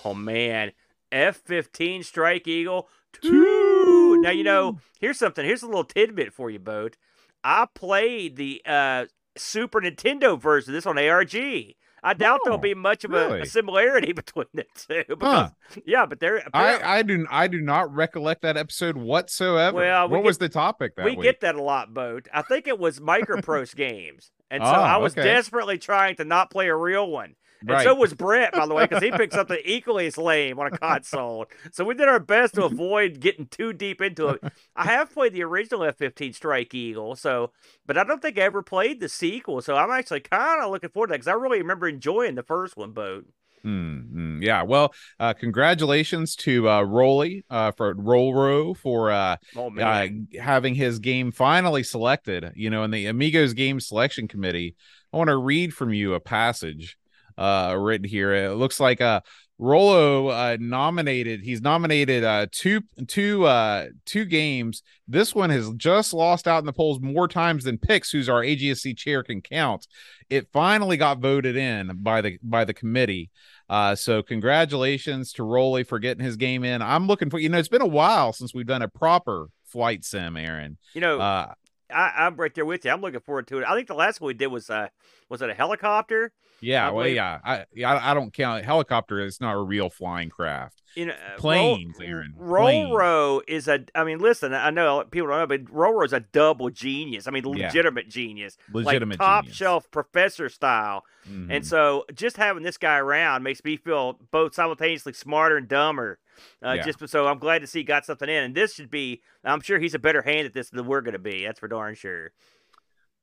Oh 0.06 0.14
man, 0.14 0.72
F 1.12 1.36
fifteen 1.36 2.02
Strike 2.02 2.48
Eagle 2.48 2.88
two. 3.12 4.22
Now 4.22 4.30
you 4.30 4.46
know. 4.46 4.80
Here's 5.02 5.20
something. 5.20 5.44
Here's 5.44 5.64
a 5.64 5.68
little 5.68 5.84
tidbit 5.84 6.32
for 6.32 6.50
you, 6.50 6.60
Boat. 6.60 6.96
I 7.44 7.68
played 7.76 8.38
the 8.38 8.62
uh, 8.66 9.08
Super 9.36 9.82
Nintendo 9.82 10.40
version 10.40 10.70
of 10.72 10.76
this 10.76 10.86
on 10.86 10.98
ARG. 10.98 11.76
I 12.04 12.14
doubt 12.14 12.39
there'll 12.43 12.58
Oh, 12.58 12.62
be 12.62 12.74
much 12.74 13.04
of 13.04 13.12
a, 13.12 13.28
really? 13.28 13.41
a 13.41 13.45
similarity 13.45 14.12
between 14.14 14.45
the 14.54 14.66
two. 14.76 15.04
Because, 15.08 15.52
Huh. 15.74 15.82
Yeah, 15.86 16.06
but 16.06 16.20
they're 16.20 16.41
I, 16.54 17.00
I 17.00 17.02
do 17.04 17.26
I 17.30 17.47
do 17.47 17.62
not 17.62 17.93
recollect 17.93 18.41
that 18.43 18.58
episode 18.58 18.97
whatsoever. 18.97 19.76
Well, 19.78 20.08
we 20.08 20.12
what 20.14 20.18
get- 20.20 20.26
was 20.28 20.38
the 20.38 20.50
topic 20.50 20.95
that 20.95 21.06
we 21.06 21.12
week? 21.12 21.22
get 21.24 21.41
that 21.41 21.56
a 21.56 21.62
lot, 21.62 21.93
Boat. 21.93 22.28
I 22.34 22.41
think 22.41 22.68
it 22.68 22.80
was 22.80 23.00
Microprose 23.12 23.76
games, 23.76 24.32
and 24.50 24.64
so 24.64 24.70
Ah, 24.70 24.95
I 24.95 24.97
was 24.97 25.14
okay. 25.14 25.24
desperately 25.24 25.78
trying 25.78 26.16
to 26.18 26.26
not 26.26 26.50
play 26.52 26.68
a 26.70 26.76
real 26.76 27.10
one. 27.10 27.36
And 27.62 27.70
right. 27.72 27.84
so 27.84 27.93
was 27.93 28.14
Brett, 28.14 28.53
by 28.53 28.66
the 28.66 28.74
way, 28.74 28.86
because 28.86 29.03
he 29.03 29.12
picked 29.12 29.34
something 29.34 29.60
equally 29.66 30.07
as 30.07 30.18
lame 30.18 30.60
on 30.60 30.68
a 30.68 30.78
console. 30.78 31.45
So 31.72 31.84
we 31.84 31.93
did 31.93 32.07
our 32.07 32.20
best 32.20 32.55
to 32.55 32.64
avoid 32.64 33.20
getting 33.20 33.47
too 33.47 33.74
deep 33.74 34.01
into 34.01 34.30
it. 34.30 34.43
I 34.76 34.86
have 34.86 35.14
played 35.14 35.34
the 35.34 35.43
original 35.43 35.84
F-15 35.84 36.34
Strike 36.34 36.74
Eagle, 36.74 37.16
so 37.16 37.51
but 37.86 37.97
I 37.97 38.03
don't 38.03 38.22
think 38.22 38.38
I 38.38 38.41
ever 38.41 38.62
played 38.62 38.99
the 38.99 39.10
sequel. 39.10 39.62
So 39.62 39.76
I'm 39.76 39.91
actually 39.91 40.22
kind 40.22 40.64
of 40.64 40.72
looking 40.72 40.89
forward 40.89 41.07
to 41.07 41.12
that 41.12 41.18
because 41.18 41.28
I 41.28 41.34
really 41.34 41.60
remember 41.60 41.88
enjoying 41.88 42.36
the 42.36 42.43
first 42.43 42.78
one, 42.78 42.91
Boat. 42.91 43.26
Mm, 43.66 44.12
mm, 44.14 44.43
yeah. 44.43 44.64
Well, 44.64 44.93
uh, 45.20 45.34
congratulations 45.34 46.36
to 46.38 46.70
uh, 46.70 46.82
Rolly 46.84 47.43
uh, 47.49 47.72
for 47.72 47.93
Rolro 47.93 48.76
for 48.76 49.12
uh, 49.12 49.36
Oh 49.55 49.76
uh, 49.78 50.07
having 50.39 50.76
his 50.76 50.99
game 50.99 51.32
finally 51.32 51.84
selected. 51.84 52.51
You 52.55 52.70
know, 52.70 52.84
in 52.84 52.91
the 52.91 53.07
Amigos 53.07 53.53
Game 53.53 53.80
Selection 53.80 54.28
Committee. 54.28 54.76
I 55.12 55.18
want 55.18 55.30
to 55.30 55.38
read 55.38 55.74
from 55.74 55.91
you 55.91 56.14
a 56.14 56.20
passage 56.20 56.99
uh, 57.40 57.76
written 57.78 58.08
here. 58.08 58.34
It 58.34 58.56
looks 58.56 58.80
like 58.80 59.02
uh, 59.02 59.22
Rolo 59.58 60.28
uh, 60.28 60.58
nominated. 60.60 61.42
He's 61.42 61.62
nominated 61.62 62.24
uh, 62.24 62.48
two 62.52 62.82
two 63.08 63.46
uh, 63.46 63.88
two 64.06 64.26
games. 64.26 64.84
This 65.08 65.34
one 65.34 65.50
has 65.50 65.70
just 65.78 66.14
lost 66.14 66.48
out 66.48 66.60
in 66.60 66.66
the 66.66 66.74
polls 66.74 67.00
more 67.02 67.28
times 67.28 67.64
than 67.64 67.78
Picks, 67.78 68.12
who's 68.12 68.30
our 68.30 68.42
AGSC 68.42 68.96
chair, 68.98 69.24
can 69.24 69.42
count. 69.42 69.88
It 70.30 70.48
finally 70.54 70.98
got 70.98 71.20
voted 71.20 71.56
in 71.56 71.92
by 72.04 72.22
the 72.22 72.38
by 72.44 72.66
the 72.66 72.74
committee. 72.74 73.30
Uh, 73.70 73.96
so 73.96 74.24
congratulations 74.24 75.32
to 75.34 75.44
Rolly 75.44 75.84
for 75.84 76.00
getting 76.00 76.24
his 76.24 76.38
game 76.38 76.64
in. 76.64 76.82
I'm 76.82 77.08
looking 77.08 77.30
for 77.30 77.40
you 77.40 77.50
know 77.50 77.58
it's 77.58 77.68
been 77.68 77.82
a 77.82 77.88
while 77.88 78.34
since 78.34 78.54
we've 78.54 78.66
done 78.66 78.82
a 78.82 78.88
proper 78.88 79.48
flight 79.68 80.04
sim, 80.04 80.36
Aaron. 80.38 80.78
you 80.96 81.02
know, 81.02 81.20
Uh, 81.20 81.54
I, 81.94 82.26
I'm 82.26 82.36
right 82.36 82.54
there 82.54 82.66
with 82.66 82.86
you. 82.86 82.92
I'm 82.92 83.02
looking 83.02 83.20
forward 83.20 83.48
to 83.48 83.60
it. 83.60 83.66
I 83.68 83.76
think 83.76 83.88
the 83.88 83.94
last 83.96 84.22
one 84.22 84.28
we 84.28 84.34
did 84.34 84.48
was 84.48 84.70
uh, 84.70 84.90
was 85.30 85.42
it 85.42 85.50
a 85.50 85.54
helicopter? 85.54 86.32
yeah, 86.62 86.88
I 86.90 86.92
well, 86.92 87.08
yeah, 87.08 87.40
I 87.44 87.66
I 87.86 88.12
I 88.12 88.14
don't 88.14 88.34
count 88.34 88.66
helicopter. 88.66 89.20
It's 89.22 89.40
not 89.42 89.54
a 89.56 89.62
real 89.62 89.90
flying 89.90 90.30
craft. 90.30 90.82
You 90.96 91.06
know, 91.06 91.14
uh, 91.14 91.38
Planes, 91.38 91.96
Ro- 92.00 92.06
Aaron, 92.06 92.34
Roro 92.38 93.42
is 93.48 93.68
a. 93.68 93.86
I 93.96 94.04
mean, 94.04 94.20
listen. 94.20 94.54
I 94.54 94.70
know 94.70 95.04
people 95.10 95.30
don't 95.30 95.40
know, 95.40 95.48
but 95.48 95.66
Roro 95.66 96.04
is 96.06 96.14
a 96.14 96.20
double 96.20 96.70
genius. 96.70 97.28
I 97.28 97.32
mean, 97.32 97.46
Yeah. 97.56 97.68
legitimate 97.68 98.10
genius, 98.10 98.58
Legitimate 98.74 99.20
like 99.20 99.26
top 99.26 99.44
genius. 99.46 99.58
shelf 99.58 99.92
professor 99.92 100.50
style. 100.50 101.06
Mhm. 101.30 101.48
And 101.50 101.66
so, 101.66 102.06
just 102.14 102.38
having 102.38 102.64
this 102.64 102.78
guy 102.78 102.98
around 102.98 103.44
makes 103.44 103.64
me 103.64 103.78
feel 103.78 104.20
both 104.32 104.54
simultaneously 104.56 105.14
smarter 105.14 105.58
and 105.58 105.68
dumber. 105.68 106.20
Uh, 106.64 106.74
Yeah. 106.74 106.84
Just 106.84 107.08
so 107.10 107.28
I'm 107.28 107.40
glad 107.40 107.60
to 107.60 107.68
see 107.68 107.80
he 107.80 107.84
got 107.84 108.06
something 108.06 108.30
in, 108.30 108.44
and 108.44 108.56
this 108.56 108.74
should 108.74 108.92
be. 108.92 109.22
I'm 109.44 109.62
sure 109.62 109.80
he's 109.80 109.94
a 109.94 110.00
better 110.00 110.22
hand 110.22 110.46
at 110.46 110.54
this 110.54 110.70
than 110.70 110.86
we're 110.86 111.02
going 111.02 111.14
to 111.14 111.20
be. 111.20 111.46
That's 111.46 111.60
for 111.60 111.68
darn 111.68 111.96
sure. 111.96 112.32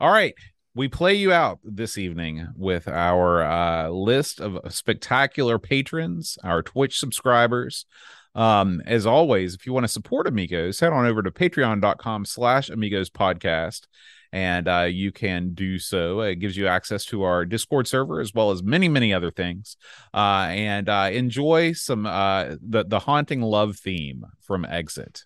All 0.00 0.10
right. 0.10 0.34
We 0.74 0.88
play 0.88 1.14
you 1.14 1.32
out 1.32 1.58
this 1.64 1.96
evening 1.96 2.48
with 2.54 2.86
our 2.86 3.42
uh, 3.42 3.88
list 3.88 4.40
of 4.40 4.58
spectacular 4.68 5.58
patrons, 5.58 6.36
our 6.44 6.62
Twitch 6.62 6.98
subscribers. 6.98 7.86
Um, 8.34 8.82
as 8.84 9.06
always, 9.06 9.54
if 9.54 9.64
you 9.64 9.72
want 9.72 9.84
to 9.84 9.88
support 9.88 10.26
Amigos, 10.26 10.80
head 10.80 10.92
on 10.92 11.06
over 11.06 11.22
to 11.22 11.30
patreon.com 11.30 12.26
slash 12.26 12.68
amigos 12.68 13.08
podcast. 13.08 13.86
And 14.32 14.68
uh, 14.68 14.88
you 14.90 15.12
can 15.12 15.54
do 15.54 15.78
so. 15.78 16.20
It 16.20 16.36
gives 16.36 16.56
you 16.56 16.66
access 16.66 17.04
to 17.06 17.22
our 17.22 17.44
Discord 17.44 17.86
server 17.86 18.20
as 18.20 18.34
well 18.34 18.50
as 18.50 18.62
many, 18.62 18.88
many 18.88 19.14
other 19.14 19.30
things. 19.30 19.76
Uh, 20.12 20.48
and 20.50 20.88
uh, 20.88 21.10
enjoy 21.12 21.72
some 21.72 22.06
uh, 22.06 22.56
the 22.60 22.84
the 22.84 23.00
haunting 23.00 23.40
love 23.42 23.76
theme 23.78 24.24
from 24.40 24.64
Exit. 24.64 25.24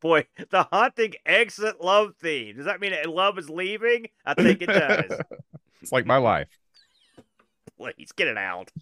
Boy, 0.00 0.26
the 0.50 0.64
haunting 0.72 1.14
exit 1.24 1.80
love 1.80 2.14
theme. 2.20 2.56
Does 2.56 2.64
that 2.66 2.80
mean 2.80 2.92
love 3.06 3.38
is 3.38 3.48
leaving? 3.48 4.08
I 4.24 4.34
think 4.34 4.62
it 4.62 4.66
does. 4.66 5.20
It's 5.82 5.92
like 5.92 6.06
my 6.06 6.16
life. 6.16 6.48
Please 7.78 8.10
get 8.16 8.26
it 8.26 8.36
out. 8.38 8.72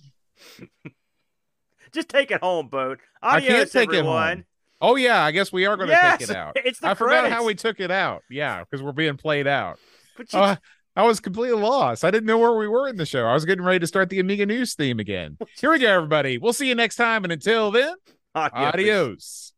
Just 1.93 2.09
take 2.09 2.31
it 2.31 2.41
home, 2.41 2.69
boat. 2.69 3.01
I 3.21 3.37
Adios, 3.37 3.53
can't 3.53 3.73
take 3.73 3.93
it 3.93 3.97
everyone. 3.99 4.37
home. 4.39 4.45
Oh 4.81 4.97
yeah, 4.97 5.23
I 5.25 5.31
guess 5.31 5.53
we 5.53 5.67
are 5.67 5.77
going 5.77 5.89
to 5.89 5.95
yes, 5.95 6.19
take 6.19 6.31
it 6.31 6.37
out. 6.37 6.57
It's 6.57 6.81
the 6.81 6.89
I 6.89 6.95
forgot 6.95 7.31
how 7.31 7.45
we 7.45 7.55
took 7.55 7.81
it 7.81 7.91
out. 7.91 8.23
Yeah, 8.29 8.61
because 8.65 8.83
we're 8.83 8.93
being 8.93 9.17
played 9.17 9.47
out. 9.47 9.79
But 10.17 10.33
you- 10.33 10.39
Uh, 10.39 10.57
I 10.97 11.03
was 11.03 11.19
completely 11.19 11.61
lost. 11.61 12.05
I 12.05 12.11
didn't 12.13 12.27
know 12.27 12.39
where 12.39 12.55
we 12.55 12.69
were 12.69 12.89
in 12.89 12.97
the 12.97 13.07
show. 13.07 13.27
I 13.27 13.35
was 13.35 13.45
getting 13.45 13.65
ready 13.65 13.81
to 13.81 13.87
start 13.87 14.11
the 14.11 14.21
Amiga 14.21 14.47
News 14.47 14.75
theme 14.75 15.01
again. 15.01 15.37
Here 15.59 15.71
we 15.71 15.79
go, 15.81 15.89
everybody. 15.91 16.39
We'll 16.39 16.53
see 16.53 16.69
you 16.69 16.75
next 16.77 16.97
time. 16.97 17.25
And 17.25 17.33
until 17.33 17.73
then, 17.73 17.95
Adios. 18.35 18.75
adios. 18.75 19.53